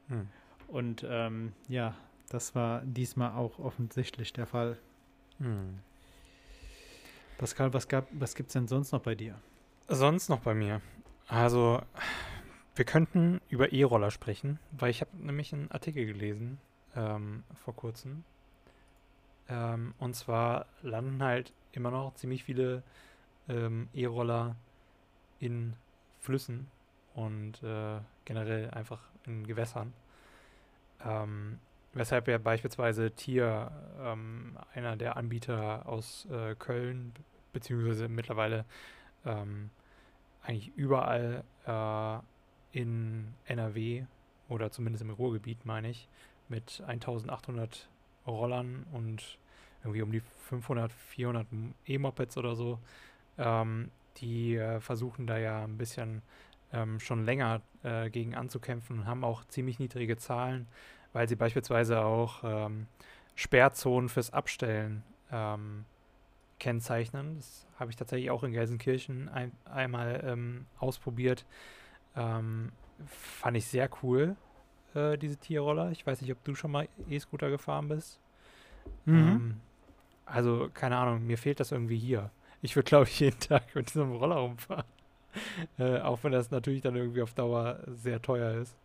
Mhm. 0.09 0.27
Und 0.67 1.05
ähm, 1.09 1.53
ja, 1.69 1.95
das 2.29 2.53
war 2.53 2.81
diesmal 2.81 3.31
auch 3.31 3.57
offensichtlich 3.57 4.31
der 4.33 4.45
Fall. 4.45 4.77
Hm. 5.39 5.79
Pascal, 7.37 7.71
was, 7.73 7.87
was 8.11 8.35
gibt 8.35 8.49
es 8.49 8.53
denn 8.53 8.67
sonst 8.67 8.91
noch 8.91 9.01
bei 9.01 9.13
dir? 9.13 9.39
Sonst 9.87 10.27
noch 10.29 10.39
bei 10.39 10.55
mir. 10.55 10.81
Also, 11.27 11.81
wir 12.75 12.85
könnten 12.85 13.41
über 13.49 13.71
E-Roller 13.71 14.11
sprechen, 14.11 14.59
weil 14.71 14.89
ich 14.89 15.01
habe 15.01 15.11
nämlich 15.17 15.53
einen 15.53 15.69
Artikel 15.69 16.05
gelesen 16.05 16.59
ähm, 16.95 17.43
vor 17.63 17.75
kurzem. 17.75 18.23
Ähm, 19.49 19.93
und 19.99 20.15
zwar 20.15 20.65
landen 20.81 21.21
halt 21.21 21.53
immer 21.73 21.91
noch 21.91 22.15
ziemlich 22.15 22.43
viele 22.43 22.81
ähm, 23.47 23.87
E-Roller 23.93 24.55
in 25.39 25.73
Flüssen 26.19 26.67
und 27.13 27.61
äh, 27.61 27.99
generell 28.25 28.71
einfach 28.71 29.01
in 29.25 29.45
Gewässern. 29.45 29.93
Ähm, 31.05 31.59
Weshalb 31.97 32.27
ja 32.27 32.37
beispielsweise 32.37 33.09
Tier, 33.09 33.71
ähm, 33.99 34.55
einer 34.71 34.95
der 34.95 35.17
Anbieter 35.17 35.87
aus 35.87 36.27
äh, 36.29 36.53
Köln, 36.53 37.11
beziehungsweise 37.53 38.07
mittlerweile 38.07 38.65
ähm, 39.25 39.71
eigentlich 40.43 40.71
überall 40.75 41.43
äh, 41.65 42.79
in 42.79 43.33
NRW 43.45 44.05
oder 44.47 44.69
zumindest 44.69 45.03
im 45.03 45.09
Ruhrgebiet, 45.09 45.65
meine 45.65 45.89
ich, 45.89 46.07
mit 46.49 46.83
1800 46.85 47.89
Rollern 48.27 48.85
und 48.91 49.39
irgendwie 49.83 50.03
um 50.03 50.11
die 50.11 50.21
500, 50.49 50.91
400 50.91 51.47
E-Mopeds 51.87 52.37
oder 52.37 52.55
so, 52.55 52.77
ähm, 53.39 53.89
die 54.17 54.55
äh, 54.55 54.79
versuchen 54.81 55.25
da 55.25 55.39
ja 55.39 55.63
ein 55.63 55.79
bisschen 55.79 56.21
ähm, 56.71 56.99
schon 56.99 57.25
länger 57.25 57.61
äh, 57.81 58.11
gegen 58.11 58.35
anzukämpfen 58.35 58.99
und 58.99 59.05
haben 59.07 59.23
auch 59.23 59.45
ziemlich 59.45 59.79
niedrige 59.79 60.17
Zahlen 60.17 60.67
weil 61.13 61.27
sie 61.27 61.35
beispielsweise 61.35 62.01
auch 62.01 62.43
ähm, 62.43 62.87
Sperrzonen 63.35 64.09
fürs 64.09 64.33
Abstellen 64.33 65.03
ähm, 65.31 65.85
kennzeichnen. 66.59 67.37
Das 67.37 67.67
habe 67.79 67.91
ich 67.91 67.95
tatsächlich 67.95 68.31
auch 68.31 68.43
in 68.43 68.51
Gelsenkirchen 68.51 69.29
ein, 69.29 69.51
einmal 69.65 70.23
ähm, 70.25 70.65
ausprobiert. 70.79 71.45
Ähm, 72.15 72.71
fand 73.05 73.57
ich 73.57 73.67
sehr 73.67 73.89
cool, 74.01 74.35
äh, 74.95 75.17
diese 75.17 75.37
Tierroller. 75.37 75.91
Ich 75.91 76.05
weiß 76.05 76.21
nicht, 76.21 76.31
ob 76.31 76.43
du 76.43 76.55
schon 76.55 76.71
mal 76.71 76.87
E-Scooter 77.09 77.49
gefahren 77.49 77.87
bist. 77.87 78.19
Mhm. 79.05 79.15
Ähm, 79.15 79.61
also, 80.25 80.69
keine 80.73 80.97
Ahnung, 80.97 81.25
mir 81.25 81.37
fehlt 81.37 81.59
das 81.59 81.71
irgendwie 81.71 81.97
hier. 81.97 82.31
Ich 82.61 82.75
würde, 82.75 82.87
glaube 82.89 83.05
ich, 83.05 83.19
jeden 83.19 83.39
Tag 83.39 83.75
mit 83.75 83.87
diesem 83.87 84.11
Roller 84.13 84.37
rumfahren. 84.37 84.85
äh, 85.77 85.99
auch 85.99 86.23
wenn 86.23 86.31
das 86.31 86.51
natürlich 86.51 86.81
dann 86.81 86.95
irgendwie 86.95 87.21
auf 87.21 87.33
Dauer 87.33 87.79
sehr 87.87 88.21
teuer 88.21 88.59
ist. 88.59 88.75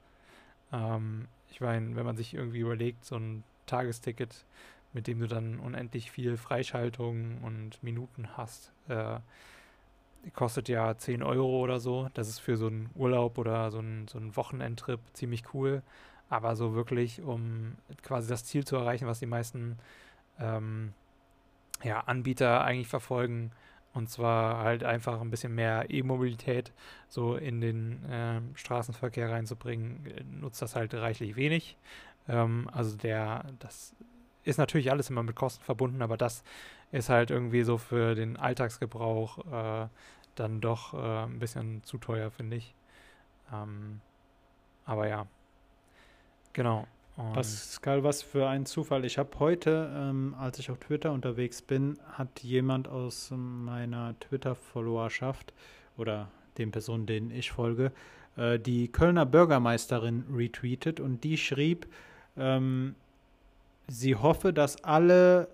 Ähm, 0.73 1.27
ich 1.53 1.61
meine, 1.61 1.95
wenn 1.97 2.07
man 2.07 2.17
sich 2.17 2.33
irgendwie 2.33 2.61
überlegt, 2.61 3.05
so 3.05 3.17
ein 3.17 3.45
Tagesticket, 3.67 4.47
mit 4.95 5.07
dem 5.07 5.21
du 5.21 5.29
dann 5.29 5.61
unendlich 5.61 6.11
viel 6.11 6.39
Freischaltung 6.39 7.43
und 7.43 7.83
Minuten 7.83 8.37
hast, 8.39 8.73
äh, 8.89 9.19
kostet 10.35 10.71
ja 10.71 10.97
10 10.97 11.23
Euro 11.23 11.61
oder 11.61 11.79
so. 11.79 12.09
Das 12.15 12.29
ist 12.29 12.39
für 12.39 12.57
so 12.57 12.69
einen 12.69 12.89
Urlaub 12.95 13.37
oder 13.37 13.71
so 13.71 13.81
einen, 13.81 14.09
so 14.09 14.19
einen 14.19 14.35
Wochenendtrip 14.35 15.01
ziemlich 15.13 15.53
cool. 15.53 15.83
Aber 16.31 16.57
so 16.57 16.75
wirklich, 16.75 17.21
um 17.21 17.77
quasi 18.03 18.31
das 18.31 18.47
Ziel 18.47 18.65
zu 18.65 18.77
erreichen, 18.77 19.07
was 19.07 19.19
die 19.19 19.27
meisten 19.27 19.79
ähm, 20.41 20.95
ja, 21.83 22.01
Anbieter 22.01 22.65
eigentlich 22.65 22.89
verfolgen, 22.89 23.53
und 23.95 24.09
zwar 24.09 24.59
halt 24.59 24.85
einfach 24.85 25.21
ein 25.21 25.31
bisschen 25.31 25.55
mehr 25.55 25.87
E-Mobilität 25.91 26.73
so 27.09 27.37
in 27.37 27.61
den 27.61 28.05
äh, 28.11 28.41
Straßenverkehr 28.55 29.31
reinzubringen, 29.31 30.41
nutzt 30.41 30.63
das 30.63 30.75
halt 30.77 30.95
reichlich 30.95 31.37
wenig. 31.37 31.77
Ähm, 32.29 32.69
also 32.73 32.97
der, 32.97 33.45
das 33.59 33.95
ist 34.45 34.59
natürlich 34.59 34.91
alles 34.91 35.11
immer 35.11 35.23
mit 35.23 35.37
Kosten 35.37 35.63
verbunden, 35.63 36.03
aber 36.03 36.17
das 36.17 36.43
ist 36.91 37.09
halt 37.09 37.31
irgendwie 37.31 37.63
so 37.63 37.79
für 37.79 38.15
den 38.15 38.37
Alltagsgebrauch 38.37 39.85
äh, 39.85 39.89
dann 40.35 40.61
doch 40.61 40.95
äh, 40.95 41.25
ein 41.25 41.39
bisschen 41.39 41.83
zu 41.85 41.99
teuer, 41.99 42.31
finde 42.31 42.57
ich. 42.57 42.75
Ähm, 43.53 44.01
aber 44.85 45.09
ja, 45.09 45.27
genau. 46.53 46.87
Pascal, 47.17 48.03
was 48.05 48.23
für 48.23 48.49
ein 48.49 48.65
Zufall. 48.65 49.05
Ich 49.05 49.19
habe 49.19 49.39
heute, 49.39 49.93
ähm, 49.95 50.35
als 50.39 50.59
ich 50.59 50.71
auf 50.71 50.79
Twitter 50.79 51.13
unterwegs 51.13 51.61
bin, 51.61 51.99
hat 52.13 52.43
jemand 52.43 52.89
aus 52.89 53.31
meiner 53.37 54.19
Twitter-Followerschaft 54.21 55.53
oder 55.99 56.31
den 56.57 56.71
Personen, 56.71 57.05
denen 57.05 57.31
ich 57.31 57.53
folge, 57.53 57.93
äh, 58.37 58.59
die 58.59 58.89
Kölner 58.89 59.27
Bürgermeisterin 59.27 60.25
retweetet 60.35 61.01
und 61.01 61.23
die 61.23 61.37
schrieb, 61.37 61.87
ähm, 62.39 62.95
sie 63.89 64.17
hoffe, 64.17 64.55
dass 64.55 64.83
alle 64.83 65.49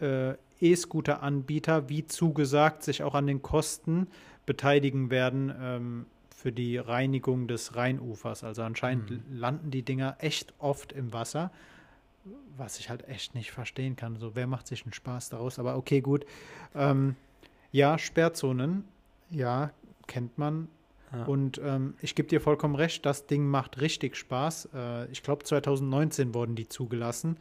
äh, 0.00 0.34
E-Scooter-Anbieter, 0.60 1.88
wie 1.88 2.06
zugesagt, 2.06 2.82
sich 2.82 3.04
auch 3.04 3.14
an 3.14 3.28
den 3.28 3.40
Kosten 3.40 4.08
beteiligen 4.46 5.10
werden 5.10 5.54
ähm, 5.60 6.06
für 6.44 6.52
die 6.52 6.76
Reinigung 6.76 7.48
des 7.48 7.74
Rheinufers. 7.74 8.44
Also 8.44 8.64
anscheinend 8.64 9.10
mhm. 9.10 9.22
landen 9.30 9.70
die 9.70 9.80
Dinger 9.80 10.16
echt 10.18 10.52
oft 10.58 10.92
im 10.92 11.14
Wasser, 11.14 11.50
was 12.58 12.78
ich 12.78 12.90
halt 12.90 13.08
echt 13.08 13.34
nicht 13.34 13.50
verstehen 13.50 13.96
kann. 13.96 14.18
So, 14.18 14.36
wer 14.36 14.46
macht 14.46 14.66
sich 14.66 14.84
einen 14.84 14.92
Spaß 14.92 15.30
daraus? 15.30 15.58
Aber 15.58 15.78
okay, 15.78 16.02
gut. 16.02 16.26
Ähm, 16.74 17.16
ja, 17.72 17.96
Sperrzonen, 17.96 18.84
ja, 19.30 19.70
kennt 20.06 20.36
man. 20.36 20.68
Ja. 21.14 21.24
Und 21.24 21.62
ähm, 21.64 21.94
ich 22.02 22.14
gebe 22.14 22.28
dir 22.28 22.42
vollkommen 22.42 22.74
recht, 22.74 23.06
das 23.06 23.26
Ding 23.26 23.46
macht 23.46 23.80
richtig 23.80 24.14
Spaß. 24.14 24.68
Äh, 24.74 25.10
ich 25.12 25.22
glaube, 25.22 25.44
2019 25.44 26.34
wurden 26.34 26.56
die 26.56 26.68
zugelassen. 26.68 27.38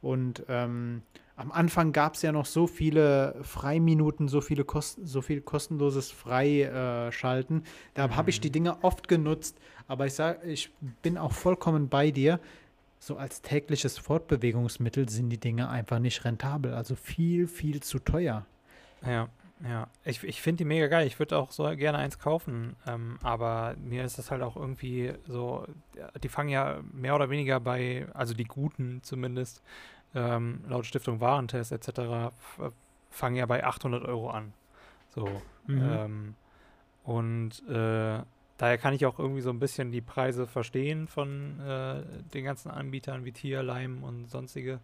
Und 0.00 0.42
ähm, 0.48 1.02
am 1.38 1.52
Anfang 1.52 1.92
gab 1.92 2.14
es 2.14 2.22
ja 2.22 2.32
noch 2.32 2.46
so 2.46 2.66
viele 2.66 3.36
Freiminuten, 3.42 4.26
so 4.26 4.40
viele 4.40 4.64
Kosten, 4.64 5.06
so 5.06 5.22
viel 5.22 5.40
kostenloses 5.40 6.10
Freischalten. 6.10 7.62
da 7.94 8.08
mhm. 8.08 8.16
habe 8.16 8.30
ich 8.30 8.40
die 8.40 8.50
Dinge 8.50 8.82
oft 8.82 9.06
genutzt, 9.06 9.56
aber 9.86 10.06
ich 10.06 10.14
sage, 10.14 10.44
ich 10.46 10.70
bin 11.02 11.16
auch 11.16 11.32
vollkommen 11.32 11.88
bei 11.88 12.10
dir. 12.10 12.40
So 12.98 13.16
als 13.16 13.40
tägliches 13.40 13.98
Fortbewegungsmittel 13.98 15.08
sind 15.08 15.30
die 15.30 15.38
Dinge 15.38 15.68
einfach 15.68 16.00
nicht 16.00 16.24
rentabel, 16.24 16.74
also 16.74 16.96
viel, 16.96 17.46
viel 17.46 17.80
zu 17.80 18.00
teuer. 18.00 18.44
Ja, 19.06 19.28
Ja, 19.62 19.88
ich, 20.04 20.22
ich 20.24 20.40
finde 20.40 20.58
die 20.58 20.64
mega 20.64 20.88
geil. 20.88 21.06
Ich 21.06 21.18
würde 21.18 21.36
auch 21.36 21.52
so 21.52 21.64
gerne 21.76 21.98
eins 21.98 22.18
kaufen. 22.18 22.76
Ähm, 22.86 23.18
aber 23.22 23.74
mir 23.78 24.04
ist 24.04 24.18
das 24.18 24.30
halt 24.30 24.42
auch 24.42 24.56
irgendwie 24.56 25.12
so, 25.26 25.66
die 26.22 26.28
fangen 26.28 26.48
ja 26.48 26.80
mehr 26.92 27.14
oder 27.14 27.30
weniger 27.30 27.58
bei, 27.60 28.06
also 28.14 28.34
die 28.34 28.44
guten 28.44 29.00
zumindest, 29.02 29.62
ähm, 30.14 30.64
laut 30.68 30.86
Stiftung 30.86 31.20
Warentest 31.20 31.72
etc., 31.72 32.32
fangen 33.10 33.36
ja 33.36 33.46
bei 33.46 33.64
800 33.64 34.04
Euro 34.04 34.30
an. 34.30 34.52
So. 35.08 35.42
Mhm. 35.66 35.82
Ähm, 35.82 36.34
und 37.04 37.66
äh, 37.68 38.22
daher 38.58 38.78
kann 38.78 38.92
ich 38.92 39.06
auch 39.06 39.18
irgendwie 39.18 39.40
so 39.40 39.50
ein 39.50 39.58
bisschen 39.58 39.92
die 39.92 40.00
Preise 40.00 40.46
verstehen 40.46 41.08
von 41.08 41.58
äh, 41.60 42.02
den 42.34 42.44
ganzen 42.44 42.70
Anbietern 42.70 43.24
wie 43.24 43.32
Tier, 43.32 43.62
Lime 43.62 44.04
und 44.04 44.30
sonstige. 44.30 44.80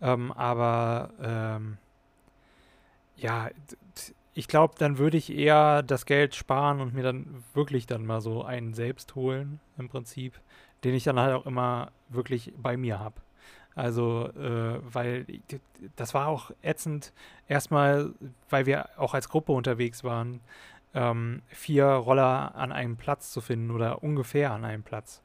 Ähm, 0.00 0.30
aber 0.32 1.10
ähm, 1.20 1.78
ja, 3.16 3.50
ich 4.34 4.48
glaube, 4.48 4.74
dann 4.78 4.98
würde 4.98 5.16
ich 5.16 5.34
eher 5.34 5.82
das 5.82 6.04
Geld 6.04 6.34
sparen 6.34 6.80
und 6.80 6.94
mir 6.94 7.02
dann 7.02 7.42
wirklich 7.54 7.86
dann 7.86 8.04
mal 8.04 8.20
so 8.20 8.44
einen 8.44 8.74
selbst 8.74 9.14
holen, 9.14 9.60
im 9.78 9.88
Prinzip, 9.88 10.38
den 10.84 10.94
ich 10.94 11.04
dann 11.04 11.18
halt 11.18 11.34
auch 11.34 11.46
immer 11.46 11.90
wirklich 12.10 12.52
bei 12.56 12.76
mir 12.76 12.98
habe. 12.98 13.16
Also, 13.76 14.30
äh, 14.30 14.80
weil 14.82 15.26
das 15.96 16.14
war 16.14 16.28
auch 16.28 16.50
ätzend, 16.62 17.12
erstmal, 17.46 18.10
weil 18.48 18.64
wir 18.64 18.88
auch 18.98 19.12
als 19.14 19.28
Gruppe 19.28 19.52
unterwegs 19.52 20.02
waren, 20.02 20.40
ähm, 20.94 21.42
vier 21.48 21.84
Roller 21.84 22.54
an 22.54 22.72
einem 22.72 22.96
Platz 22.96 23.30
zu 23.32 23.42
finden 23.42 23.70
oder 23.70 24.02
ungefähr 24.02 24.50
an 24.52 24.64
einem 24.64 24.82
Platz. 24.82 25.22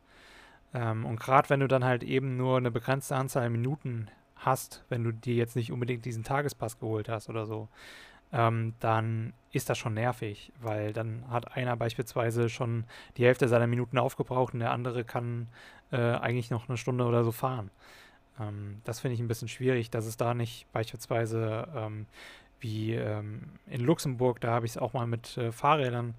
Ähm, 0.74 1.06
und 1.06 1.20
gerade 1.20 1.50
wenn 1.50 1.62
du 1.62 1.68
dann 1.70 1.86
halt 1.86 2.04
eben 2.04 2.36
nur 2.36 2.58
eine 2.58 2.72
begrenzte 2.72 3.16
Anzahl 3.16 3.46
an 3.46 3.54
Minuten 3.54 4.10
hast, 4.36 4.84
wenn 4.90 5.04
du 5.06 5.14
dir 5.14 5.36
jetzt 5.36 5.56
nicht 5.56 5.72
unbedingt 5.72 6.04
diesen 6.04 6.26
Tagespass 6.26 6.78
geholt 6.78 7.08
hast 7.08 7.30
oder 7.30 7.46
so, 7.46 7.70
ähm, 8.34 8.74
dann 8.82 9.34
ist 9.52 9.70
das 9.70 9.78
schon 9.78 9.94
nervig, 9.94 10.52
weil 10.62 10.92
dann 10.92 11.24
hat 11.30 11.56
einer 11.56 11.78
beispielsweise 11.78 12.50
schon 12.50 12.86
die 13.18 13.26
Hälfte 13.26 13.48
seiner 13.48 13.68
Minuten 13.68 13.98
aufgebraucht 13.98 14.54
und 14.54 14.60
der 14.60 14.72
andere 14.72 15.06
kann 15.06 15.48
äh, 15.92 15.98
eigentlich 15.98 16.50
noch 16.50 16.68
eine 16.68 16.78
Stunde 16.78 17.06
oder 17.06 17.24
so 17.24 17.32
fahren. 17.32 17.72
Ähm, 18.40 18.82
das 18.84 19.00
finde 19.00 19.16
ich 19.16 19.20
ein 19.20 19.28
bisschen 19.28 19.48
schwierig, 19.48 19.90
dass 19.90 20.06
es 20.06 20.18
da 20.18 20.34
nicht 20.34 20.72
beispielsweise 20.72 21.68
ähm, 21.76 22.06
wie 22.60 22.94
ähm, 22.94 23.44
in 23.68 23.82
Luxemburg, 23.82 24.40
da 24.40 24.52
habe 24.52 24.66
ich 24.66 24.74
es 24.74 24.78
auch 24.78 24.94
mal 24.94 25.08
mit 25.08 25.38
äh, 25.38 25.52
Fahrrädern 25.52 26.16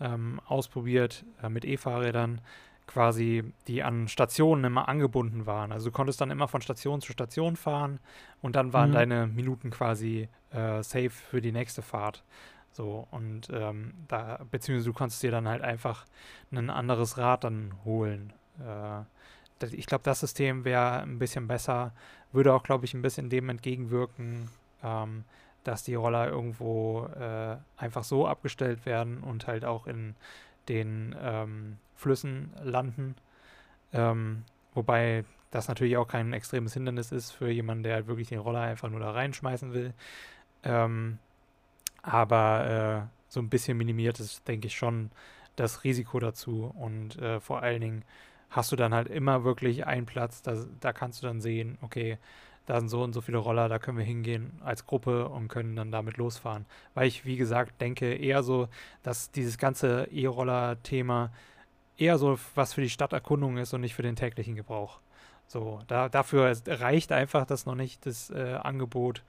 ähm, 0.00 0.40
ausprobiert, 0.46 1.24
äh, 1.42 1.48
mit 1.48 1.64
E-Fahrrädern, 1.64 2.40
quasi, 2.86 3.44
die 3.68 3.82
an 3.82 4.08
Stationen 4.08 4.64
immer 4.64 4.88
angebunden 4.88 5.46
waren. 5.46 5.72
Also 5.72 5.90
du 5.90 5.92
konntest 5.92 6.20
dann 6.20 6.30
immer 6.30 6.48
von 6.48 6.60
Station 6.60 7.00
zu 7.00 7.12
Station 7.12 7.56
fahren 7.56 8.00
und 8.40 8.56
dann 8.56 8.72
waren 8.72 8.90
mhm. 8.90 8.94
deine 8.94 9.26
Minuten 9.26 9.70
quasi 9.70 10.28
äh, 10.50 10.82
safe 10.82 11.10
für 11.10 11.40
die 11.40 11.52
nächste 11.52 11.82
Fahrt. 11.82 12.24
So, 12.72 13.06
und 13.10 13.48
ähm, 13.52 13.92
da, 14.08 14.40
beziehungsweise 14.50 14.90
du 14.90 14.94
konntest 14.94 15.22
dir 15.22 15.30
dann 15.30 15.46
halt 15.46 15.62
einfach 15.62 16.06
ein 16.50 16.70
anderes 16.70 17.18
Rad 17.18 17.44
dann 17.44 17.74
holen. 17.84 18.32
Äh, 18.58 19.02
ich 19.62 19.86
glaube, 19.86 20.04
das 20.04 20.20
System 20.20 20.64
wäre 20.64 21.00
ein 21.02 21.18
bisschen 21.18 21.46
besser, 21.48 21.92
würde 22.32 22.52
auch, 22.54 22.62
glaube 22.62 22.84
ich, 22.84 22.94
ein 22.94 23.02
bisschen 23.02 23.30
dem 23.30 23.48
entgegenwirken, 23.48 24.48
ähm, 24.82 25.24
dass 25.64 25.84
die 25.84 25.94
Roller 25.94 26.28
irgendwo 26.28 27.06
äh, 27.06 27.56
einfach 27.76 28.04
so 28.04 28.26
abgestellt 28.26 28.84
werden 28.86 29.18
und 29.18 29.46
halt 29.46 29.64
auch 29.64 29.86
in 29.86 30.14
den 30.68 31.14
ähm, 31.20 31.78
Flüssen 31.94 32.50
landen. 32.62 33.14
Ähm, 33.92 34.44
wobei 34.74 35.24
das 35.50 35.68
natürlich 35.68 35.96
auch 35.96 36.08
kein 36.08 36.32
extremes 36.32 36.74
Hindernis 36.74 37.12
ist 37.12 37.30
für 37.30 37.50
jemanden, 37.50 37.84
der 37.84 37.94
halt 37.94 38.06
wirklich 38.06 38.28
den 38.28 38.38
Roller 38.38 38.60
einfach 38.60 38.88
nur 38.88 39.00
da 39.00 39.12
reinschmeißen 39.12 39.72
will. 39.72 39.92
Ähm, 40.64 41.18
aber 42.02 43.08
äh, 43.08 43.08
so 43.28 43.40
ein 43.40 43.48
bisschen 43.48 43.76
minimiert 43.76 44.18
ist, 44.18 44.46
denke 44.48 44.66
ich, 44.66 44.76
schon 44.76 45.10
das 45.56 45.84
Risiko 45.84 46.18
dazu. 46.18 46.72
Und 46.76 47.18
äh, 47.18 47.38
vor 47.40 47.62
allen 47.62 47.80
Dingen 47.80 48.04
hast 48.52 48.70
du 48.70 48.76
dann 48.76 48.94
halt 48.94 49.08
immer 49.08 49.44
wirklich 49.44 49.86
einen 49.86 50.06
Platz, 50.06 50.42
da, 50.42 50.56
da 50.80 50.92
kannst 50.92 51.22
du 51.22 51.26
dann 51.26 51.40
sehen, 51.40 51.78
okay, 51.80 52.18
da 52.66 52.78
sind 52.78 52.88
so 52.88 53.02
und 53.02 53.12
so 53.12 53.20
viele 53.20 53.38
Roller, 53.38 53.68
da 53.68 53.78
können 53.78 53.98
wir 53.98 54.04
hingehen 54.04 54.52
als 54.64 54.86
Gruppe 54.86 55.28
und 55.28 55.48
können 55.48 55.74
dann 55.74 55.90
damit 55.90 56.16
losfahren. 56.16 56.66
Weil 56.94 57.08
ich, 57.08 57.24
wie 57.24 57.36
gesagt, 57.36 57.80
denke 57.80 58.14
eher 58.14 58.42
so, 58.42 58.68
dass 59.02 59.32
dieses 59.32 59.58
ganze 59.58 60.04
E-Roller-Thema 60.12 61.32
eher 61.96 62.18
so 62.18 62.38
was 62.54 62.74
für 62.74 62.82
die 62.82 62.90
Stadterkundung 62.90 63.56
ist 63.56 63.72
und 63.74 63.80
nicht 63.80 63.94
für 63.94 64.02
den 64.02 64.16
täglichen 64.16 64.54
Gebrauch. 64.54 65.00
So, 65.46 65.80
da, 65.88 66.08
dafür 66.08 66.56
reicht 66.66 67.10
einfach 67.12 67.46
das 67.46 67.66
noch 67.66 67.74
nicht, 67.74 68.06
das 68.06 68.30
äh, 68.30 68.58
Angebot 68.62 69.22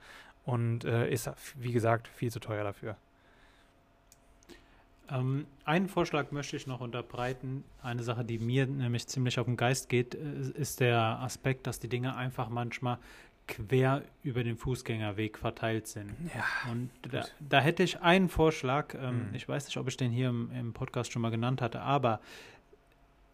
und 0.44 0.84
äh, 0.84 1.10
ist, 1.10 1.30
wie 1.56 1.72
gesagt, 1.72 2.08
viel 2.08 2.30
zu 2.30 2.40
teuer 2.40 2.64
dafür. 2.64 2.96
Ähm, 5.10 5.46
einen 5.64 5.88
Vorschlag 5.88 6.30
möchte 6.30 6.56
ich 6.56 6.66
noch 6.66 6.80
unterbreiten. 6.80 7.64
Eine 7.82 8.02
Sache, 8.02 8.24
die 8.24 8.38
mir 8.38 8.66
nämlich 8.66 9.06
ziemlich 9.06 9.38
auf 9.38 9.46
den 9.46 9.56
Geist 9.56 9.88
geht, 9.88 10.14
äh, 10.14 10.50
ist 10.54 10.80
der 10.80 10.98
Aspekt, 10.98 11.66
dass 11.66 11.78
die 11.78 11.88
Dinge 11.88 12.16
einfach 12.16 12.48
manchmal 12.48 12.98
quer 13.46 14.02
über 14.22 14.42
den 14.42 14.56
Fußgängerweg 14.56 15.36
verteilt 15.38 15.86
sind. 15.86 16.14
Ja, 16.34 16.70
und 16.70 16.90
da, 17.02 17.26
da, 17.40 17.60
hätte 17.60 17.82
ich 17.82 18.00
einen 18.00 18.28
Vorschlag. 18.28 18.94
Ähm, 18.94 19.28
mhm. 19.28 19.34
Ich 19.34 19.48
weiß 19.48 19.66
nicht, 19.66 19.76
ob 19.76 19.88
ich 19.88 19.96
den 19.96 20.10
hier 20.10 20.30
im, 20.30 20.50
im 20.52 20.72
Podcast 20.72 21.12
schon 21.12 21.20
mal 21.20 21.30
genannt 21.30 21.60
hatte, 21.60 21.82
aber 21.82 22.20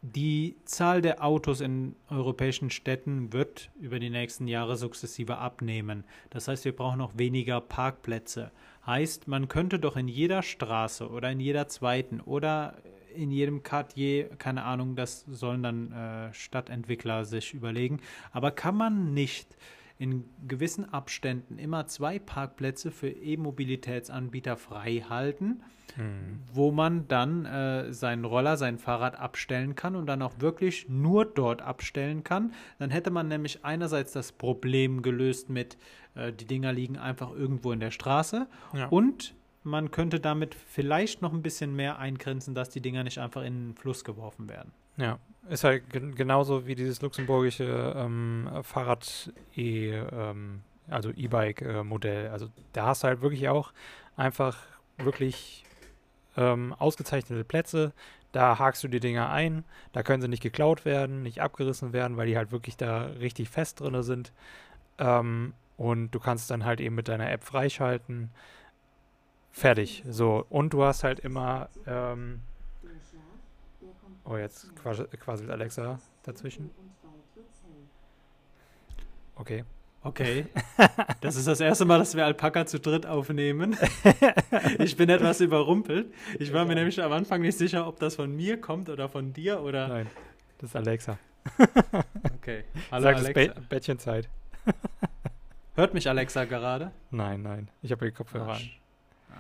die 0.03 0.57
Zahl 0.65 1.03
der 1.03 1.23
Autos 1.23 1.61
in 1.61 1.95
europäischen 2.09 2.71
Städten 2.71 3.33
wird 3.33 3.71
über 3.79 3.99
die 3.99 4.11
nächsten 4.11 4.49
Jahre 4.49 4.77
sukzessive 4.77 5.39
abnehmen. 5.39 6.05
Das 6.31 6.49
heißt, 6.49 6.65
wir 6.65 6.75
brauchen 6.75 6.99
noch 6.99 7.19
weniger 7.19 7.61
Parkplätze. 7.61 8.51
Heißt, 8.87 9.29
man 9.29 9.49
könnte 9.49 9.79
doch 9.79 9.97
in 9.97 10.09
jeder 10.09 10.43
Straße 10.43 11.09
oder 11.09 11.31
in 11.31 11.41
jeder 11.41 11.69
zweiten 11.69 12.21
oder 12.21 12.79
in 13.15 13.31
jedem 13.31 13.63
Quartier, 13.63 14.31
keine 14.37 14.63
Ahnung, 14.63 14.97
das 14.97 15.25
sollen 15.29 15.63
dann 15.63 15.93
äh, 15.93 16.33
Stadtentwickler 16.33 17.25
sich 17.25 17.53
überlegen, 17.55 18.01
aber 18.33 18.53
kann 18.53 18.77
man 18.77 19.13
nicht 19.13 19.57
in 20.01 20.25
gewissen 20.49 20.91
Abständen 20.91 21.59
immer 21.59 21.87
zwei 21.87 22.19
Parkplätze 22.19 22.91
für 22.91 23.11
E-Mobilitätsanbieter 23.11 24.57
frei 24.57 25.05
halten, 25.07 25.63
hm. 25.95 26.39
wo 26.55 26.73
man 26.73 27.07
dann 27.07 27.45
äh, 27.45 27.93
seinen 27.93 28.25
Roller, 28.25 28.57
sein 28.57 28.79
Fahrrad 28.79 29.21
abstellen 29.21 29.75
kann 29.75 29.97
und 29.97 30.07
dann 30.07 30.23
auch 30.23 30.41
wirklich 30.41 30.89
nur 30.89 31.27
dort 31.27 31.61
abstellen 31.61 32.25
kann. 32.25 32.55
Dann 32.79 32.89
hätte 32.89 33.11
man 33.11 33.29
nämlich 33.29 33.63
einerseits 33.63 34.13
das 34.13 34.33
Problem 34.33 35.03
gelöst 35.03 35.51
mit, 35.51 35.77
äh, 36.15 36.33
die 36.33 36.47
Dinger 36.47 36.73
liegen 36.73 36.97
einfach 36.97 37.31
irgendwo 37.33 37.71
in 37.71 37.81
der 37.81 37.91
Straße 37.91 38.47
ja. 38.73 38.87
und 38.87 39.35
man 39.65 39.91
könnte 39.91 40.19
damit 40.19 40.55
vielleicht 40.55 41.21
noch 41.21 41.35
ein 41.35 41.43
bisschen 41.43 41.77
mehr 41.77 41.99
eingrenzen, 41.99 42.55
dass 42.55 42.71
die 42.71 42.81
Dinger 42.81 43.05
nicht 43.05 43.19
einfach 43.19 43.43
in 43.43 43.69
den 43.69 43.75
Fluss 43.77 44.03
geworfen 44.03 44.49
werden. 44.49 44.73
Ja, 45.01 45.19
ist 45.49 45.65
halt 45.65 45.83
genauso 45.91 46.67
wie 46.67 46.75
dieses 46.75 47.01
luxemburgische 47.01 47.95
ähm, 47.97 48.49
Fahrrad 48.63 49.33
E, 49.57 49.95
ähm, 49.95 50.61
also 50.89 51.11
E-Bike-Modell. 51.11 52.27
Äh, 52.27 52.29
also 52.29 52.49
da 52.75 52.87
hast 52.87 53.03
du 53.03 53.09
halt 53.09 53.23
wirklich 53.23 53.49
auch 53.49 53.73
einfach 54.17 54.59
wirklich 54.99 55.65
ähm, 56.37 56.75
ausgezeichnete 56.79 57.45
Plätze. 57.45 57.93
Da 58.33 58.59
hakst 58.59 58.85
du 58.85 58.89
die 58.89 59.01
Dinger 59.01 59.31
ein, 59.31 59.65
da 59.93 60.03
können 60.03 60.23
sie 60.23 60.29
nicht 60.29 60.43
geklaut 60.43 60.85
werden, 60.85 61.23
nicht 61.23 61.41
abgerissen 61.41 61.93
werden, 61.93 62.17
weil 62.17 62.29
die 62.29 62.37
halt 62.37 62.53
wirklich 62.53 62.77
da 62.77 63.07
richtig 63.07 63.49
fest 63.49 63.81
drin 63.81 64.03
sind. 64.03 64.33
Ähm, 64.99 65.55
und 65.77 66.11
du 66.11 66.21
kannst 66.21 66.51
dann 66.51 66.67
halt 66.67 66.81
eben 66.81 66.95
mit 66.95 67.09
deiner 67.09 67.31
App 67.31 67.43
freischalten. 67.43 68.31
Fertig. 69.51 70.05
So. 70.07 70.45
Und 70.51 70.75
du 70.75 70.85
hast 70.85 71.03
halt 71.03 71.21
immer 71.21 71.71
ähm, 71.87 72.41
Oh, 74.31 74.37
jetzt 74.37 74.69
quasselt 74.77 75.51
Alexa 75.51 75.99
dazwischen. 76.23 76.71
Okay. 79.35 79.65
Okay. 80.03 80.47
Das 81.21 81.35
ist 81.37 81.47
das 81.49 81.61
erste 81.61 81.85
Mal, 81.85 81.99
dass 81.99 82.15
wir 82.15 82.25
Alpaka 82.25 82.65
zu 82.65 82.79
dritt 82.79 83.07
aufnehmen. 83.07 83.77
Ich 84.79 84.97
bin 84.97 85.09
etwas 85.11 85.41
überrumpelt. 85.41 86.13
Ich 86.39 86.53
war 86.53 86.65
mir 86.65 86.75
nämlich 86.75 87.03
am 87.03 87.13
Anfang 87.13 87.43
nicht 87.43 87.59
sicher, 87.59 87.87
ob 87.87 87.99
das 87.99 88.15
von 88.17 88.35
mir 88.35 88.61
kommt 88.61 88.89
oder 88.89 89.09
von 89.09 89.33
dir 89.33 89.61
oder. 89.63 89.89
Nein, 89.89 90.07
das 90.59 90.71
ist 90.71 90.77
Alexa. 90.77 91.19
Okay. 92.37 92.65
Hallo 92.91 93.03
Sag 93.03 93.17
Alexa. 93.17 93.55
Be 93.55 93.61
Bettchenzeit. 93.69 94.29
Hört 95.75 95.93
mich 95.93 96.09
Alexa 96.09 96.45
gerade? 96.45 96.93
Nein, 97.11 97.43
nein. 97.43 97.69
Ich 97.83 97.93
habe 97.93 98.07
die 98.07 98.13
Kopfhörer 98.13 98.55
an. 98.55 98.71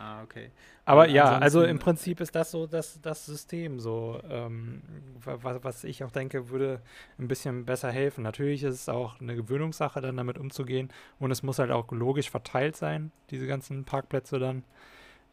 Ah, 0.02 0.22
okay. 0.22 0.50
Aber 0.86 1.08
ja, 1.08 1.36
also 1.36 1.62
im 1.62 1.78
Prinzip 1.78 2.22
ist 2.22 2.34
das 2.34 2.50
so 2.50 2.66
das, 2.66 3.02
das 3.02 3.26
System 3.26 3.78
so, 3.80 4.18
ähm, 4.30 4.80
was, 5.22 5.62
was 5.62 5.84
ich 5.84 6.02
auch 6.02 6.10
denke, 6.10 6.48
würde 6.48 6.80
ein 7.18 7.28
bisschen 7.28 7.66
besser 7.66 7.92
helfen. 7.92 8.24
Natürlich 8.24 8.62
ist 8.62 8.74
es 8.76 8.88
auch 8.88 9.20
eine 9.20 9.36
Gewöhnungssache, 9.36 10.00
dann 10.00 10.16
damit 10.16 10.38
umzugehen 10.38 10.88
und 11.18 11.30
es 11.30 11.42
muss 11.42 11.58
halt 11.58 11.70
auch 11.70 11.92
logisch 11.92 12.30
verteilt 12.30 12.76
sein, 12.76 13.12
diese 13.28 13.46
ganzen 13.46 13.84
Parkplätze 13.84 14.38
dann. 14.38 14.64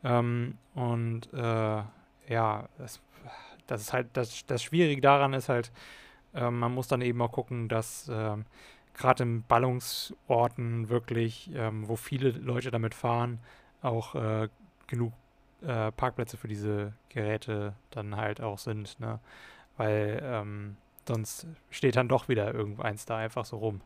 Ähm, 0.04 0.58
und 0.76 1.34
äh, 1.34 1.84
ja, 2.28 2.68
das, 2.78 3.00
das 3.68 3.82
ist 3.82 3.94
halt, 3.94 4.08
das, 4.14 4.46
das 4.48 4.62
Schwierige 4.62 5.00
daran 5.00 5.32
ist 5.32 5.48
halt, 5.48 5.72
äh, 6.34 6.52
man 6.52 6.74
muss 6.74 6.90
dann 6.90 7.02
eben 7.02 7.22
auch 7.22 7.32
gucken, 7.32 7.70
dass 7.70 8.10
äh, 8.10 8.36
gerade 8.94 9.24
in 9.24 9.44
Ballungsorten 9.44 10.90
wirklich, 10.90 11.52
ähm, 11.56 11.88
wo 11.88 11.96
viele 11.96 12.32
Leute 12.32 12.70
damit 12.70 12.94
fahren, 12.94 13.40
auch 13.82 14.16
äh, 14.16 14.50
genug 14.88 15.14
äh, 15.62 15.92
Parkplätze 15.92 16.38
für 16.38 16.48
diese 16.48 16.94
Geräte 17.10 17.74
dann 17.92 18.16
halt 18.16 18.42
auch 18.42 18.58
sind, 18.58 19.00
ne? 19.00 19.20
Weil 19.78 20.20
ähm, 20.24 20.78
sonst 21.08 21.48
steht 21.70 21.96
dann 21.96 22.08
doch 22.08 22.28
wieder 22.30 22.54
irgendeins 22.54 23.06
da 23.06 23.18
einfach 23.18 23.46
so 23.46 23.58
rum. 23.58 23.82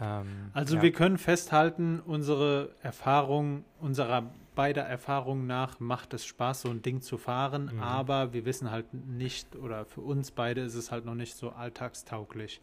Ähm, 0.00 0.50
also 0.52 0.76
ja. 0.76 0.82
wir 0.82 0.92
können 0.92 1.18
festhalten, 1.18 2.00
unsere 2.04 2.70
Erfahrung, 2.82 3.64
unserer 3.80 4.24
beider 4.54 4.82
Erfahrungen 4.82 5.46
nach 5.46 5.80
macht 5.80 6.14
es 6.14 6.24
Spaß, 6.24 6.62
so 6.62 6.70
ein 6.70 6.82
Ding 6.82 7.00
zu 7.00 7.18
fahren, 7.18 7.70
mhm. 7.74 7.80
aber 7.80 8.32
wir 8.32 8.44
wissen 8.44 8.70
halt 8.70 8.92
nicht, 8.94 9.56
oder 9.56 9.84
für 9.84 10.00
uns 10.00 10.30
beide 10.30 10.60
ist 10.60 10.74
es 10.74 10.92
halt 10.92 11.04
noch 11.04 11.14
nicht 11.14 11.36
so 11.36 11.50
alltagstauglich. 11.50 12.60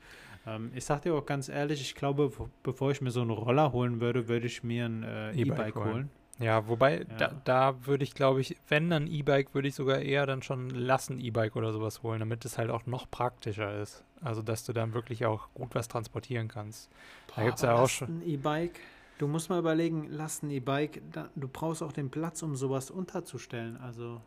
Ähm, 0.48 0.72
ich 0.74 0.86
sag 0.86 1.02
dir 1.02 1.14
auch 1.14 1.26
ganz 1.26 1.50
ehrlich, 1.50 1.82
ich 1.82 1.96
glaube, 1.96 2.32
bevor 2.64 2.92
ich 2.92 3.02
mir 3.02 3.12
so 3.12 3.22
einen 3.22 3.32
Roller 3.32 3.72
holen 3.72 4.02
würde, 4.02 4.28
würde 4.28 4.48
ich 4.48 4.64
mir 4.64 4.86
ein 4.86 5.04
äh, 5.04 5.32
E-Bike 5.34 5.76
holen. 5.76 5.94
holen. 5.94 6.10
Ja, 6.40 6.68
wobei, 6.68 7.00
ja. 7.00 7.06
da, 7.18 7.42
da 7.44 7.86
würde 7.86 8.04
ich, 8.04 8.16
glaube 8.16 8.42
ich, 8.42 8.58
wenn 8.68 8.90
dann 8.90 9.06
E-Bike, 9.06 9.54
würde 9.54 9.68
ich 9.68 9.76
sogar 9.76 10.00
eher 10.00 10.26
dann 10.26 10.42
schon 10.42 10.72
lassen 10.72 11.20
E-Bike 11.20 11.56
oder 11.56 11.72
sowas 11.72 12.02
holen, 12.02 12.20
damit 12.20 12.44
es 12.46 12.58
halt 12.58 12.72
auch 12.72 12.88
noch 12.88 13.10
praktischer 13.10 13.80
ist. 13.80 14.04
Also, 14.22 14.42
dass 14.42 14.64
du 14.64 14.74
dann 14.74 14.94
wirklich 14.94 15.26
auch 15.26 15.50
gut 15.54 15.76
was 15.76 15.88
transportieren 15.88 16.48
kannst. 16.48 16.90
Boah, 17.28 17.36
da 17.36 17.44
gibt 17.44 17.56
es 17.58 17.62
ja 17.62 17.76
auch 17.76 17.90
schon. 17.90 18.22
E-Bike, 18.24 18.80
du 19.20 19.28
musst 19.28 19.50
mal 19.50 19.60
überlegen, 19.60 20.08
lass 20.10 20.42
ein 20.42 20.50
E-Bike, 20.50 21.02
du 21.36 21.48
brauchst 21.48 21.84
auch 21.84 21.92
den 21.92 22.10
Platz, 22.10 22.42
um 22.42 22.56
sowas 22.56 22.90
unterzustellen. 22.90 23.78
Also. 23.78 24.22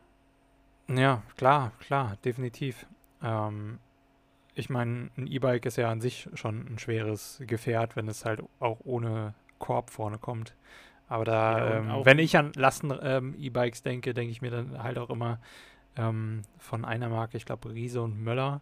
Ja, 0.89 1.23
klar, 1.37 1.73
klar, 1.81 2.17
definitiv. 2.25 2.87
Ähm, 3.23 3.79
ich 4.55 4.71
meine, 4.71 5.11
ein 5.17 5.27
E-Bike 5.27 5.67
ist 5.67 5.77
ja 5.77 5.91
an 5.91 6.01
sich 6.01 6.29
schon 6.35 6.67
ein 6.75 6.79
schweres 6.79 7.43
Gefährt, 7.47 7.97
wenn 7.97 8.09
es 8.09 8.25
halt 8.25 8.43
auch 8.61 8.81
ohne 8.85 9.35
Korb 9.59 9.91
vorne 9.91 10.19
kommt. 10.19 10.55
Aber 11.09 11.25
da, 11.25 11.59
ja, 11.59 11.77
ähm, 11.79 12.05
wenn 12.05 12.19
ich 12.19 12.37
an 12.37 12.53
Lasten-E-Bikes 12.55 13.81
ähm, 13.81 13.85
denke, 13.85 14.15
denke 14.15 14.31
ich 14.31 14.43
mir 14.43 14.51
dann 14.51 14.83
halt 14.83 14.99
auch 14.99 15.11
immer 15.11 15.39
ähm, 15.97 16.43
von 16.59 16.85
einer 16.85 17.09
Marke, 17.09 17.37
ich 17.37 17.45
glaube 17.45 17.73
Riese 17.73 18.03
und 18.03 18.23
Möller. 18.23 18.61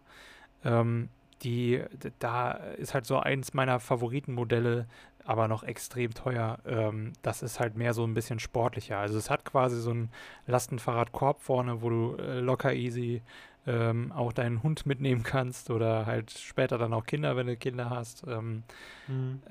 Ähm, 0.63 1.09
die, 1.43 1.81
da 2.19 2.51
ist 2.51 2.93
halt 2.93 3.05
so 3.05 3.17
eins 3.19 3.53
meiner 3.53 3.79
Favoritenmodelle, 3.79 4.87
aber 5.25 5.47
noch 5.47 5.63
extrem 5.63 6.13
teuer. 6.13 6.59
Ähm, 6.65 7.13
das 7.21 7.43
ist 7.43 7.59
halt 7.59 7.75
mehr 7.75 7.93
so 7.93 8.03
ein 8.03 8.13
bisschen 8.13 8.39
sportlicher. 8.39 8.97
Also 8.97 9.17
es 9.17 9.29
hat 9.29 9.45
quasi 9.45 9.79
so 9.79 9.91
ein 9.91 10.09
Lastenfahrradkorb 10.47 11.41
vorne, 11.41 11.81
wo 11.81 11.89
du 11.89 12.15
äh, 12.17 12.39
locker 12.39 12.73
easy 12.73 13.21
ähm, 13.65 14.11
auch 14.11 14.33
deinen 14.33 14.61
Hund 14.63 14.85
mitnehmen 14.85 15.23
kannst 15.23 15.69
oder 15.69 16.05
halt 16.05 16.31
später 16.31 16.77
dann 16.77 16.93
auch 16.93 17.05
Kinder, 17.05 17.35
wenn 17.35 17.47
du 17.47 17.55
Kinder 17.55 17.89
hast. 17.89 18.25
Ähm, 18.27 18.63
mhm. 19.07 19.41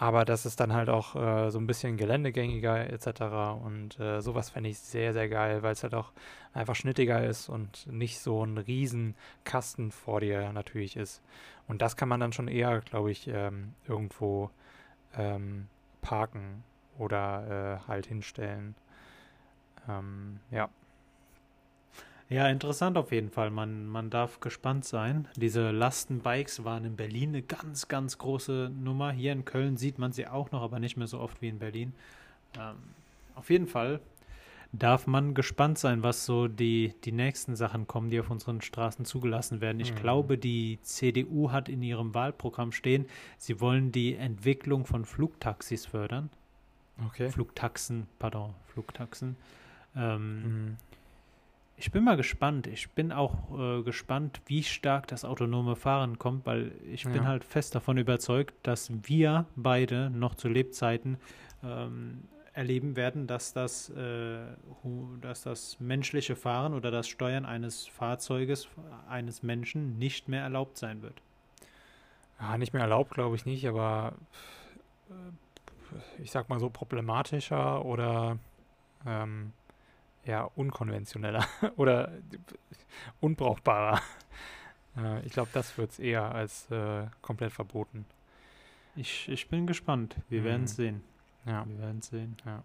Aber 0.00 0.24
das 0.24 0.46
ist 0.46 0.60
dann 0.60 0.72
halt 0.72 0.88
auch 0.88 1.16
äh, 1.16 1.50
so 1.50 1.58
ein 1.58 1.66
bisschen 1.66 1.96
geländegängiger 1.96 2.88
etc. 2.88 3.60
Und 3.64 3.98
äh, 3.98 4.20
sowas 4.22 4.48
fände 4.48 4.70
ich 4.70 4.78
sehr, 4.78 5.12
sehr 5.12 5.28
geil, 5.28 5.64
weil 5.64 5.72
es 5.72 5.82
halt 5.82 5.94
auch 5.94 6.12
einfach 6.54 6.76
schnittiger 6.76 7.24
ist 7.24 7.48
und 7.48 7.84
nicht 7.88 8.20
so 8.20 8.44
ein 8.44 8.58
riesen 8.58 9.16
Kasten 9.42 9.90
vor 9.90 10.20
dir 10.20 10.52
natürlich 10.52 10.96
ist. 10.96 11.20
Und 11.66 11.82
das 11.82 11.96
kann 11.96 12.08
man 12.08 12.20
dann 12.20 12.32
schon 12.32 12.46
eher, 12.46 12.80
glaube 12.82 13.10
ich, 13.10 13.26
ähm, 13.26 13.74
irgendwo 13.88 14.50
ähm, 15.16 15.66
parken 16.00 16.62
oder 16.96 17.80
äh, 17.84 17.88
halt 17.88 18.06
hinstellen. 18.06 18.76
Ähm, 19.88 20.38
ja. 20.52 20.68
Ja, 22.30 22.48
interessant 22.48 22.98
auf 22.98 23.10
jeden 23.10 23.30
Fall. 23.30 23.50
Man, 23.50 23.86
man 23.86 24.10
darf 24.10 24.40
gespannt 24.40 24.84
sein. 24.84 25.28
Diese 25.36 25.70
Lastenbikes 25.70 26.62
waren 26.62 26.84
in 26.84 26.96
Berlin 26.96 27.30
eine 27.30 27.42
ganz, 27.42 27.88
ganz 27.88 28.18
große 28.18 28.70
Nummer. 28.74 29.12
Hier 29.12 29.32
in 29.32 29.46
Köln 29.46 29.78
sieht 29.78 29.98
man 29.98 30.12
sie 30.12 30.26
auch 30.26 30.50
noch, 30.50 30.62
aber 30.62 30.78
nicht 30.78 30.96
mehr 30.96 31.06
so 31.06 31.20
oft 31.20 31.40
wie 31.40 31.48
in 31.48 31.58
Berlin. 31.58 31.94
Ähm, 32.58 32.76
auf 33.34 33.48
jeden 33.48 33.66
Fall 33.66 34.00
darf 34.72 35.06
man 35.06 35.32
gespannt 35.32 35.78
sein, 35.78 36.02
was 36.02 36.26
so 36.26 36.48
die, 36.48 36.92
die 37.04 37.12
nächsten 37.12 37.56
Sachen 37.56 37.86
kommen, 37.86 38.10
die 38.10 38.20
auf 38.20 38.30
unseren 38.30 38.60
Straßen 38.60 39.06
zugelassen 39.06 39.62
werden. 39.62 39.80
Ich 39.80 39.92
mhm. 39.92 39.98
glaube, 39.98 40.36
die 40.36 40.78
CDU 40.82 41.50
hat 41.50 41.70
in 41.70 41.82
ihrem 41.82 42.14
Wahlprogramm 42.14 42.72
stehen, 42.72 43.06
sie 43.38 43.60
wollen 43.60 43.92
die 43.92 44.14
Entwicklung 44.14 44.84
von 44.84 45.06
Flugtaxis 45.06 45.86
fördern. 45.86 46.28
Okay. 47.06 47.30
Flugtaxen, 47.30 48.06
pardon, 48.18 48.54
Flugtaxen. 48.66 49.36
Ähm, 49.96 50.42
mhm. 50.42 50.76
Ich 51.80 51.92
bin 51.92 52.02
mal 52.02 52.16
gespannt. 52.16 52.66
Ich 52.66 52.90
bin 52.90 53.12
auch 53.12 53.56
äh, 53.56 53.82
gespannt, 53.84 54.40
wie 54.46 54.64
stark 54.64 55.06
das 55.06 55.24
autonome 55.24 55.76
Fahren 55.76 56.18
kommt, 56.18 56.44
weil 56.44 56.72
ich 56.92 57.04
ja. 57.04 57.10
bin 57.10 57.24
halt 57.24 57.44
fest 57.44 57.76
davon 57.76 57.98
überzeugt, 57.98 58.54
dass 58.64 58.90
wir 59.08 59.46
beide 59.54 60.10
noch 60.10 60.34
zu 60.34 60.48
Lebzeiten 60.48 61.18
ähm, 61.62 62.24
erleben 62.52 62.96
werden, 62.96 63.28
dass 63.28 63.52
das, 63.52 63.90
äh, 63.90 64.40
dass 65.20 65.44
das 65.44 65.78
menschliche 65.78 66.34
Fahren 66.34 66.74
oder 66.74 66.90
das 66.90 67.06
Steuern 67.06 67.46
eines 67.46 67.86
Fahrzeuges, 67.86 68.66
eines 69.08 69.44
Menschen 69.44 69.98
nicht 69.98 70.28
mehr 70.28 70.42
erlaubt 70.42 70.78
sein 70.78 71.00
wird. 71.02 71.22
Ja, 72.40 72.58
nicht 72.58 72.72
mehr 72.72 72.82
erlaubt, 72.82 73.12
glaube 73.12 73.36
ich 73.36 73.46
nicht, 73.46 73.68
aber 73.68 74.14
äh, 75.10 76.22
ich 76.22 76.32
sag 76.32 76.48
mal 76.48 76.58
so 76.58 76.70
problematischer 76.70 77.84
oder 77.84 78.36
ähm, 79.06 79.52
ja, 80.28 80.44
unkonventioneller 80.54 81.44
oder 81.76 82.12
unbrauchbarer. 83.20 84.00
Äh, 84.96 85.26
ich 85.26 85.32
glaube, 85.32 85.48
das 85.52 85.76
wird 85.78 85.90
es 85.92 85.98
eher 85.98 86.34
als 86.34 86.70
äh, 86.70 87.06
komplett 87.22 87.52
verboten. 87.52 88.04
Ich, 88.94 89.28
ich 89.28 89.48
bin 89.48 89.66
gespannt. 89.66 90.16
Wir 90.28 90.42
mhm. 90.42 90.44
werden 90.44 90.64
es 90.64 90.76
sehen. 90.76 91.02
Ja. 91.46 91.64
Wir 91.66 91.78
werden 91.78 91.98
es 91.98 92.08
sehen. 92.08 92.36
Ja. 92.44 92.62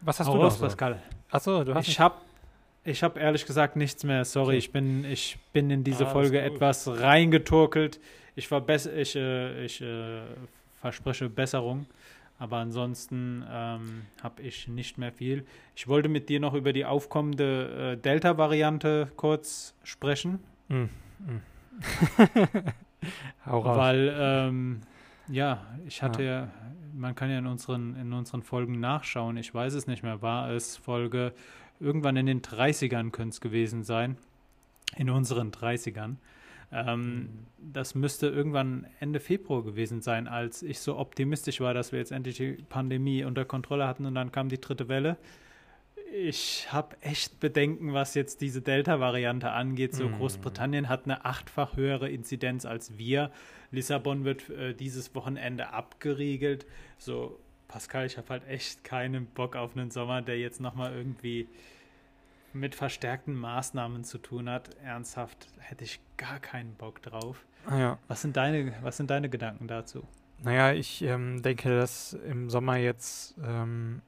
Was 0.00 0.20
hast 0.20 0.26
Hau 0.26 0.36
du 0.36 0.42
noch, 0.42 0.50
so? 0.50 0.64
Pascal? 0.64 1.00
Achso, 1.30 1.64
du 1.64 1.74
hast. 1.74 1.88
Ich 1.88 2.00
habe 2.00 2.16
ich 2.84 3.02
habe 3.02 3.18
ehrlich 3.18 3.46
gesagt 3.46 3.76
nichts 3.76 4.04
mehr. 4.04 4.24
Sorry, 4.24 4.48
okay. 4.48 4.58
ich 4.58 4.72
bin 4.72 5.04
ich 5.04 5.38
bin 5.52 5.70
in 5.70 5.84
diese 5.84 6.06
ah, 6.06 6.10
Folge 6.10 6.40
etwas 6.40 6.88
reingeturkelt. 6.88 8.00
Ich 8.36 8.50
war 8.50 8.60
besser 8.60 8.94
ich 8.94 9.16
äh, 9.16 9.64
ich 9.64 9.80
äh, 9.80 10.22
verspreche 10.80 11.28
Besserung. 11.28 11.86
Aber 12.38 12.58
ansonsten 12.58 13.44
ähm, 13.50 14.02
habe 14.22 14.42
ich 14.42 14.68
nicht 14.68 14.98
mehr 14.98 15.12
viel. 15.12 15.46
Ich 15.74 15.88
wollte 15.88 16.08
mit 16.08 16.28
dir 16.28 16.38
noch 16.38 16.52
über 16.52 16.72
die 16.72 16.84
aufkommende 16.84 17.94
äh, 17.94 17.96
Delta-Variante 17.96 19.10
kurz 19.16 19.74
sprechen. 19.82 20.40
Mm, 20.68 20.74
mm. 20.74 21.40
Weil, 23.44 24.14
ähm, 24.18 24.80
ja, 25.28 25.66
ich 25.86 26.02
hatte 26.02 26.22
ja. 26.22 26.40
ja, 26.42 26.48
man 26.94 27.14
kann 27.14 27.30
ja 27.30 27.38
in 27.38 27.46
unseren, 27.46 27.96
in 27.96 28.12
unseren 28.12 28.42
Folgen 28.42 28.80
nachschauen. 28.80 29.36
Ich 29.36 29.54
weiß 29.54 29.74
es 29.74 29.86
nicht 29.86 30.02
mehr. 30.02 30.20
War 30.20 30.50
es 30.50 30.76
Folge, 30.76 31.32
irgendwann 31.80 32.16
in 32.16 32.26
den 32.26 32.42
30ern 32.42 33.10
könnte 33.10 33.34
es 33.34 33.40
gewesen 33.40 33.82
sein. 33.82 34.16
In 34.96 35.10
unseren 35.10 35.50
30ern. 35.50 36.16
Ähm, 36.72 37.28
das 37.58 37.94
müsste 37.94 38.28
irgendwann 38.28 38.86
Ende 39.00 39.20
Februar 39.20 39.62
gewesen 39.62 40.00
sein, 40.00 40.28
als 40.28 40.62
ich 40.62 40.80
so 40.80 40.98
optimistisch 40.98 41.60
war, 41.60 41.74
dass 41.74 41.92
wir 41.92 41.98
jetzt 41.98 42.12
endlich 42.12 42.36
die 42.36 42.52
Pandemie 42.68 43.24
unter 43.24 43.44
Kontrolle 43.44 43.86
hatten 43.86 44.06
und 44.06 44.14
dann 44.14 44.32
kam 44.32 44.48
die 44.48 44.60
dritte 44.60 44.88
Welle. 44.88 45.16
Ich 46.12 46.72
habe 46.72 46.96
echt 47.00 47.40
Bedenken, 47.40 47.92
was 47.92 48.14
jetzt 48.14 48.40
diese 48.40 48.62
Delta-Variante 48.62 49.50
angeht. 49.50 49.94
So, 49.94 50.08
mm. 50.08 50.12
Großbritannien 50.12 50.88
hat 50.88 51.04
eine 51.04 51.24
achtfach 51.24 51.76
höhere 51.76 52.08
Inzidenz 52.08 52.64
als 52.64 52.96
wir. 52.96 53.32
Lissabon 53.72 54.24
wird 54.24 54.48
äh, 54.50 54.72
dieses 54.72 55.14
Wochenende 55.14 55.72
abgeriegelt. 55.72 56.64
So, 56.96 57.38
Pascal, 57.68 58.06
ich 58.06 58.16
habe 58.16 58.28
halt 58.28 58.48
echt 58.48 58.84
keinen 58.84 59.26
Bock 59.26 59.56
auf 59.56 59.76
einen 59.76 59.90
Sommer, 59.90 60.22
der 60.22 60.38
jetzt 60.38 60.60
nochmal 60.60 60.94
irgendwie 60.94 61.48
mit 62.58 62.74
verstärkten 62.74 63.34
Maßnahmen 63.34 64.04
zu 64.04 64.18
tun 64.18 64.48
hat, 64.48 64.70
ernsthaft 64.82 65.48
hätte 65.58 65.84
ich 65.84 66.00
gar 66.16 66.40
keinen 66.40 66.74
Bock 66.74 67.02
drauf. 67.02 67.44
Ah, 67.66 67.78
ja. 67.78 67.98
Was 68.08 68.22
sind 68.22 68.36
deine, 68.36 68.72
was 68.82 68.96
sind 68.96 69.10
deine 69.10 69.28
Gedanken 69.28 69.68
dazu? 69.68 70.02
Naja, 70.42 70.72
ich 70.72 71.02
ähm, 71.02 71.42
denke, 71.42 71.70
dass 71.76 72.12
im 72.12 72.50
Sommer 72.50 72.76
jetzt 72.76 73.36
ähm, 73.42 74.02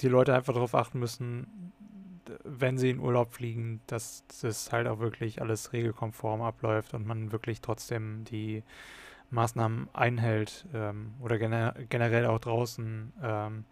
die 0.00 0.08
Leute 0.08 0.34
einfach 0.34 0.52
darauf 0.52 0.74
achten 0.74 0.98
müssen, 0.98 1.72
wenn 2.44 2.78
sie 2.78 2.90
in 2.90 3.00
Urlaub 3.00 3.32
fliegen, 3.32 3.80
dass 3.86 4.24
das 4.42 4.72
halt 4.72 4.86
auch 4.86 4.98
wirklich 4.98 5.40
alles 5.40 5.72
regelkonform 5.72 6.42
abläuft 6.42 6.94
und 6.94 7.06
man 7.06 7.32
wirklich 7.32 7.60
trotzdem 7.60 8.24
die 8.24 8.62
Maßnahmen 9.30 9.88
einhält 9.92 10.66
ähm, 10.74 11.14
oder 11.20 11.38
gener 11.38 11.74
generell 11.88 12.26
auch 12.26 12.38
draußen 12.38 13.12
ähm, 13.22 13.64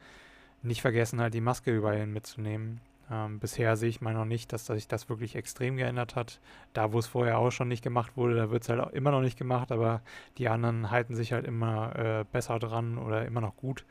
nicht 0.63 0.81
vergessen, 0.81 1.21
halt 1.21 1.35
die 1.35 1.41
Maske 1.41 1.75
überall 1.75 2.07
mitzunehmen. 2.07 2.81
Ähm, 3.11 3.39
bisher 3.39 3.77
sehe 3.77 3.89
ich 3.89 4.01
mal 4.01 4.15
noch 4.15 4.25
nicht, 4.25 4.53
dass, 4.53 4.67
sich 4.67 4.89
das 4.89 5.09
wirklich 5.09 5.37
extrem 5.37 5.77
geändert 5.77 6.17
hat. 6.17 6.41
Da, 6.73 6.93
wo 6.93 6.99
es 6.99 7.07
vorher 7.07 7.39
auch 7.39 7.51
schon 7.51 7.69
nicht 7.69 7.83
gemacht 7.83 8.17
wurde, 8.17 8.35
da 8.35 8.51
wird 8.51 8.63
es 8.63 8.69
halt 8.69 8.81
auch 8.81 8.91
immer 8.91 9.11
noch 9.11 9.21
nicht 9.21 9.39
gemacht, 9.39 9.71
aber 9.71 10.01
die 10.39 10.49
anderen 10.49 10.91
halten 10.91 11.15
sich 11.15 11.33
halt 11.33 11.47
immer 11.47 11.95
äh, 11.97 12.25
besser 12.31 12.59
dran 12.59 12.99
oder 12.99 13.25
immer 13.25 13.41
noch 13.41 13.57
gut. 13.57 13.85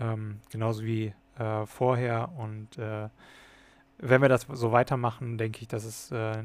Ähm, 0.00 0.40
genauso 0.50 0.84
wie 0.84 1.14
äh, 1.38 1.66
vorher. 1.66 2.30
Und 2.36 2.78
äh, 2.78 3.08
wenn 3.98 4.22
wir 4.22 4.28
das 4.28 4.46
so 4.52 4.72
weitermachen, 4.72 5.38
denke 5.38 5.60
ich, 5.62 5.68
dass 5.68 5.84
es 5.84 6.10
äh, 6.10 6.42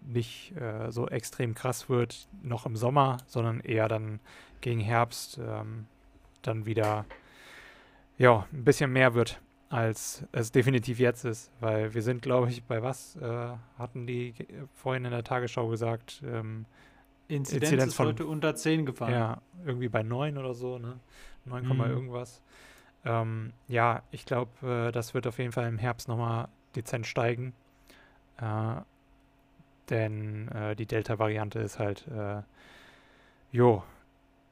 nicht 0.00 0.56
äh, 0.56 0.90
so 0.90 1.08
extrem 1.08 1.54
krass 1.54 1.88
wird, 1.88 2.28
noch 2.42 2.66
im 2.66 2.76
Sommer, 2.76 3.18
sondern 3.26 3.60
eher 3.60 3.88
dann 3.88 4.20
gegen 4.60 4.80
Herbst 4.80 5.38
ähm, 5.38 5.86
dann 6.42 6.66
wieder 6.66 7.04
ja, 8.18 8.46
ein 8.52 8.64
bisschen 8.64 8.92
mehr 8.92 9.14
wird, 9.14 9.40
als 9.72 10.22
es 10.32 10.52
definitiv 10.52 10.98
jetzt 10.98 11.24
ist. 11.24 11.50
Weil 11.60 11.94
wir 11.94 12.02
sind, 12.02 12.20
glaube 12.20 12.50
ich, 12.50 12.62
bei 12.64 12.82
was 12.82 13.16
äh, 13.16 13.48
hatten 13.78 14.06
die 14.06 14.34
vorhin 14.74 15.06
in 15.06 15.10
der 15.10 15.24
Tagesschau 15.24 15.68
gesagt? 15.68 16.22
Ähm, 16.24 16.66
Inzidenz, 17.28 17.70
Inzidenz 17.70 17.94
von, 17.94 18.08
heute 18.08 18.26
unter 18.26 18.54
10 18.54 18.84
gefallen. 18.84 19.14
Ja, 19.14 19.40
irgendwie 19.64 19.88
bei 19.88 20.02
9 20.02 20.36
oder 20.36 20.52
so, 20.52 20.78
ne? 20.78 21.00
9, 21.46 21.66
mhm. 21.66 21.80
irgendwas. 21.80 22.42
Ähm, 23.04 23.54
ja, 23.66 24.02
ich 24.10 24.26
glaube, 24.26 24.88
äh, 24.88 24.92
das 24.92 25.14
wird 25.14 25.26
auf 25.26 25.38
jeden 25.38 25.52
Fall 25.52 25.66
im 25.66 25.78
Herbst 25.78 26.06
nochmal 26.06 26.48
dezent 26.76 27.06
steigen. 27.06 27.54
Äh, 28.36 28.82
denn 29.88 30.48
äh, 30.48 30.76
die 30.76 30.86
Delta-Variante 30.86 31.58
ist 31.60 31.78
halt, 31.78 32.06
äh, 32.08 32.42
jo, 33.50 33.82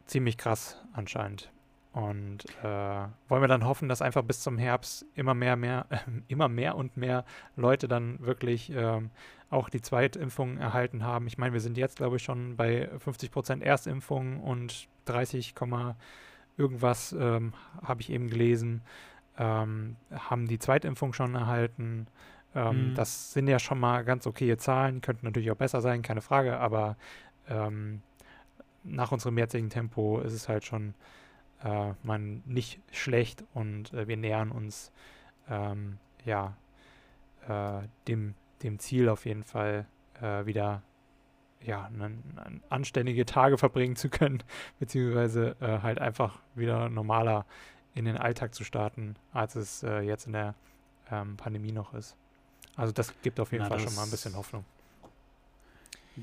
ziemlich 0.07 0.39
krass 0.39 0.79
anscheinend. 0.95 1.53
Und 1.93 2.45
äh, 2.62 3.09
wollen 3.28 3.43
wir 3.43 3.49
dann 3.49 3.64
hoffen, 3.64 3.88
dass 3.88 4.01
einfach 4.01 4.22
bis 4.22 4.41
zum 4.43 4.59
Herbst 4.59 5.07
immer 5.14 5.34
mehr, 5.34 5.57
mehr, 5.57 5.86
äh, 5.91 5.99
immer 6.28 6.49
mehr 6.49 6.76
und 6.76 6.97
mehr 6.97 7.24
Leute 7.57 7.88
dann 7.88 8.20
wirklich 8.20 8.70
ähm, 8.74 9.11
auch 9.51 9.68
die 9.68 9.82
Zweitimpfung 9.82 10.59
erhalten 10.59 11.05
haben. 11.05 11.26
Ich 11.26 11.36
meine, 11.36 11.53
wir 11.53 11.61
sind 11.61 11.76
jetzt, 11.76 11.97
glaube 11.97 12.16
ich, 12.16 12.22
schon 12.22 12.57
bei 12.57 12.88
50 12.99 13.32
Prozent 13.32 13.62
Erstimpfung 13.64 14.41
und 14.41 14.88
30, 15.07 15.55
irgendwas 16.57 17.12
ähm, 17.18 17.55
habe 17.82 18.01
ich 18.03 18.11
eben 18.11 18.28
gelesen, 18.28 18.82
ähm, 19.36 19.97
haben 20.12 20.47
die 20.47 20.61
Zweitimpfung 20.61 21.12
schon 21.12 21.34
erhalten. 21.34 22.07
Ähm, 22.55 22.91
mhm. 22.91 22.95
Das 22.95 23.32
sind 23.32 23.49
ja 23.49 23.59
schon 23.59 23.80
mal 23.80 24.05
ganz 24.05 24.26
okaye 24.28 24.57
Zahlen, 24.57 25.01
könnten 25.01 25.26
natürlich 25.26 25.51
auch 25.51 25.57
besser 25.57 25.80
sein, 25.80 26.03
keine 26.03 26.20
Frage, 26.20 26.59
aber 26.59 26.97
ähm, 27.49 28.03
nach 28.84 29.11
unserem 29.11 29.36
jetzigen 29.38 29.70
Tempo 29.70 30.20
ist 30.20 30.32
es 30.32 30.49
halt 30.49 30.64
schon 30.64 30.95
äh, 31.65 31.93
man 32.03 32.43
nicht 32.47 32.81
schlecht 32.91 33.45
und 33.55 33.93
äh, 33.93 34.09
wir 34.09 34.17
nähern 34.17 34.51
uns 34.51 34.93
ähm, 35.49 35.99
ja 36.25 36.57
äh, 37.49 37.87
dem, 38.09 38.35
dem 38.63 38.79
Ziel 38.79 39.09
auf 39.09 39.27
jeden 39.27 39.45
Fall 39.45 39.87
äh, 40.21 40.47
wieder 40.47 40.83
ja, 41.63 41.85
einen, 41.85 42.39
einen 42.39 42.63
anständige 42.71 43.27
Tage 43.27 43.59
verbringen 43.59 43.97
zu 43.97 44.09
können, 44.09 44.43
beziehungsweise 44.79 45.57
äh, 45.61 45.81
halt 45.81 45.99
einfach 45.99 46.39
wieder 46.55 46.89
normaler 46.89 47.45
in 47.95 48.05
den 48.05 48.17
Alltag 48.17 48.55
zu 48.55 48.65
starten, 48.65 49.17
als 49.33 49.57
es 49.57 49.83
jetzt 49.83 50.27
in 50.27 50.33
der 50.33 50.55
ähm, 51.11 51.37
Pandemie 51.37 51.73
noch 51.73 51.93
ist. 51.93 52.17
Also 52.77 52.93
das 52.93 53.13
gibt 53.23 53.41
auf 53.41 53.51
jeden 53.51 53.65
Na, 53.65 53.69
Fall 53.69 53.81
schon 53.81 53.95
mal 53.97 54.05
ein 54.05 54.11
bisschen 54.11 54.37
Hoffnung. 54.37 54.65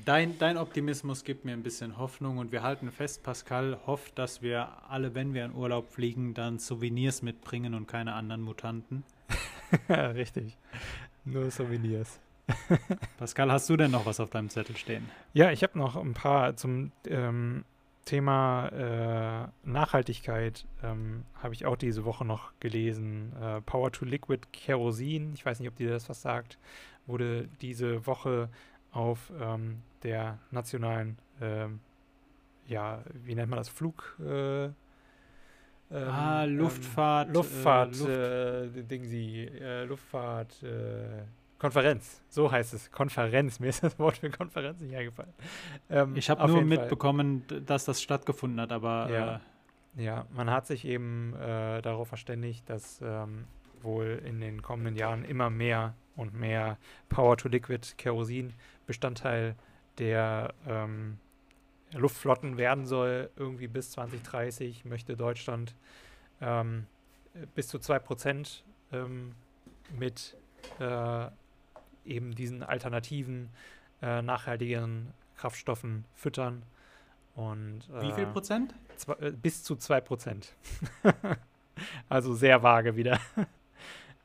Dein, 0.04 0.38
dein 0.38 0.56
Optimismus 0.56 1.24
gibt 1.24 1.44
mir 1.44 1.52
ein 1.52 1.62
bisschen 1.62 1.96
Hoffnung 1.98 2.38
und 2.38 2.52
wir 2.52 2.62
halten 2.62 2.90
fest, 2.90 3.22
Pascal 3.22 3.78
hofft, 3.86 4.18
dass 4.18 4.42
wir 4.42 4.68
alle, 4.88 5.14
wenn 5.14 5.34
wir 5.34 5.44
in 5.44 5.54
Urlaub 5.54 5.88
fliegen, 5.88 6.34
dann 6.34 6.58
Souvenirs 6.58 7.22
mitbringen 7.22 7.74
und 7.74 7.86
keine 7.86 8.14
anderen 8.14 8.42
Mutanten. 8.42 9.04
Richtig. 9.88 10.56
Nur 11.24 11.50
Souvenirs. 11.50 12.20
Pascal, 13.18 13.52
hast 13.52 13.68
du 13.68 13.76
denn 13.76 13.90
noch 13.90 14.06
was 14.06 14.20
auf 14.20 14.30
deinem 14.30 14.48
Zettel 14.48 14.76
stehen? 14.76 15.08
Ja, 15.32 15.50
ich 15.50 15.62
habe 15.62 15.78
noch 15.78 15.96
ein 15.96 16.14
paar 16.14 16.56
zum 16.56 16.92
ähm, 17.06 17.64
Thema 18.04 18.68
äh, 18.68 19.68
Nachhaltigkeit. 19.68 20.66
Ähm, 20.82 21.24
habe 21.42 21.54
ich 21.54 21.66
auch 21.66 21.76
diese 21.76 22.04
Woche 22.04 22.24
noch 22.24 22.52
gelesen. 22.60 23.32
Äh, 23.40 23.60
Power 23.62 23.92
to 23.92 24.04
Liquid 24.04 24.46
Kerosin, 24.52 25.32
ich 25.34 25.44
weiß 25.44 25.60
nicht, 25.60 25.68
ob 25.68 25.76
dir 25.76 25.90
das 25.90 26.08
was 26.08 26.22
sagt, 26.22 26.58
wurde 27.06 27.48
diese 27.60 28.06
Woche 28.06 28.48
auf 28.92 29.32
ähm, 29.40 29.82
der 30.02 30.38
nationalen, 30.50 31.18
ähm, 31.40 31.80
ja, 32.66 33.02
wie 33.24 33.34
nennt 33.34 33.50
man 33.50 33.58
das, 33.58 33.68
Flug... 33.68 34.16
Äh, 34.20 34.70
ähm, 35.90 36.08
ah, 36.10 36.44
Luftfahrt. 36.44 37.28
Ähm, 37.28 37.34
Luftfahrt, 37.34 37.94
äh, 38.00 38.64
Luft 38.64 38.76
äh, 38.76 38.82
Ding 38.82 39.04
sie, 39.04 39.46
äh, 39.46 39.84
Luftfahrt, 39.84 40.62
äh, 40.62 41.22
Konferenz, 41.58 42.22
so 42.28 42.50
heißt 42.50 42.74
es. 42.74 42.90
Konferenz. 42.90 43.58
Mir 43.60 43.68
ist 43.68 43.82
das 43.82 43.98
Wort 43.98 44.18
für 44.18 44.30
Konferenz 44.30 44.80
nicht 44.80 44.94
eingefallen. 44.94 45.32
Ähm, 45.90 46.14
ich 46.14 46.30
habe 46.30 46.46
nur 46.46 46.62
mitbekommen, 46.62 47.42
Fall. 47.48 47.62
dass 47.62 47.84
das 47.84 48.02
stattgefunden 48.02 48.60
hat, 48.60 48.72
aber. 48.72 49.10
Ja, 49.10 49.40
äh, 49.96 50.04
ja 50.04 50.26
man 50.34 50.50
hat 50.50 50.66
sich 50.66 50.84
eben 50.84 51.34
äh, 51.34 51.80
darauf 51.82 52.08
verständigt, 52.08 52.68
dass 52.68 53.00
ähm, 53.02 53.44
wohl 53.82 54.22
in 54.24 54.40
den 54.40 54.62
kommenden 54.62 54.94
Jahren 54.96 55.24
immer 55.24 55.50
mehr 55.50 55.94
und 56.18 56.34
mehr 56.34 56.76
Power-to-Liquid-Kerosin 57.08 58.52
Bestandteil 58.86 59.54
der 59.98 60.52
ähm, 60.66 61.18
Luftflotten 61.92 62.58
werden 62.58 62.86
soll. 62.86 63.30
Irgendwie 63.36 63.68
bis 63.68 63.92
2030 63.92 64.84
möchte 64.84 65.16
Deutschland 65.16 65.74
ähm, 66.40 66.86
bis 67.54 67.68
zu 67.68 67.78
2% 67.78 68.62
ähm, 68.92 69.34
mit 69.98 70.36
äh, 70.80 71.26
eben 72.04 72.34
diesen 72.34 72.62
alternativen, 72.62 73.50
äh, 74.02 74.20
nachhaltigeren 74.22 75.12
Kraftstoffen 75.36 76.04
füttern. 76.14 76.62
Und, 77.34 77.88
äh, 77.90 78.02
Wie 78.02 78.12
viel 78.12 78.26
Prozent? 78.26 78.74
Zwei, 78.96 79.12
äh, 79.14 79.30
bis 79.30 79.62
zu 79.62 79.76
2 79.76 80.00
Prozent. 80.00 80.54
also 82.08 82.34
sehr 82.34 82.62
vage 82.62 82.96
wieder. 82.96 83.20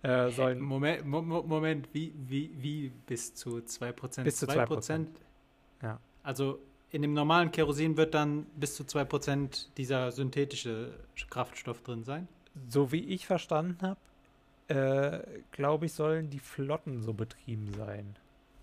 Äh, 0.04 0.32
sollen 0.32 0.60
Moment, 0.60 1.06
Mo 1.06 1.22
Moment, 1.22 1.88
wie, 1.94 2.14
wie, 2.16 2.52
wie 2.58 2.92
bis 3.08 3.34
zu 3.34 3.62
2 3.62 3.92
Prozent? 3.94 4.26
Bis 4.26 4.38
zu 4.38 4.46
2 4.46 4.66
Prozent. 4.66 5.10
Ja. 5.82 6.00
Also 6.24 6.60
in 6.92 7.02
dem 7.02 7.14
normalen 7.14 7.52
Kerosin 7.52 7.96
wird 7.96 8.14
dann 8.14 8.46
bis 8.58 8.76
zu 8.76 8.84
2 8.84 9.06
Prozent 9.06 9.72
dieser 9.78 10.12
synthetische 10.12 10.94
Kraftstoff 11.30 11.82
drin 11.82 12.04
sein? 12.04 12.28
So 12.68 12.92
wie 12.92 13.06
ich 13.06 13.26
verstanden 13.26 13.78
habe, 13.82 14.00
äh, 14.68 15.42
glaube 15.52 15.86
ich, 15.86 15.94
sollen 15.94 16.30
die 16.30 16.40
Flotten 16.40 17.02
so 17.02 17.14
betrieben 17.14 17.74
sein. 17.74 18.18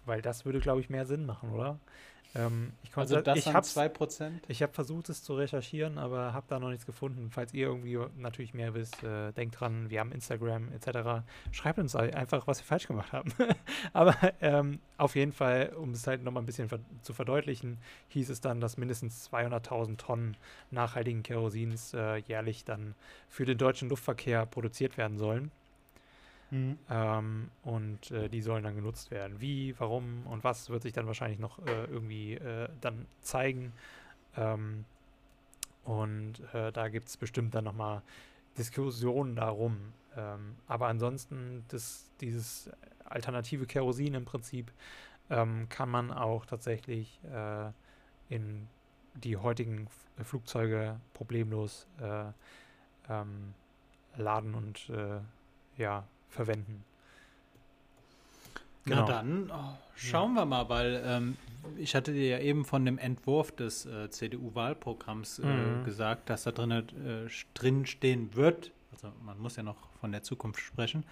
Weil 0.04 0.22
das 0.22 0.44
würde, 0.44 0.60
glaube 0.60 0.80
ich, 0.80 0.90
mehr 0.90 1.06
Sinn 1.06 1.24
machen, 1.24 1.52
oder? 1.52 1.78
Ähm, 2.34 2.72
ich 2.84 2.92
konnte, 2.92 3.16
also 3.16 3.24
das 3.24 3.38
ich 3.38 3.46
habe 3.46 3.66
2%? 3.66 4.30
Ich 4.48 4.62
habe 4.62 4.72
versucht, 4.72 5.08
es 5.08 5.22
zu 5.22 5.34
recherchieren, 5.34 5.98
aber 5.98 6.32
habe 6.32 6.46
da 6.48 6.60
noch 6.60 6.70
nichts 6.70 6.86
gefunden. 6.86 7.30
Falls 7.30 7.52
ihr 7.52 7.66
irgendwie 7.66 7.98
natürlich 8.16 8.54
mehr 8.54 8.74
wisst, 8.74 9.02
äh, 9.02 9.32
denkt 9.32 9.58
dran, 9.58 9.90
wir 9.90 10.00
haben 10.00 10.12
Instagram 10.12 10.72
etc. 10.72 11.24
Schreibt 11.50 11.78
uns 11.78 11.96
einfach, 11.96 12.46
was 12.46 12.60
wir 12.60 12.64
falsch 12.64 12.86
gemacht 12.86 13.12
haben. 13.12 13.32
aber 13.92 14.16
ähm, 14.40 14.78
auf 14.96 15.16
jeden 15.16 15.32
Fall, 15.32 15.72
um 15.76 15.90
es 15.90 16.06
halt 16.06 16.22
nochmal 16.22 16.42
ein 16.42 16.46
bisschen 16.46 16.68
ver 16.68 16.80
zu 17.02 17.12
verdeutlichen, 17.12 17.78
hieß 18.08 18.30
es 18.30 18.40
dann, 18.40 18.60
dass 18.60 18.76
mindestens 18.76 19.30
200.000 19.30 19.96
Tonnen 19.96 20.36
nachhaltigen 20.70 21.22
Kerosins 21.22 21.94
äh, 21.94 22.16
jährlich 22.16 22.64
dann 22.64 22.94
für 23.28 23.44
den 23.44 23.58
deutschen 23.58 23.88
Luftverkehr 23.88 24.46
produziert 24.46 24.96
werden 24.96 25.18
sollen. 25.18 25.50
Mhm. 26.50 26.78
Ähm, 26.88 27.50
und 27.62 28.10
äh, 28.10 28.28
die 28.28 28.42
sollen 28.42 28.64
dann 28.64 28.74
genutzt 28.74 29.10
werden. 29.10 29.40
Wie, 29.40 29.78
warum 29.78 30.26
und 30.26 30.44
was 30.44 30.68
wird 30.70 30.82
sich 30.82 30.92
dann 30.92 31.06
wahrscheinlich 31.06 31.38
noch 31.38 31.58
äh, 31.60 31.84
irgendwie 31.84 32.34
äh, 32.34 32.68
dann 32.80 33.06
zeigen. 33.22 33.72
Ähm, 34.36 34.84
und 35.84 36.40
äh, 36.52 36.72
da 36.72 36.88
gibt 36.88 37.08
es 37.08 37.16
bestimmt 37.16 37.54
dann 37.54 37.64
nochmal 37.64 38.02
Diskussionen 38.58 39.36
darum. 39.36 39.92
Ähm, 40.16 40.56
aber 40.66 40.88
ansonsten, 40.88 41.64
das, 41.68 42.10
dieses 42.20 42.70
alternative 43.04 43.66
Kerosin 43.66 44.14
im 44.14 44.24
Prinzip 44.24 44.72
ähm, 45.30 45.68
kann 45.68 45.88
man 45.88 46.12
auch 46.12 46.46
tatsächlich 46.46 47.20
äh, 47.24 47.70
in 48.28 48.68
die 49.14 49.36
heutigen 49.36 49.86
F 49.86 50.26
Flugzeuge 50.26 51.00
problemlos 51.14 51.86
äh, 51.98 52.24
ähm, 53.08 53.54
laden 54.16 54.54
und 54.54 54.92
ja, 55.76 56.04
verwenden. 56.30 56.84
Genau. 58.84 59.02
Na 59.02 59.06
dann 59.06 59.50
oh, 59.52 59.78
schauen 59.94 60.34
ja. 60.34 60.42
wir 60.42 60.46
mal, 60.46 60.68
weil 60.68 61.02
ähm, 61.04 61.36
ich 61.76 61.94
hatte 61.94 62.12
dir 62.12 62.28
ja 62.28 62.38
eben 62.38 62.64
von 62.64 62.84
dem 62.84 62.98
Entwurf 62.98 63.52
des 63.52 63.86
äh, 63.86 64.08
CDU-Wahlprogramms 64.10 65.40
äh, 65.40 65.46
mhm. 65.46 65.84
gesagt, 65.84 66.30
dass 66.30 66.44
da 66.44 66.52
drin, 66.52 66.70
äh, 66.70 66.82
drin 67.54 67.86
stehen 67.86 68.34
wird, 68.34 68.72
also 68.92 69.12
man 69.24 69.38
muss 69.38 69.56
ja 69.56 69.62
noch 69.62 69.76
von 70.00 70.12
der 70.12 70.22
Zukunft 70.22 70.60
sprechen, 70.60 71.04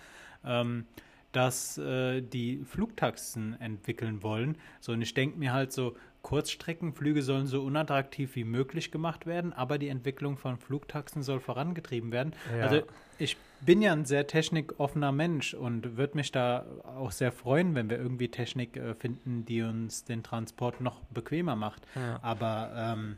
ähm, 0.45 0.87
dass 1.33 1.77
äh, 1.77 2.23
die 2.23 2.65
Flugtaxen 2.65 3.61
entwickeln 3.61 4.23
wollen. 4.23 4.57
So, 4.81 4.93
und 4.93 5.03
ich 5.03 5.13
denke 5.13 5.39
mir 5.39 5.53
halt 5.53 5.73
so, 5.73 5.95
Kurzstreckenflüge 6.23 7.23
sollen 7.23 7.47
so 7.47 7.63
unattraktiv 7.63 8.35
wie 8.35 8.45
möglich 8.45 8.91
gemacht 8.91 9.27
werden, 9.27 9.53
aber 9.53 9.79
die 9.79 9.89
Entwicklung 9.89 10.37
von 10.37 10.57
Flugtaxen 10.57 11.23
soll 11.23 11.41
vorangetrieben 11.41 12.13
werden. 12.13 12.33
Ja. 12.57 12.67
Also 12.67 12.83
ich 13.19 13.37
bin 13.61 13.83
ja 13.83 13.93
ein 13.93 14.05
sehr 14.05 14.27
technikoffener 14.27 15.13
Mensch 15.13 15.55
und 15.55 15.97
würde 15.97 16.17
mich 16.17 16.33
da 16.33 16.65
auch 16.85 17.11
sehr 17.11 17.33
freuen, 17.33 17.75
wenn 17.75 17.91
wir 17.91 17.99
irgendwie 17.99 18.29
Technik 18.29 18.77
äh, 18.77 18.95
finden, 18.95 19.45
die 19.45 19.63
uns 19.63 20.05
den 20.05 20.23
Transport 20.23 20.81
noch 20.81 21.01
bequemer 21.11 21.57
macht. 21.57 21.83
Ja. 21.95 22.19
Aber 22.23 22.73
ähm, 22.77 23.17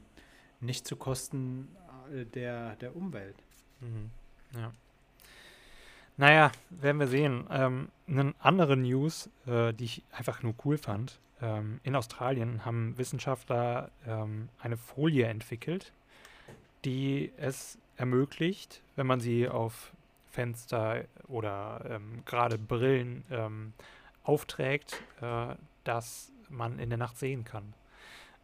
nicht 0.60 0.86
zu 0.86 0.96
Kosten 0.96 1.68
äh, 2.12 2.24
der, 2.24 2.76
der 2.76 2.96
Umwelt. 2.96 3.36
Mhm. 3.80 4.10
Ja. 4.54 4.72
Naja, 6.16 6.52
werden 6.68 7.00
wir 7.00 7.06
sehen. 7.06 7.46
Ähm, 7.50 7.88
eine 8.06 8.34
andere 8.40 8.76
News, 8.76 9.30
äh, 9.46 9.72
die 9.72 9.84
ich 9.84 10.02
einfach 10.12 10.42
nur 10.42 10.54
cool 10.64 10.76
fand. 10.76 11.18
Ähm, 11.40 11.80
in 11.82 11.96
Australien 11.96 12.64
haben 12.64 12.98
Wissenschaftler 12.98 13.90
ähm, 14.06 14.50
eine 14.58 14.76
Folie 14.76 15.26
entwickelt, 15.26 15.92
die 16.84 17.32
es 17.38 17.78
ermöglicht, 17.96 18.82
wenn 18.96 19.06
man 19.06 19.20
sie 19.20 19.48
auf 19.48 19.92
Fenster 20.30 21.04
oder 21.28 21.84
ähm, 21.88 22.22
gerade 22.24 22.58
Brillen 22.58 23.24
ähm, 23.30 23.72
aufträgt, 24.22 25.02
äh, 25.20 25.54
dass 25.84 26.32
man 26.48 26.78
in 26.78 26.88
der 26.88 26.98
Nacht 26.98 27.18
sehen 27.18 27.44
kann. 27.44 27.74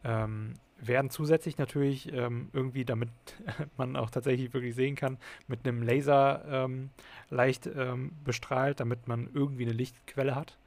Ähm, 0.05 0.55
werden 0.79 1.11
zusätzlich 1.11 1.59
natürlich 1.59 2.13
ähm, 2.13 2.51
irgendwie, 2.53 2.85
damit 2.85 3.09
man 3.77 3.97
auch 3.97 4.11
tatsächlich 4.11 4.53
wirklich 4.53 4.75
sehen 4.75 4.95
kann, 4.95 5.19
mit 5.49 5.67
einem 5.67 5.83
Laser 5.83 6.45
ähm, 6.49 6.91
leicht 7.31 7.67
ähm, 7.67 8.13
bestrahlt, 8.25 8.81
damit 8.81 9.09
man 9.09 9.31
irgendwie 9.33 9.65
eine 9.65 9.73
Lichtquelle 9.73 10.35
hat. 10.35 10.59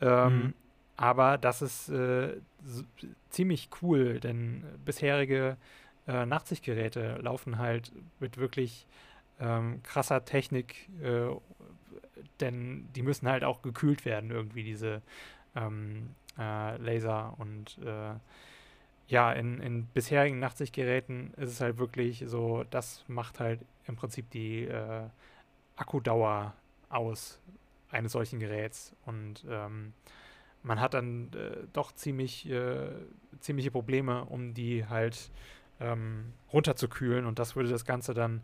Mhm. 0.00 0.54
Aber 0.96 1.38
das 1.38 1.62
ist 1.62 1.88
äh, 1.90 2.40
ziemlich 3.30 3.70
cool, 3.80 4.18
denn 4.18 4.64
bisherige 4.84 5.56
äh, 6.06 6.26
Nachtsichtgeräte 6.26 7.18
laufen 7.20 7.58
halt 7.58 7.92
mit 8.18 8.36
wirklich 8.36 8.86
ähm, 9.42 9.82
krasser 9.82 10.24
Technik, 10.24 10.88
äh, 11.02 11.28
denn 12.40 12.88
die 12.94 13.02
müssen 13.02 13.28
halt 13.28 13.44
auch 13.44 13.60
gekühlt 13.62 14.04
werden, 14.04 14.30
irgendwie 14.30 14.62
diese 14.62 15.02
ähm, 15.54 16.14
äh, 16.38 16.76
Laser 16.78 17.34
und 17.38 17.78
äh, 17.84 18.14
ja, 19.08 19.32
in, 19.32 19.60
in 19.60 19.86
bisherigen 19.86 20.38
Nachtsichtgeräten 20.38 21.34
ist 21.34 21.50
es 21.50 21.60
halt 21.60 21.76
wirklich 21.76 22.24
so, 22.26 22.64
das 22.70 23.04
macht 23.08 23.40
halt 23.40 23.60
im 23.86 23.96
Prinzip 23.96 24.30
die 24.30 24.64
äh, 24.64 25.02
Akkudauer 25.76 26.54
aus 26.88 27.40
eines 27.90 28.12
solchen 28.12 28.40
Geräts. 28.40 28.94
Und 29.04 29.44
ähm, 29.48 29.92
man 30.62 30.80
hat 30.80 30.94
dann 30.94 31.30
äh, 31.34 31.66
doch 31.72 31.92
ziemlich, 31.92 32.48
äh, 32.48 32.88
ziemliche 33.40 33.70
Probleme, 33.70 34.24
um 34.24 34.54
die 34.54 34.86
halt 34.86 35.30
ähm, 35.80 36.32
runterzukühlen. 36.52 37.26
Und 37.26 37.38
das 37.38 37.54
würde 37.56 37.68
das 37.68 37.84
Ganze 37.84 38.14
dann 38.14 38.40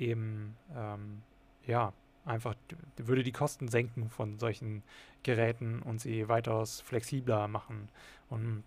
eben, 0.00 0.56
ähm, 0.76 1.22
ja, 1.66 1.92
einfach, 2.24 2.54
würde 2.96 3.22
die 3.22 3.32
Kosten 3.32 3.68
senken 3.68 4.10
von 4.10 4.38
solchen 4.38 4.82
Geräten 5.22 5.82
und 5.82 6.00
sie 6.00 6.28
weitaus 6.28 6.80
flexibler 6.80 7.48
machen. 7.48 7.88
Und 8.28 8.64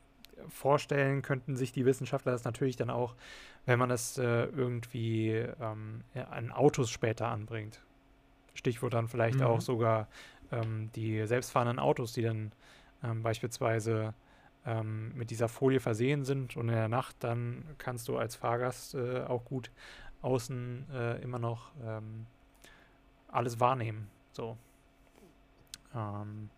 vorstellen 0.49 1.21
könnten 1.21 1.55
sich 1.55 1.71
die 1.71 1.85
Wissenschaftler 1.85 2.31
das 2.31 2.43
natürlich 2.43 2.75
dann 2.75 2.89
auch, 2.89 3.15
wenn 3.65 3.79
man 3.79 3.91
es 3.91 4.17
äh, 4.17 4.45
irgendwie 4.45 5.31
ähm, 5.61 6.03
an 6.13 6.51
Autos 6.51 6.89
später 6.89 7.27
anbringt. 7.27 7.81
Stichwort 8.53 8.93
dann 8.93 9.07
vielleicht 9.07 9.39
mhm. 9.39 9.45
auch 9.45 9.61
sogar 9.61 10.07
ähm, 10.51 10.89
die 10.95 11.25
selbstfahrenden 11.25 11.79
Autos, 11.79 12.13
die 12.13 12.21
dann 12.21 12.51
ähm, 13.03 13.23
beispielsweise 13.23 14.13
ähm, 14.65 15.13
mit 15.15 15.29
dieser 15.29 15.49
Folie 15.49 15.79
versehen 15.79 16.23
sind 16.23 16.55
und 16.55 16.69
in 16.69 16.75
der 16.75 16.87
Nacht 16.87 17.15
dann 17.19 17.65
kannst 17.77 18.07
du 18.07 18.17
als 18.17 18.35
Fahrgast 18.35 18.95
äh, 18.95 19.21
auch 19.23 19.43
gut 19.45 19.71
außen 20.23 20.87
äh, 20.91 21.21
immer 21.21 21.37
noch 21.37 21.71
ähm, 21.85 22.25
alles 23.27 23.59
wahrnehmen. 23.59 24.09
So. 24.31 24.57
Ähm, 25.95 26.49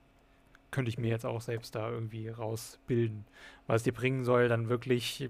könnte 0.72 0.90
ich 0.90 0.98
mir 0.98 1.10
jetzt 1.10 1.26
auch 1.26 1.42
selbst 1.42 1.76
da 1.76 1.90
irgendwie 1.90 2.30
rausbilden. 2.30 3.26
Was 3.68 3.84
dir 3.84 3.94
bringen 3.94 4.26
soll, 4.26 4.48
dann 4.50 4.70
wirklich, 4.70 5.30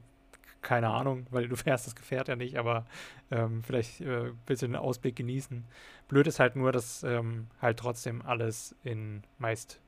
keine 0.61 0.89
Ahnung, 0.89 1.27
weil 1.31 1.47
du 1.47 1.55
fährst 1.55 1.87
das 1.87 1.95
Gefährt 1.95 2.27
ja 2.27 2.35
nicht, 2.35 2.57
aber 2.57 2.85
ähm, 3.31 3.63
vielleicht 3.63 4.01
äh, 4.01 4.31
willst 4.47 4.63
du 4.63 4.67
den 4.67 4.75
Ausblick 4.75 5.15
genießen. 5.15 5.63
Blöd 6.07 6.27
ist 6.27 6.39
halt 6.39 6.55
nur, 6.55 6.71
dass 6.71 7.03
ähm, 7.03 7.47
halt 7.61 7.77
trotzdem 7.77 8.21
alles 8.23 8.75
in 8.83 9.23
meist 9.39 9.79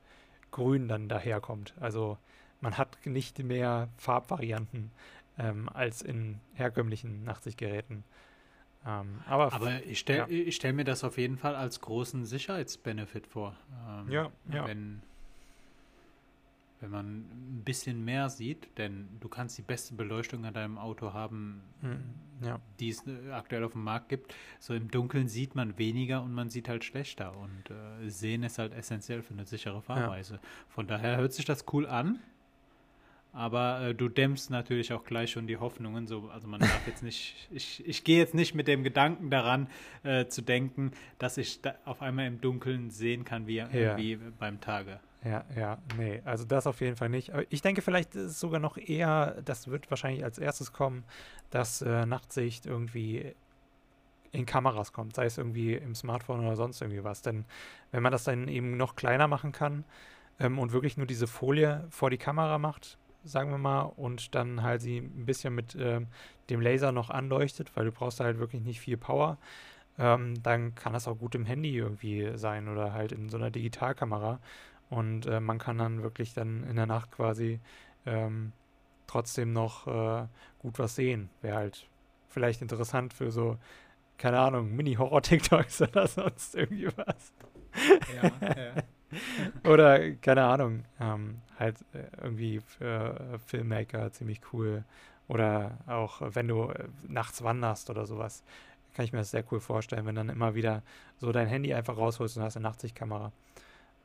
grün 0.50 0.88
dann 0.88 1.08
daherkommt. 1.08 1.74
Also 1.80 2.18
man 2.60 2.78
hat 2.78 2.98
nicht 3.04 3.38
mehr 3.42 3.88
Farbvarianten 3.96 4.90
ähm, 5.38 5.68
als 5.72 6.02
in 6.02 6.40
herkömmlichen 6.54 7.24
Nachtsichtgeräten. 7.24 8.04
Ähm, 8.88 9.20
aber, 9.26 9.52
aber 9.52 9.84
ich 9.84 9.98
stelle 9.98 10.32
ja. 10.32 10.50
stell 10.50 10.72
mir 10.72 10.84
das 10.84 11.04
auf 11.04 11.18
jeden 11.18 11.36
Fall 11.36 11.54
als 11.54 11.80
großen 11.80 12.24
Sicherheitsbenefit 12.24 13.26
vor. 13.26 13.54
Ähm, 13.86 14.10
ja, 14.10 14.30
ja. 14.50 14.66
Wenn, 14.66 15.02
wenn 16.80 16.90
man 16.90 17.06
ein 17.18 17.62
bisschen 17.64 18.02
mehr 18.04 18.30
sieht, 18.30 18.66
denn 18.78 19.08
du 19.20 19.28
kannst 19.28 19.58
die 19.58 19.62
beste 19.62 19.94
Beleuchtung 19.94 20.46
an 20.46 20.54
deinem 20.54 20.78
Auto 20.78 21.12
haben, 21.12 21.60
mhm, 21.82 22.46
ja. 22.46 22.60
die 22.80 22.88
es 22.88 23.06
äh, 23.06 23.30
aktuell 23.32 23.62
auf 23.64 23.72
dem 23.72 23.84
Markt 23.84 24.08
gibt. 24.08 24.34
So 24.58 24.72
im 24.72 24.90
Dunkeln 24.90 25.28
sieht 25.28 25.54
man 25.54 25.76
weniger 25.76 26.22
und 26.22 26.32
man 26.32 26.48
sieht 26.48 26.70
halt 26.70 26.82
schlechter. 26.82 27.36
Und 27.36 27.70
äh, 27.70 28.08
Sehen 28.08 28.42
ist 28.42 28.58
halt 28.58 28.72
essentiell 28.72 29.22
für 29.22 29.34
eine 29.34 29.44
sichere 29.44 29.82
Fahrweise. 29.82 30.34
Ja. 30.34 30.40
Von 30.70 30.86
daher 30.86 31.18
hört 31.18 31.34
sich 31.34 31.44
das 31.44 31.66
cool 31.72 31.86
an. 31.86 32.20
Aber 33.32 33.80
äh, 33.80 33.94
du 33.94 34.08
dämmst 34.08 34.50
natürlich 34.50 34.92
auch 34.92 35.04
gleich 35.04 35.30
schon 35.30 35.46
die 35.46 35.58
Hoffnungen. 35.58 36.06
So, 36.06 36.28
also 36.32 36.48
man 36.48 36.60
darf 36.60 36.86
jetzt 36.86 37.02
nicht, 37.02 37.48
ich, 37.50 37.86
ich 37.86 38.04
gehe 38.04 38.18
jetzt 38.18 38.34
nicht 38.34 38.54
mit 38.54 38.68
dem 38.68 38.82
Gedanken 38.82 39.30
daran 39.30 39.68
äh, 40.02 40.26
zu 40.26 40.42
denken, 40.42 40.92
dass 41.18 41.36
ich 41.36 41.60
da 41.60 41.74
auf 41.84 42.02
einmal 42.02 42.26
im 42.26 42.40
Dunkeln 42.40 42.90
sehen 42.90 43.24
kann, 43.24 43.46
wie, 43.46 43.56
ja. 43.56 43.96
wie 43.96 44.16
beim 44.16 44.60
Tage. 44.60 45.00
Ja, 45.24 45.44
ja, 45.56 45.78
nee, 45.96 46.22
also 46.24 46.44
das 46.44 46.66
auf 46.66 46.80
jeden 46.80 46.96
Fall 46.96 47.08
nicht. 47.08 47.32
Aber 47.32 47.44
ich 47.50 47.60
denke, 47.60 47.82
vielleicht 47.82 48.14
ist 48.14 48.30
es 48.30 48.40
sogar 48.40 48.60
noch 48.60 48.76
eher, 48.76 49.42
das 49.44 49.66
wird 49.68 49.90
wahrscheinlich 49.90 50.22
als 50.22 50.38
erstes 50.38 50.72
kommen, 50.72 51.04
dass 51.50 51.82
äh, 51.82 52.06
Nachtsicht 52.06 52.66
irgendwie 52.66 53.34
in 54.30 54.46
Kameras 54.46 54.92
kommt, 54.92 55.16
sei 55.16 55.24
es 55.24 55.38
irgendwie 55.38 55.74
im 55.74 55.94
Smartphone 55.94 56.40
oder 56.40 56.56
sonst 56.56 56.80
irgendwie 56.80 57.02
was. 57.02 57.22
Denn 57.22 57.44
wenn 57.90 58.02
man 58.02 58.12
das 58.12 58.24
dann 58.24 58.46
eben 58.48 58.76
noch 58.76 58.94
kleiner 58.94 59.26
machen 59.26 59.52
kann 59.52 59.84
ähm, 60.38 60.58
und 60.58 60.72
wirklich 60.72 60.96
nur 60.96 61.06
diese 61.06 61.26
Folie 61.26 61.86
vor 61.90 62.10
die 62.10 62.18
Kamera 62.18 62.58
macht, 62.58 62.98
sagen 63.28 63.50
wir 63.50 63.58
mal, 63.58 63.82
und 63.82 64.34
dann 64.34 64.62
halt 64.62 64.80
sie 64.80 64.98
ein 64.98 65.26
bisschen 65.26 65.54
mit 65.54 65.76
ähm, 65.78 66.08
dem 66.50 66.60
Laser 66.60 66.92
noch 66.92 67.10
anleuchtet, 67.10 67.76
weil 67.76 67.84
du 67.84 67.92
brauchst 67.92 68.20
da 68.20 68.24
halt 68.24 68.38
wirklich 68.38 68.62
nicht 68.62 68.80
viel 68.80 68.96
Power, 68.96 69.38
ähm, 69.98 70.42
dann 70.42 70.74
kann 70.74 70.92
das 70.92 71.08
auch 71.08 71.18
gut 71.18 71.34
im 71.34 71.44
Handy 71.44 71.76
irgendwie 71.76 72.32
sein 72.36 72.68
oder 72.68 72.92
halt 72.92 73.12
in 73.12 73.28
so 73.28 73.36
einer 73.36 73.50
Digitalkamera. 73.50 74.40
Und 74.90 75.26
äh, 75.26 75.40
man 75.40 75.58
kann 75.58 75.78
dann 75.78 76.02
wirklich 76.02 76.34
dann 76.34 76.64
in 76.64 76.76
der 76.76 76.86
Nacht 76.86 77.10
quasi 77.10 77.60
ähm, 78.06 78.52
trotzdem 79.06 79.52
noch 79.52 79.86
äh, 79.86 80.26
gut 80.58 80.78
was 80.78 80.94
sehen. 80.94 81.30
Wäre 81.42 81.56
halt 81.56 81.86
vielleicht 82.28 82.62
interessant 82.62 83.12
für 83.12 83.30
so, 83.30 83.58
keine 84.16 84.38
Ahnung, 84.38 84.74
Mini-Horror-TikToks 84.74 85.82
oder 85.88 86.06
sonst 86.06 86.54
irgendwie 86.54 86.88
was. 86.96 87.32
Ja, 88.22 88.30
ja. 88.40 88.82
oder, 89.70 90.12
keine 90.16 90.44
Ahnung, 90.44 90.84
ähm, 91.00 91.40
halt 91.58 91.76
äh, 91.92 92.04
irgendwie 92.22 92.60
für 92.60 93.38
Filmmaker 93.46 94.12
ziemlich 94.12 94.40
cool. 94.52 94.84
Oder 95.28 95.78
auch, 95.86 96.22
wenn 96.22 96.48
du 96.48 96.70
äh, 96.70 96.88
nachts 97.06 97.42
wanderst 97.42 97.90
oder 97.90 98.06
sowas, 98.06 98.42
kann 98.94 99.04
ich 99.04 99.12
mir 99.12 99.18
das 99.18 99.30
sehr 99.30 99.44
cool 99.52 99.60
vorstellen, 99.60 100.06
wenn 100.06 100.14
dann 100.14 100.28
immer 100.28 100.54
wieder 100.54 100.82
so 101.18 101.30
dein 101.32 101.46
Handy 101.46 101.74
einfach 101.74 101.96
rausholst 101.96 102.36
und 102.36 102.42
hast 102.42 102.56
eine 102.56 102.64
Nachtsichtkamera. 102.64 103.32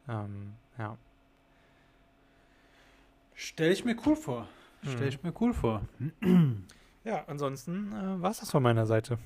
Ähm, 0.07 0.53
ja. 0.77 0.97
Stelle 3.33 3.71
ich 3.71 3.85
mir 3.85 3.95
cool 4.05 4.15
vor. 4.15 4.47
Stelle 4.83 5.07
ich 5.07 5.23
mhm. 5.23 5.29
mir 5.29 5.35
cool 5.41 5.53
vor. 5.53 5.81
Ja, 7.05 7.25
ansonsten 7.27 7.91
äh, 7.91 8.21
war 8.21 8.31
es 8.31 8.39
das 8.39 8.51
von 8.51 8.63
meiner 8.63 8.85
Seite. 8.85 9.19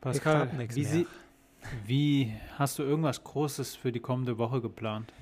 Pascal, 0.00 0.48
wie, 0.72 0.84
sie, 0.84 1.06
wie 1.84 2.32
hast 2.58 2.78
du 2.78 2.84
irgendwas 2.84 3.24
Großes 3.24 3.74
für 3.74 3.90
die 3.90 3.98
kommende 3.98 4.38
Woche 4.38 4.60
geplant? 4.60 5.12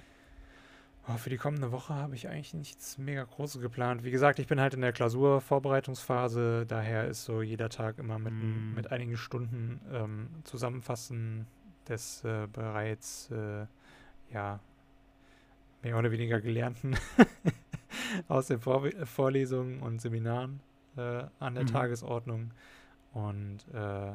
Oh, 1.09 1.17
für 1.17 1.31
die 1.31 1.39
kommende 1.39 1.73
Woche 1.73 1.95
habe 1.95 2.15
ich 2.15 2.29
eigentlich 2.29 2.55
nichts 2.55 2.99
mega 2.99 3.25
Großes 3.25 3.61
geplant. 3.61 4.05
Wie 4.05 4.11
gesagt, 4.11 4.39
ich 4.39 4.47
bin 4.47 4.61
halt 4.61 4.75
in 4.75 4.81
der 4.81 4.93
Klausurvorbereitungsphase, 4.93 6.67
daher 6.67 7.09
ist 7.09 7.25
so 7.25 7.43
jeder 7.43 7.69
Tag 7.69 7.99
immer 7.99 8.19
mit, 8.19 8.35
mm. 8.35 8.75
mit 8.75 8.93
einigen 8.93 9.17
Stunden 9.17 9.81
ähm, 9.93 10.29
Zusammenfassen 10.45 11.47
des 11.89 12.23
äh, 12.25 12.47
bereits 12.53 13.31
äh, 13.31 13.67
ja, 14.33 14.61
mehr 15.83 15.99
oder 15.99 16.11
weniger 16.11 16.41
Gelernten 16.41 16.97
aus 18.29 18.47
den 18.47 18.61
Vor 18.61 18.89
Vorlesungen 19.05 19.81
und 19.81 20.01
Seminaren 20.01 20.61
äh, 20.97 21.25
an 21.39 21.55
der 21.55 21.65
mhm. 21.65 21.69
Tagesordnung. 21.69 22.53
Und 23.13 23.59
äh, 23.73 24.13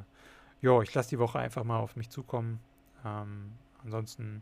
ja, 0.61 0.81
ich 0.81 0.93
lasse 0.93 1.09
die 1.09 1.19
Woche 1.19 1.39
einfach 1.39 1.63
mal 1.63 1.79
auf 1.79 1.95
mich 1.95 2.09
zukommen. 2.09 2.59
Ähm, 3.03 3.51
ansonsten 3.83 4.41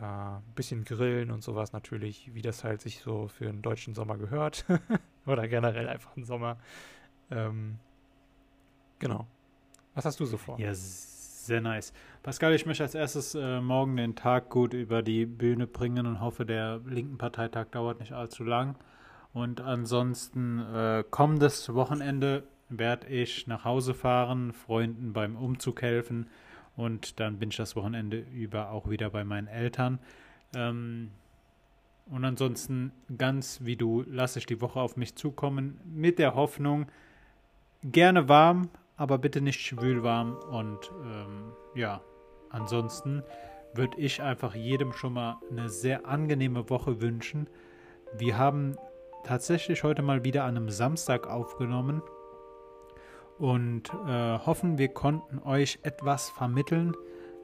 ein 0.00 0.38
äh, 0.38 0.40
bisschen 0.54 0.84
grillen 0.84 1.30
und 1.30 1.42
sowas 1.42 1.72
natürlich, 1.72 2.32
wie 2.34 2.42
das 2.42 2.64
halt 2.64 2.80
sich 2.80 3.00
so 3.00 3.28
für 3.28 3.48
einen 3.48 3.62
deutschen 3.62 3.94
Sommer 3.94 4.16
gehört. 4.16 4.64
Oder 5.26 5.48
generell 5.48 5.88
einfach 5.88 6.16
einen 6.16 6.24
Sommer. 6.24 6.58
Ähm, 7.30 7.78
genau. 8.98 9.26
Was 9.94 10.04
hast 10.04 10.20
du 10.20 10.24
so 10.24 10.36
vor? 10.36 10.58
Ja, 10.58 10.72
sehr 10.74 11.60
nice. 11.60 11.92
Pascal, 12.22 12.54
ich 12.54 12.66
möchte 12.66 12.84
als 12.84 12.94
erstes 12.94 13.34
äh, 13.34 13.60
morgen 13.60 13.96
den 13.96 14.14
Tag 14.14 14.50
gut 14.50 14.74
über 14.74 15.02
die 15.02 15.26
Bühne 15.26 15.66
bringen 15.66 16.06
und 16.06 16.20
hoffe, 16.20 16.46
der 16.46 16.80
linken 16.86 17.18
Parteitag 17.18 17.66
dauert 17.70 18.00
nicht 18.00 18.12
allzu 18.12 18.44
lang. 18.44 18.76
Und 19.32 19.60
ansonsten 19.60 20.60
äh, 20.60 21.04
kommendes 21.10 21.74
Wochenende 21.74 22.44
werde 22.68 23.08
ich 23.08 23.46
nach 23.46 23.64
Hause 23.64 23.94
fahren, 23.94 24.52
Freunden 24.52 25.12
beim 25.12 25.36
Umzug 25.36 25.82
helfen 25.82 26.28
und 26.78 27.18
dann 27.18 27.40
bin 27.40 27.50
ich 27.50 27.56
das 27.56 27.74
Wochenende 27.74 28.18
über 28.18 28.70
auch 28.70 28.88
wieder 28.88 29.10
bei 29.10 29.24
meinen 29.24 29.48
Eltern. 29.48 29.98
Ähm, 30.54 31.10
und 32.06 32.24
ansonsten 32.24 32.92
ganz 33.18 33.60
wie 33.64 33.74
du 33.74 34.04
lasse 34.06 34.38
ich 34.38 34.46
die 34.46 34.60
Woche 34.60 34.80
auf 34.80 34.96
mich 34.96 35.16
zukommen 35.16 35.80
mit 35.84 36.20
der 36.20 36.36
Hoffnung, 36.36 36.86
gerne 37.82 38.28
warm, 38.28 38.70
aber 38.96 39.18
bitte 39.18 39.40
nicht 39.40 39.60
schwülwarm. 39.60 40.36
Und 40.36 40.92
ähm, 41.04 41.52
ja, 41.74 42.00
ansonsten 42.50 43.24
würde 43.74 43.98
ich 43.98 44.22
einfach 44.22 44.54
jedem 44.54 44.92
schon 44.92 45.14
mal 45.14 45.38
eine 45.50 45.68
sehr 45.68 46.06
angenehme 46.06 46.70
Woche 46.70 47.00
wünschen. 47.00 47.48
Wir 48.16 48.38
haben 48.38 48.76
tatsächlich 49.24 49.82
heute 49.82 50.02
mal 50.02 50.22
wieder 50.22 50.44
an 50.44 50.56
einem 50.56 50.70
Samstag 50.70 51.26
aufgenommen 51.26 52.02
und 53.38 53.90
äh, 54.06 54.38
hoffen, 54.38 54.78
wir 54.78 54.88
konnten 54.88 55.38
euch 55.40 55.78
etwas 55.82 56.30
vermitteln. 56.30 56.94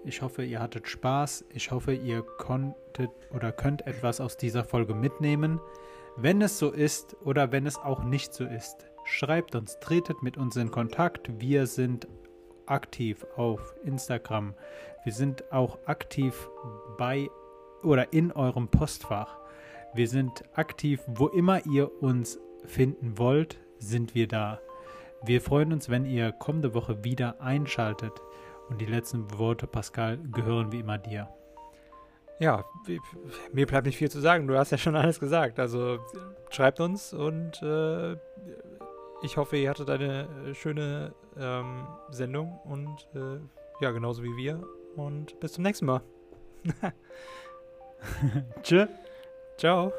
Ich 0.04 0.22
hoffe, 0.22 0.44
ihr 0.44 0.60
hattet 0.60 0.88
Spaß. 0.88 1.46
Ich 1.50 1.70
hoffe, 1.70 1.94
ihr 1.94 2.22
konntet 2.22 3.10
oder 3.32 3.52
könnt 3.52 3.86
etwas 3.86 4.20
aus 4.20 4.36
dieser 4.36 4.64
Folge 4.64 4.94
mitnehmen. 4.94 5.60
Wenn 6.16 6.42
es 6.42 6.58
so 6.58 6.70
ist 6.70 7.16
oder 7.24 7.52
wenn 7.52 7.66
es 7.66 7.78
auch 7.78 8.04
nicht 8.04 8.34
so 8.34 8.44
ist, 8.44 8.86
schreibt 9.04 9.54
uns, 9.54 9.78
tretet 9.80 10.22
mit 10.22 10.36
uns 10.36 10.56
in 10.56 10.70
Kontakt. 10.70 11.40
Wir 11.40 11.66
sind 11.66 12.06
aktiv 12.66 13.26
auf 13.36 13.74
Instagram. 13.84 14.54
Wir 15.04 15.12
sind 15.12 15.50
auch 15.52 15.78
aktiv 15.86 16.48
bei 16.98 17.28
oder 17.82 18.12
in 18.12 18.32
eurem 18.32 18.68
Postfach. 18.68 19.38
Wir 19.94 20.08
sind 20.08 20.44
aktiv, 20.54 21.00
wo 21.06 21.28
immer 21.28 21.64
ihr 21.66 22.02
uns 22.02 22.38
finden 22.64 23.18
wollt, 23.18 23.58
sind 23.78 24.14
wir 24.14 24.26
da. 24.26 24.60
Wir 25.26 25.40
freuen 25.40 25.72
uns, 25.72 25.88
wenn 25.88 26.04
ihr 26.04 26.32
kommende 26.32 26.74
Woche 26.74 27.02
wieder 27.02 27.40
einschaltet. 27.40 28.12
Und 28.68 28.80
die 28.80 28.86
letzten 28.86 29.38
Worte, 29.38 29.66
Pascal, 29.66 30.18
gehören 30.32 30.72
wie 30.72 30.80
immer 30.80 30.98
dir. 30.98 31.28
Ja, 32.40 32.64
mir 33.52 33.66
bleibt 33.66 33.86
nicht 33.86 33.96
viel 33.96 34.10
zu 34.10 34.20
sagen. 34.20 34.46
Du 34.46 34.58
hast 34.58 34.70
ja 34.70 34.78
schon 34.78 34.96
alles 34.96 35.20
gesagt. 35.20 35.58
Also 35.58 35.98
schreibt 36.50 36.80
uns 36.80 37.12
und 37.12 37.62
äh, 37.62 38.12
ich 39.22 39.36
hoffe, 39.36 39.56
ihr 39.56 39.70
hattet 39.70 39.88
eine 39.88 40.28
äh, 40.48 40.54
schöne 40.54 41.14
ähm, 41.38 41.86
Sendung 42.10 42.58
und 42.64 43.08
äh, 43.14 43.38
ja, 43.80 43.90
genauso 43.92 44.22
wie 44.22 44.36
wir. 44.36 44.62
Und 44.96 45.38
bis 45.40 45.54
zum 45.54 45.64
nächsten 45.64 45.86
Mal. 45.86 46.02
Tschö. 48.62 48.86
Ciao. 49.56 49.92